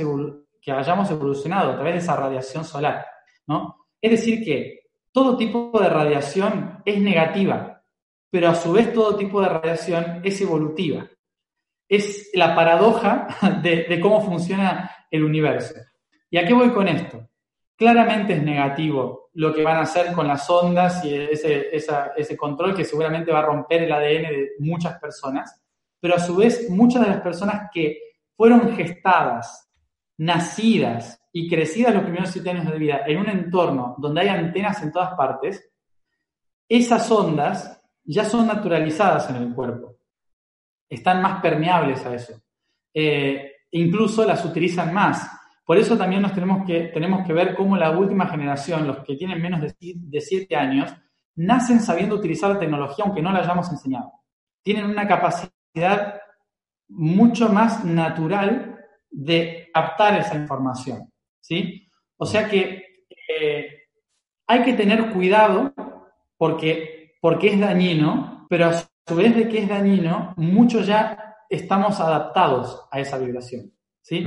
que 0.60 0.72
hayamos 0.72 1.10
evolucionado 1.10 1.72
a 1.72 1.74
través 1.74 1.94
de 1.94 1.98
esa 1.98 2.16
radiación 2.16 2.64
solar. 2.64 3.04
¿no? 3.46 3.76
Es 4.00 4.12
decir, 4.12 4.42
que 4.42 4.84
todo 5.12 5.36
tipo 5.36 5.70
de 5.78 5.90
radiación 5.90 6.82
es 6.86 6.98
negativa, 6.98 7.82
pero 8.30 8.48
a 8.48 8.54
su 8.54 8.72
vez 8.72 8.92
todo 8.92 9.16
tipo 9.16 9.42
de 9.42 9.50
radiación 9.50 10.22
es 10.24 10.40
evolutiva. 10.40 11.06
Es 11.88 12.30
la 12.32 12.54
paradoja 12.54 13.28
de, 13.62 14.00
cómo 14.00 14.22
funciona 14.22 14.90
el 15.10 15.24
universo. 15.24 15.74
¿Y 16.30 16.38
a 16.38 16.46
qué 16.46 16.54
voy 16.54 16.70
con 16.70 16.88
esto? 16.88 17.28
Claramente 17.80 18.34
es 18.34 18.42
negativo 18.42 19.30
lo 19.32 19.54
que 19.54 19.64
van 19.64 19.78
a 19.78 19.82
hacer 19.84 20.12
con 20.12 20.28
las 20.28 20.50
ondas 20.50 21.02
y 21.02 21.14
ese, 21.14 21.74
ese 21.74 22.36
control 22.36 22.74
que 22.74 22.84
seguramente 22.84 23.32
va 23.32 23.38
a 23.38 23.46
romper 23.46 23.84
el 23.84 23.92
ADN 23.92 24.28
de 24.28 24.50
muchas 24.58 25.00
personas, 25.00 25.62
pero 25.98 26.16
a 26.16 26.18
su 26.18 26.36
vez 26.36 26.68
muchas 26.68 27.02
de 27.02 27.08
las 27.08 27.22
personas 27.22 27.70
que 27.72 28.02
fueron 28.36 28.76
gestadas, 28.76 29.72
nacidas 30.18 31.26
y 31.32 31.48
crecidas 31.48 31.94
los 31.94 32.02
primeros 32.02 32.28
siete 32.28 32.50
años 32.50 32.70
de 32.70 32.78
vida 32.78 33.00
en 33.06 33.16
un 33.16 33.30
entorno 33.30 33.94
donde 33.96 34.20
hay 34.20 34.28
antenas 34.28 34.82
en 34.82 34.92
todas 34.92 35.14
partes, 35.14 35.66
esas 36.68 37.10
ondas 37.10 37.82
ya 38.04 38.26
son 38.26 38.46
naturalizadas 38.46 39.30
en 39.30 39.36
el 39.36 39.54
cuerpo, 39.54 39.96
están 40.86 41.22
más 41.22 41.40
permeables 41.40 42.04
a 42.04 42.14
eso. 42.14 42.34
Eh, 42.92 43.52
incluso 43.70 44.26
las 44.26 44.44
utilizan 44.44 44.92
más. 44.92 45.39
Por 45.70 45.78
eso 45.78 45.96
también 45.96 46.20
nos 46.20 46.34
tenemos 46.34 46.66
que, 46.66 46.88
tenemos 46.88 47.24
que 47.24 47.32
ver 47.32 47.54
cómo 47.54 47.76
la 47.76 47.96
última 47.96 48.26
generación, 48.26 48.88
los 48.88 49.04
que 49.04 49.14
tienen 49.14 49.40
menos 49.40 49.60
de 49.78 50.20
7 50.20 50.56
años, 50.56 50.92
nacen 51.36 51.78
sabiendo 51.78 52.16
utilizar 52.16 52.50
la 52.50 52.58
tecnología 52.58 53.04
aunque 53.04 53.22
no 53.22 53.30
la 53.30 53.38
hayamos 53.38 53.70
enseñado. 53.70 54.10
Tienen 54.64 54.86
una 54.86 55.06
capacidad 55.06 56.20
mucho 56.88 57.50
más 57.50 57.84
natural 57.84 58.84
de 59.12 59.70
captar 59.72 60.18
esa 60.18 60.34
información. 60.34 61.08
¿sí? 61.38 61.88
O 62.16 62.26
sea 62.26 62.48
que 62.48 63.04
eh, 63.28 63.84
hay 64.48 64.64
que 64.64 64.72
tener 64.72 65.12
cuidado 65.12 65.72
porque, 66.36 67.12
porque 67.20 67.46
es 67.46 67.60
dañino, 67.60 68.44
pero 68.50 68.70
a 68.70 68.72
su 68.72 69.14
vez 69.14 69.36
de 69.36 69.48
que 69.48 69.58
es 69.58 69.68
dañino, 69.68 70.34
muchos 70.36 70.88
ya 70.88 71.36
estamos 71.48 72.00
adaptados 72.00 72.88
a 72.90 72.98
esa 72.98 73.18
vibración. 73.18 73.72
¿sí? 74.02 74.26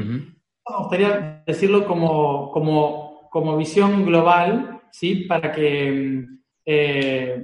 Me 0.69 0.77
gustaría 0.77 1.43
decirlo 1.45 1.85
como, 1.85 2.51
como, 2.51 3.29
como 3.29 3.57
visión 3.57 4.05
global, 4.05 4.81
¿sí? 4.91 5.25
Para 5.25 5.51
que, 5.51 6.25
eh, 6.65 7.43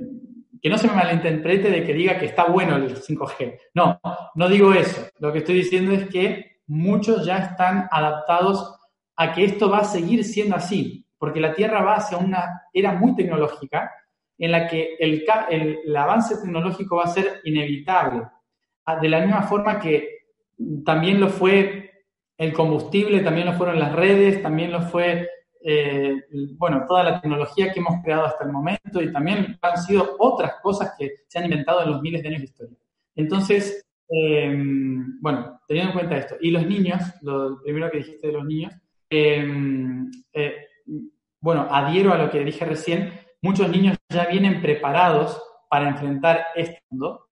que 0.62 0.70
no 0.70 0.78
se 0.78 0.88
me 0.88 0.94
malinterprete 0.94 1.70
de 1.70 1.84
que 1.84 1.94
diga 1.94 2.18
que 2.18 2.28
está 2.28 2.46
bueno 2.46 2.78
el 2.78 2.96
5G. 2.96 3.60
No, 3.74 4.00
no 4.36 4.48
digo 4.48 4.74
eso. 4.74 5.08
Lo 5.20 5.34
que 5.34 5.40
estoy 5.40 5.56
diciendo 5.56 5.92
es 5.92 6.08
que 6.10 6.62
muchos 6.68 7.26
ya 7.26 7.40
están 7.40 7.88
adaptados 7.92 8.80
a 9.18 9.34
que 9.34 9.44
esto 9.44 9.70
va 9.70 9.80
a 9.80 9.84
seguir 9.86 10.24
siendo 10.24 10.56
así, 10.56 11.06
porque 11.18 11.42
la 11.42 11.54
Tierra 11.54 11.84
va 11.84 11.96
hacia 11.96 12.18
una 12.18 12.62
era 12.72 12.94
muy 12.94 13.16
tecnológica 13.16 13.92
en 14.38 14.52
la 14.54 14.68
que 14.68 14.96
el, 14.98 15.26
el 15.50 15.96
avance 15.98 16.38
tecnológico 16.38 16.96
va 16.96 17.04
a 17.04 17.08
ser 17.08 17.42
inevitable. 17.44 18.24
Ah, 18.86 18.96
de 18.96 19.10
la 19.10 19.20
misma 19.20 19.42
forma 19.42 19.78
que 19.78 20.20
también 20.86 21.20
lo 21.20 21.28
fue 21.28 21.89
el 22.40 22.54
combustible, 22.54 23.20
también 23.20 23.48
lo 23.48 23.54
fueron 23.54 23.78
las 23.78 23.92
redes, 23.92 24.42
también 24.42 24.72
lo 24.72 24.82
fue, 24.84 25.30
eh, 25.62 26.24
bueno, 26.58 26.86
toda 26.88 27.04
la 27.04 27.20
tecnología 27.20 27.74
que 27.74 27.82
hemos 27.82 28.02
creado 28.02 28.26
hasta 28.26 28.46
el 28.46 28.54
momento 28.54 29.02
y 29.02 29.12
también 29.12 29.60
han 29.62 29.78
sido 29.78 30.16
otras 30.18 30.54
cosas 30.64 30.94
que 30.98 31.16
se 31.28 31.38
han 31.38 31.44
inventado 31.44 31.84
en 31.84 31.92
los 31.92 32.02
miles 32.02 32.24
de 32.24 32.30
años 32.30 32.40
de 32.40 32.46
historia. 32.46 32.78
Entonces, 33.14 33.86
em, 34.08 35.20
bueno, 35.20 35.60
teniendo 35.68 35.92
en 35.92 35.98
cuenta 35.98 36.16
esto, 36.16 36.36
y 36.40 36.50
los 36.52 36.66
niños, 36.66 37.04
lo 37.22 37.62
primero 37.62 37.92
que 37.92 37.98
dijiste 37.98 38.28
de 38.28 38.34
los 38.34 38.46
niños, 38.46 38.74
eh, 39.10 39.46
bueno, 41.42 41.68
adhiero 41.70 42.14
a 42.14 42.18
lo 42.18 42.32
que 42.32 42.46
dije 42.46 42.64
recién, 42.64 43.12
muchos 43.42 43.70
niños 43.70 43.98
ya 44.08 44.28
vienen 44.28 44.62
preparados 44.62 45.42
para 45.70 45.90
enfrentar 45.90 46.46
este 46.56 46.82
mundo. 46.90 47.28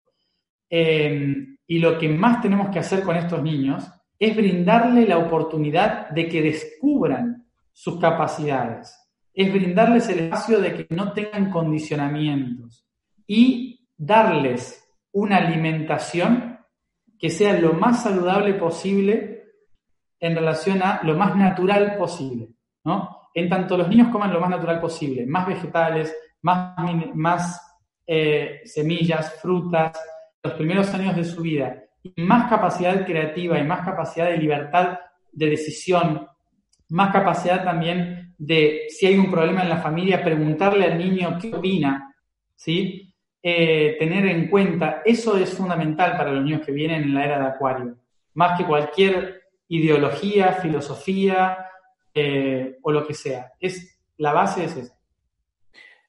Y 0.70 1.80
lo 1.80 1.98
que 1.98 2.10
más 2.10 2.42
tenemos 2.42 2.70
que 2.70 2.80
hacer 2.80 3.04
con 3.04 3.16
estos 3.16 3.42
niños 3.42 3.88
es 4.20 4.36
brindarle 4.36 5.08
la 5.08 5.18
oportunidad 5.18 6.10
de 6.10 6.28
que 6.28 6.42
descubran 6.42 7.48
sus 7.72 8.00
capacidades, 8.00 8.98
es 9.34 9.52
brindarles 9.52 10.08
el 10.10 10.20
espacio 10.20 10.62
de 10.62 10.74
que 10.74 10.96
no 10.96 11.12
tengan 11.12 11.52
condicionamientos 11.52 12.88
y 13.28 13.88
darles 13.98 14.82
una 15.12 15.38
alimentación 15.38 16.60
que 17.20 17.30
sea 17.30 17.60
lo 17.60 17.74
más 17.74 18.04
saludable 18.04 18.54
posible 18.54 19.44
en 20.20 20.36
relación 20.36 20.82
a 20.82 21.02
lo 21.04 21.16
más 21.16 21.36
natural 21.36 21.98
posible, 21.98 22.50
¿no? 22.84 23.30
En 23.34 23.50
tanto 23.50 23.78
los 23.78 23.90
niños 23.90 24.10
coman 24.10 24.32
lo 24.32 24.40
más 24.40 24.50
natural 24.50 24.80
posible, 24.80 25.26
más 25.26 25.46
vegetales, 25.46 26.16
más, 26.42 26.74
más 27.14 27.78
eh, 28.08 28.62
semillas, 28.64 29.34
frutas, 29.42 30.00
los 30.42 30.54
primeros 30.54 30.94
años 30.94 31.16
de 31.16 31.24
su 31.24 31.42
vida, 31.42 31.85
más 32.18 32.50
capacidad 32.50 33.06
creativa 33.06 33.60
y 33.60 33.64
más 33.64 33.86
capacidad 33.86 34.30
de 34.30 34.38
libertad 34.38 35.00
de 35.32 35.50
decisión, 35.50 36.28
más 36.90 37.12
capacidad 37.12 37.64
también 37.64 38.34
de, 38.38 38.86
si 38.90 39.06
hay 39.06 39.18
un 39.18 39.32
problema 39.32 39.64
en 39.64 39.70
la 39.70 39.78
familia, 39.78 40.24
preguntarle 40.24 40.86
al 40.86 40.98
niño 40.98 41.38
qué 41.40 41.54
opina, 41.56 42.14
¿sí? 42.56 43.14
Eh, 43.42 43.96
tener 44.00 44.26
en 44.26 44.50
cuenta, 44.50 45.02
eso 45.06 45.38
es 45.38 45.54
fundamental 45.54 46.18
para 46.18 46.32
los 46.32 46.44
niños 46.44 46.66
que 46.66 46.72
vienen 46.72 47.04
en 47.04 47.14
la 47.14 47.26
era 47.26 47.40
de 47.40 47.46
Acuario, 47.46 47.98
más 48.34 48.58
que 48.58 48.66
cualquier 48.66 49.44
ideología, 49.68 50.54
filosofía 50.54 51.58
eh, 52.14 52.78
o 52.82 52.92
lo 52.92 53.06
que 53.06 53.14
sea. 53.14 53.52
Es, 53.60 54.00
la 54.18 54.34
base 54.34 54.66
es 54.66 54.78
esa. 54.78 54.96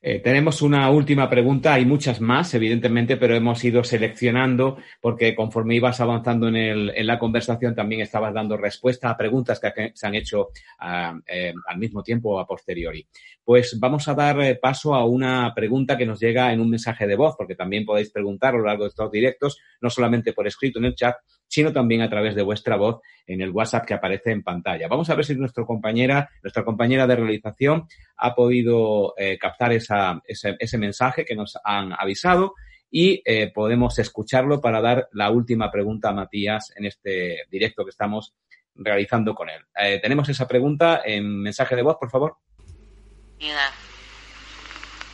Eh, 0.02 0.20
tenemos 0.20 0.62
una 0.62 0.90
última 0.90 1.28
pregunta, 1.28 1.74
hay 1.74 1.84
muchas 1.84 2.20
más, 2.20 2.52
evidentemente, 2.54 3.16
pero 3.16 3.34
hemos 3.34 3.64
ido 3.64 3.82
seleccionando 3.82 4.76
porque 5.00 5.34
conforme 5.34 5.74
ibas 5.74 6.00
avanzando 6.00 6.48
en, 6.48 7.06
la 7.06 7.18
conversación 7.18 7.74
también 7.74 8.02
estabas 8.02 8.34
dando 8.34 8.56
respuesta 8.56 9.10
a 9.10 9.16
preguntas 9.16 9.58
que 9.58 9.92
se 9.94 10.06
han 10.06 10.14
hecho 10.14 10.50
ah, 10.78 11.18
eh, 11.26 11.52
al 11.66 11.78
mismo 11.78 12.02
tiempo 12.02 12.30
o 12.30 12.38
a 12.38 12.46
posteriori. 12.46 13.06
Pues 13.44 13.78
vamos 13.80 14.06
a 14.08 14.14
dar 14.14 14.40
eh, 14.40 14.56
paso 14.56 14.94
a 14.94 15.04
una 15.04 15.52
pregunta 15.54 15.96
que 15.96 16.06
nos 16.06 16.20
llega 16.20 16.52
en 16.52 16.60
un 16.60 16.70
mensaje 16.70 17.06
de 17.06 17.16
voz, 17.16 17.34
porque 17.36 17.54
también 17.54 17.84
podéis 17.84 18.10
preguntar 18.10 18.54
a 18.54 18.58
lo 18.58 18.64
largo 18.64 18.84
de 18.84 18.90
estos 18.90 19.10
directos, 19.10 19.58
no 19.80 19.88
solamente 19.88 20.32
por 20.32 20.46
escrito 20.46 20.78
en 20.78 20.86
el 20.86 20.94
chat, 20.94 21.16
sino 21.48 21.72
también 21.72 22.02
a 22.02 22.10
través 22.10 22.34
de 22.34 22.42
vuestra 22.42 22.76
voz 22.76 23.00
en 23.26 23.40
el 23.40 23.50
WhatsApp 23.50 23.86
que 23.86 23.94
aparece 23.94 24.30
en 24.30 24.42
pantalla. 24.42 24.88
Vamos 24.88 25.10
a 25.10 25.14
ver 25.14 25.24
si 25.24 25.34
nuestra 25.34 25.64
compañera, 25.64 26.30
nuestra 26.42 26.64
compañera 26.64 27.06
de 27.06 27.16
realización 27.16 27.88
ha 28.16 28.34
podido 28.34 29.14
eh, 29.16 29.38
captar 29.38 29.72
ese, 29.72 30.78
mensaje 30.78 31.24
que 31.24 31.34
nos 31.34 31.58
han 31.64 31.92
avisado 31.92 32.54
y 32.90 33.22
eh, 33.24 33.50
podemos 33.52 33.98
escucharlo 33.98 34.60
para 34.60 34.80
dar 34.80 35.08
la 35.12 35.30
última 35.30 35.70
pregunta 35.70 36.10
a 36.10 36.12
Matías 36.12 36.72
en 36.76 36.86
este 36.86 37.44
directo 37.50 37.84
que 37.84 37.90
estamos 37.90 38.34
realizando 38.74 39.34
con 39.34 39.48
él. 39.48 39.62
Eh, 39.80 39.98
tenemos 40.00 40.28
esa 40.28 40.46
pregunta 40.46 41.02
en 41.04 41.42
mensaje 41.42 41.74
de 41.74 41.82
voz, 41.82 41.96
por 41.98 42.10
favor. 42.10 42.36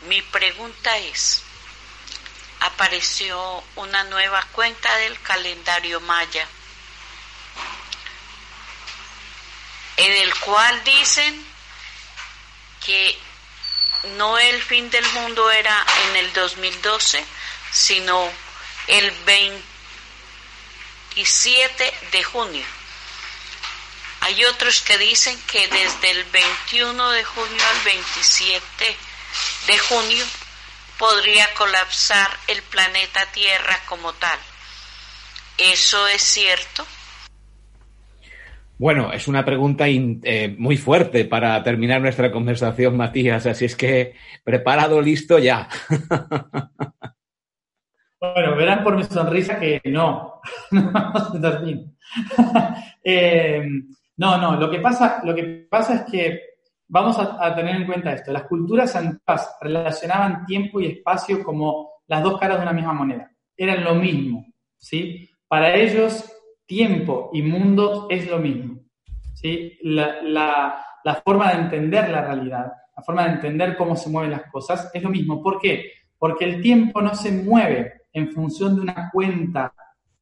Mi 0.08 0.20
pregunta 0.32 0.98
es, 0.98 1.44
apareció 2.62 3.62
una 3.76 4.04
nueva 4.04 4.42
cuenta 4.52 4.94
del 4.98 5.20
calendario 5.22 6.00
maya, 6.00 6.46
en 9.96 10.12
el 10.12 10.38
cual 10.40 10.84
dicen 10.84 11.46
que 12.84 13.18
no 14.16 14.38
el 14.38 14.62
fin 14.62 14.90
del 14.90 15.06
mundo 15.12 15.50
era 15.50 15.86
en 16.08 16.16
el 16.16 16.30
2012, 16.32 17.24
sino 17.72 18.30
el 18.86 19.10
27 19.10 21.94
de 22.12 22.24
junio. 22.24 22.64
Hay 24.20 24.44
otros 24.44 24.82
que 24.82 24.98
dicen 24.98 25.40
que 25.42 25.66
desde 25.68 26.10
el 26.10 26.24
21 26.24 27.10
de 27.10 27.24
junio 27.24 27.66
al 27.66 27.80
27 27.80 28.96
de 29.66 29.78
junio 29.78 30.26
podría 30.98 31.46
colapsar 31.56 32.28
el 32.48 32.60
planeta 32.62 33.20
Tierra 33.32 33.76
como 33.88 34.12
tal. 34.14 34.38
¿Eso 35.58 36.08
es 36.08 36.22
cierto? 36.22 36.84
Bueno, 38.78 39.12
es 39.12 39.28
una 39.28 39.44
pregunta 39.44 39.84
eh, 39.88 40.56
muy 40.58 40.76
fuerte 40.76 41.24
para 41.24 41.62
terminar 41.62 42.00
nuestra 42.00 42.32
conversación, 42.32 42.96
Matías, 42.96 43.46
así 43.46 43.66
es 43.66 43.76
que 43.76 44.16
preparado, 44.42 45.00
listo 45.00 45.38
ya. 45.38 45.68
bueno, 48.20 48.56
verán 48.56 48.82
por 48.82 48.96
mi 48.96 49.04
sonrisa 49.04 49.60
que 49.60 49.80
no, 49.84 50.40
eh, 53.04 53.68
no, 54.16 54.38
no, 54.38 54.56
lo 54.56 54.68
que 54.68 54.80
pasa, 54.80 55.20
lo 55.22 55.32
que 55.34 55.66
pasa 55.70 55.94
es 55.94 56.02
que 56.10 56.51
vamos 56.92 57.18
a, 57.18 57.54
tener 57.54 57.76
en 57.76 57.86
cuenta 57.86 58.12
esto. 58.12 58.32
Las 58.32 58.44
culturas 58.44 58.94
antiguas 58.94 59.56
relacionaban 59.62 60.44
tiempo 60.44 60.78
y 60.78 60.88
espacio 60.88 61.42
como 61.42 62.02
las 62.06 62.22
dos 62.22 62.38
caras 62.38 62.58
de 62.58 62.64
una 62.64 62.74
misma 62.74 62.92
moneda. 62.92 63.30
Eran 63.56 63.82
lo 63.82 63.94
mismo, 63.94 64.44
¿sí? 64.76 65.26
Para 65.48 65.74
ellos, 65.74 66.30
tiempo 66.66 67.30
y 67.32 67.40
mundo 67.40 68.08
es 68.10 68.28
lo 68.28 68.38
mismo, 68.38 68.82
¿sí? 69.32 69.78
La, 69.82 70.84
forma 71.24 71.52
de 71.52 71.62
entender 71.62 72.10
la 72.10 72.20
realidad, 72.26 72.70
la 72.94 73.02
forma 73.02 73.24
de 73.24 73.32
entender 73.32 73.74
cómo 73.74 73.96
se 73.96 74.10
mueven 74.10 74.30
las 74.30 74.50
cosas 74.50 74.90
es 74.92 75.02
lo 75.02 75.08
mismo. 75.08 75.42
¿Por 75.42 75.58
qué? 75.58 75.92
Porque 76.18 76.44
el 76.44 76.60
tiempo 76.60 77.00
no 77.00 77.14
se 77.14 77.32
mueve 77.32 78.02
en 78.12 78.30
función 78.32 78.76
de 78.76 78.82
una 78.82 79.10
cuenta 79.10 79.72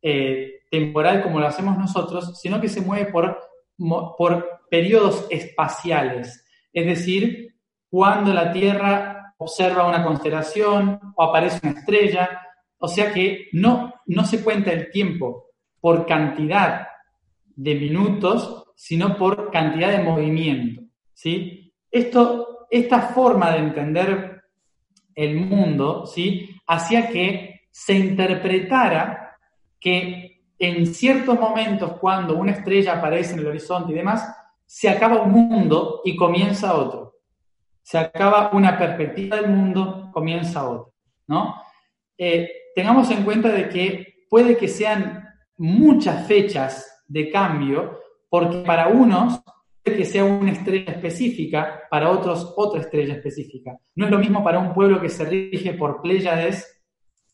eh, 0.01 0.61
temporal 0.71 1.21
como 1.21 1.41
lo 1.41 1.49
hacemos 1.49 1.77
nosotros, 1.77 2.41
sino 2.41 2.61
que 2.61 2.69
se 2.69 2.81
mueve 2.81 3.11
por, 3.11 3.41
por 4.17 4.61
periodos 4.71 5.27
espaciales 5.31 6.40
Es 6.73 6.87
decir, 6.87 7.55
cuando 7.89 8.33
la 8.33 8.53
Tierra 8.53 9.35
observa 9.39 9.89
una 9.89 10.05
constelación 10.05 11.01
o 11.17 11.23
aparece 11.23 11.61
una 11.63 11.79
estrella, 11.79 12.41
o 12.79 12.89
sea 12.89 13.13
que 13.13 13.49
no, 13.53 13.95
no 14.07 14.25
se 14.25 14.43
cuenta 14.43 14.73
el 14.73 14.91
tiempo 14.91 15.47
por 15.81 16.07
cantidad 16.07 16.87
de 17.47 17.75
minutos, 17.75 18.65
sino 18.77 19.17
por 19.17 19.51
cantidad 19.51 19.91
de 19.91 20.03
movimiento. 20.03 20.83
¿sí? 21.13 21.75
Esto, 21.91 22.67
esta 22.71 23.01
forma 23.01 23.51
de 23.51 23.59
entender 23.59 24.43
el 25.15 25.37
mundo 25.37 26.07
¿sí? 26.07 26.57
hacía 26.67 27.09
que 27.09 27.63
se 27.71 27.95
interpretara 27.95 29.37
que 29.79 30.43
en 30.59 30.87
ciertos 30.87 31.41
momentos, 31.41 31.93
cuando 31.99 32.37
una 32.37 32.53
estrella 32.53 32.95
aparece 32.95 33.33
en 33.33 33.41
el 33.41 33.47
horizonte 33.47 33.93
y 33.93 33.97
demás, 33.97 34.37
se 34.73 34.89
acaba 34.89 35.23
un 35.23 35.33
mundo 35.33 36.01
y 36.05 36.15
comienza 36.15 36.77
otro. 36.77 37.17
Se 37.83 37.99
acaba 37.99 38.51
una 38.53 38.79
perspectiva 38.79 39.37
del 39.39 39.51
mundo, 39.51 40.11
comienza 40.13 40.69
otro. 40.69 40.95
¿no? 41.27 41.57
Eh, 42.17 42.49
tengamos 42.77 43.11
en 43.11 43.25
cuenta 43.25 43.49
de 43.49 43.69
que 43.69 44.27
puede 44.29 44.57
que 44.57 44.69
sean 44.69 45.29
muchas 45.57 46.25
fechas 46.29 47.03
de 47.09 47.31
cambio, 47.31 47.99
porque 48.29 48.59
para 48.59 48.87
unos 48.87 49.41
puede 49.83 49.97
que 49.97 50.05
sea 50.05 50.25
una 50.25 50.53
estrella 50.53 50.93
específica, 50.93 51.81
para 51.91 52.09
otros 52.09 52.55
otra 52.57 52.81
estrella 52.81 53.15
específica. 53.15 53.77
No 53.97 54.05
es 54.05 54.13
lo 54.13 54.21
mismo 54.21 54.45
para 54.45 54.61
un 54.61 54.73
pueblo 54.73 55.01
que 55.01 55.09
se 55.09 55.25
rige 55.25 55.75
por 55.75 56.01
Pléyades 56.01 56.81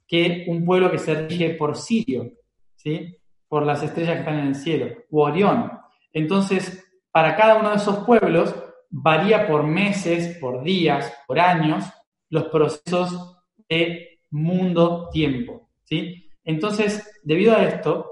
que 0.09 0.47
un 0.49 0.65
pueblo 0.65 0.91
que 0.91 0.99
se 0.99 1.27
rige 1.27 1.51
por 1.51 1.77
Sirio, 1.77 2.33
¿sí? 2.77 3.19
por 3.47 3.67
las 3.67 3.83
estrellas 3.83 4.15
que 4.15 4.21
están 4.21 4.39
en 4.39 4.47
el 4.47 4.55
cielo, 4.55 4.87
u 5.11 5.21
Orión. 5.21 5.71
Entonces, 6.15 6.86
para 7.17 7.35
cada 7.35 7.57
uno 7.57 7.71
de 7.71 7.77
esos 7.77 8.05
pueblos 8.05 8.55
varía 8.91 9.47
por 9.47 9.63
meses, 9.63 10.37
por 10.37 10.63
días, 10.63 11.11
por 11.27 11.41
años, 11.41 11.83
los 12.29 12.49
procesos 12.49 13.39
de 13.71 14.21
mundo-tiempo. 14.29 15.71
¿sí? 15.85 16.31
Entonces, 16.45 17.19
debido 17.23 17.57
a 17.57 17.65
esto, 17.65 18.05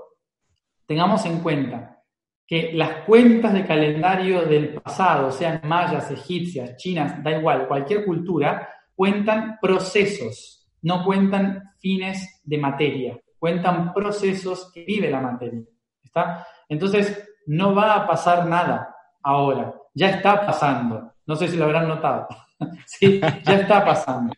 tengamos 0.87 1.27
en 1.27 1.41
cuenta 1.41 2.03
que 2.47 2.73
las 2.73 3.05
cuentas 3.05 3.53
de 3.53 3.67
calendario 3.67 4.47
del 4.47 4.73
pasado, 4.73 5.31
sean 5.31 5.61
mayas, 5.65 6.11
egipcias, 6.11 6.75
chinas, 6.79 7.23
da 7.23 7.33
igual, 7.33 7.69
cualquier 7.69 8.07
cultura, 8.07 8.71
cuentan 8.95 9.59
procesos, 9.61 10.67
no 10.81 11.05
cuentan 11.05 11.75
fines 11.79 12.41
de 12.43 12.57
materia, 12.57 13.21
cuentan 13.39 13.93
procesos 13.93 14.73
que 14.73 14.83
vive 14.83 15.11
la 15.11 15.21
materia. 15.21 15.61
¿Está? 16.03 16.47
Entonces, 16.71 17.23
no 17.49 17.75
va 17.75 17.97
a 17.97 18.07
pasar 18.07 18.47
nada 18.47 18.93
ahora, 19.25 19.75
ya 19.95 20.11
está 20.11 20.47
pasando. 20.47 21.13
No 21.27 21.35
sé 21.35 21.49
si 21.49 21.57
lo 21.57 21.65
habrán 21.65 21.89
notado. 21.89 22.29
sí, 22.87 23.21
ya 23.21 23.55
está 23.55 23.85
pasando. 23.85 24.35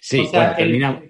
Sí, 0.00 0.28
terminamos. 0.30 1.02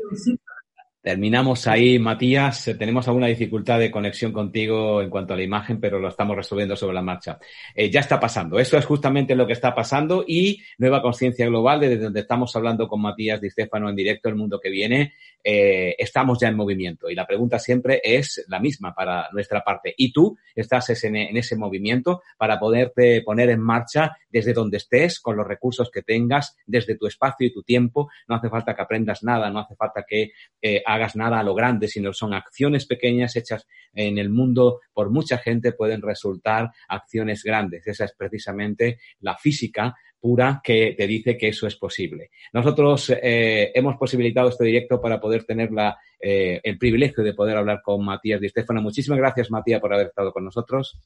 Terminamos 1.07 1.69
ahí, 1.69 2.01
Matías. 2.01 2.65
Tenemos 2.77 3.07
alguna 3.07 3.29
dificultad 3.29 3.79
de 3.79 3.93
conexión 3.93 4.33
contigo 4.33 5.01
en 5.01 5.09
cuanto 5.09 5.35
a 5.35 5.37
la 5.37 5.45
imagen, 5.45 5.79
pero 5.79 6.01
lo 6.01 6.09
estamos 6.09 6.35
resolviendo 6.35 6.75
sobre 6.75 6.95
la 6.95 7.01
marcha. 7.01 7.39
Eh, 7.77 7.89
ya 7.89 8.01
está 8.01 8.19
pasando. 8.19 8.59
Eso 8.59 8.77
es 8.77 8.85
justamente 8.85 9.37
lo 9.37 9.47
que 9.47 9.53
está 9.53 9.73
pasando 9.73 10.25
y 10.27 10.61
Nueva 10.79 11.01
Conciencia 11.03 11.47
Global, 11.47 11.79
desde 11.79 11.99
donde 11.99 12.23
estamos 12.23 12.57
hablando 12.57 12.89
con 12.89 13.03
Matías 13.03 13.41
Di 13.41 13.51
Stefano 13.51 13.89
en 13.89 13.95
directo 13.95 14.29
el 14.29 14.35
mundo 14.35 14.59
que 14.59 14.69
viene, 14.69 15.13
eh, 15.45 15.95
estamos 15.97 16.41
ya 16.41 16.49
en 16.49 16.57
movimiento. 16.57 17.09
Y 17.09 17.15
la 17.15 17.25
pregunta 17.25 17.61
siempre 17.61 18.01
es 18.03 18.45
la 18.49 18.59
misma 18.59 18.93
para 18.93 19.29
nuestra 19.31 19.63
parte. 19.63 19.95
¿Y 19.97 20.13
tú 20.13 20.37
estás 20.57 21.05
en, 21.05 21.15
en 21.15 21.37
ese 21.37 21.55
movimiento 21.55 22.23
para 22.37 22.59
poderte 22.59 23.23
poner 23.23 23.51
en 23.51 23.61
marcha 23.61 24.17
desde 24.29 24.53
donde 24.53 24.79
estés, 24.79 25.21
con 25.21 25.37
los 25.37 25.47
recursos 25.47 25.89
que 25.89 26.03
tengas, 26.03 26.57
desde 26.67 26.97
tu 26.97 27.07
espacio 27.07 27.47
y 27.47 27.53
tu 27.53 27.63
tiempo? 27.63 28.11
No 28.27 28.35
hace 28.35 28.49
falta 28.49 28.75
que 28.75 28.83
aprendas 28.83 29.23
nada, 29.23 29.51
no 29.51 29.61
hace 29.61 29.77
falta 29.77 30.05
que 30.05 30.33
eh, 30.61 30.83
hagas 30.97 31.17
nada 31.17 31.39
a 31.39 31.43
lo 31.43 31.55
grande, 31.55 31.89
sino 31.89 32.13
son 32.13 32.35
acciones 32.35 32.87
pequeñas 32.87 33.37
hechas 33.37 33.67
en 33.95 34.19
el 34.19 34.31
mundo 34.31 34.81
por 34.93 35.11
mucha 35.11 35.39
gente 35.39 35.73
pueden 35.73 36.03
resultar 36.03 36.71
acciones 36.89 37.43
grandes. 37.43 37.87
Esa 37.87 38.05
es 38.05 38.15
precisamente 38.17 38.99
la 39.21 39.37
física 39.37 39.95
pura 40.19 40.61
que 40.63 40.95
te 40.97 41.07
dice 41.07 41.37
que 41.37 41.49
eso 41.49 41.67
es 41.67 41.77
posible. 41.77 42.31
Nosotros 42.53 43.11
eh, 43.11 43.71
hemos 43.75 43.97
posibilitado 43.97 44.49
este 44.49 44.65
directo 44.65 45.01
para 45.01 45.21
poder 45.21 45.45
tener 45.45 45.71
la, 45.71 45.97
eh, 46.21 46.61
el 46.63 46.79
privilegio 46.79 47.23
de 47.23 47.35
poder 47.35 47.57
hablar 47.57 47.81
con 47.83 48.05
Matías 48.05 48.41
Di 48.41 48.49
Stefano. 48.49 48.83
Muchísimas 48.83 49.19
gracias, 49.19 49.51
Matías, 49.51 49.81
por 49.81 49.95
haber 49.95 50.09
estado 50.09 50.33
con 50.33 50.45
nosotros. 50.45 50.99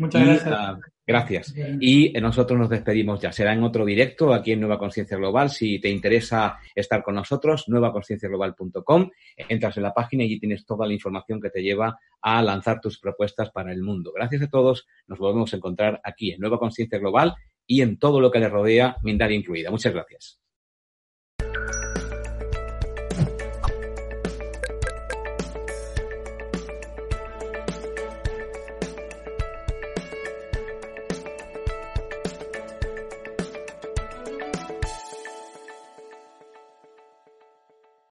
Muchas 0.00 0.24
gracias. 0.24 0.54
Ah, 0.56 0.80
gracias. 1.06 1.54
Y 1.78 2.12
nosotros 2.20 2.58
nos 2.58 2.70
despedimos 2.70 3.20
ya. 3.20 3.32
Será 3.32 3.52
en 3.52 3.62
otro 3.62 3.84
directo 3.84 4.32
aquí 4.32 4.52
en 4.52 4.60
Nueva 4.60 4.78
Conciencia 4.78 5.18
Global. 5.18 5.50
Si 5.50 5.78
te 5.78 5.90
interesa 5.90 6.58
estar 6.74 7.02
con 7.02 7.16
nosotros, 7.16 7.68
nuevaconcienciaglobal.com. 7.68 9.10
Entras 9.36 9.76
en 9.76 9.82
la 9.82 9.92
página 9.92 10.22
y 10.22 10.26
allí 10.26 10.40
tienes 10.40 10.64
toda 10.64 10.86
la 10.86 10.94
información 10.94 11.38
que 11.38 11.50
te 11.50 11.62
lleva 11.62 11.98
a 12.22 12.42
lanzar 12.42 12.80
tus 12.80 12.98
propuestas 12.98 13.50
para 13.50 13.72
el 13.72 13.82
mundo. 13.82 14.10
Gracias 14.14 14.42
a 14.42 14.48
todos. 14.48 14.86
Nos 15.06 15.18
volvemos 15.18 15.52
a 15.52 15.56
encontrar 15.56 16.00
aquí 16.02 16.32
en 16.32 16.40
Nueva 16.40 16.58
Conciencia 16.58 16.98
Global 16.98 17.34
y 17.66 17.82
en 17.82 17.98
todo 17.98 18.20
lo 18.20 18.30
que 18.30 18.40
le 18.40 18.48
rodea, 18.48 18.96
Mindari 19.02 19.34
incluida. 19.34 19.70
Muchas 19.70 19.92
gracias. 19.92 20.39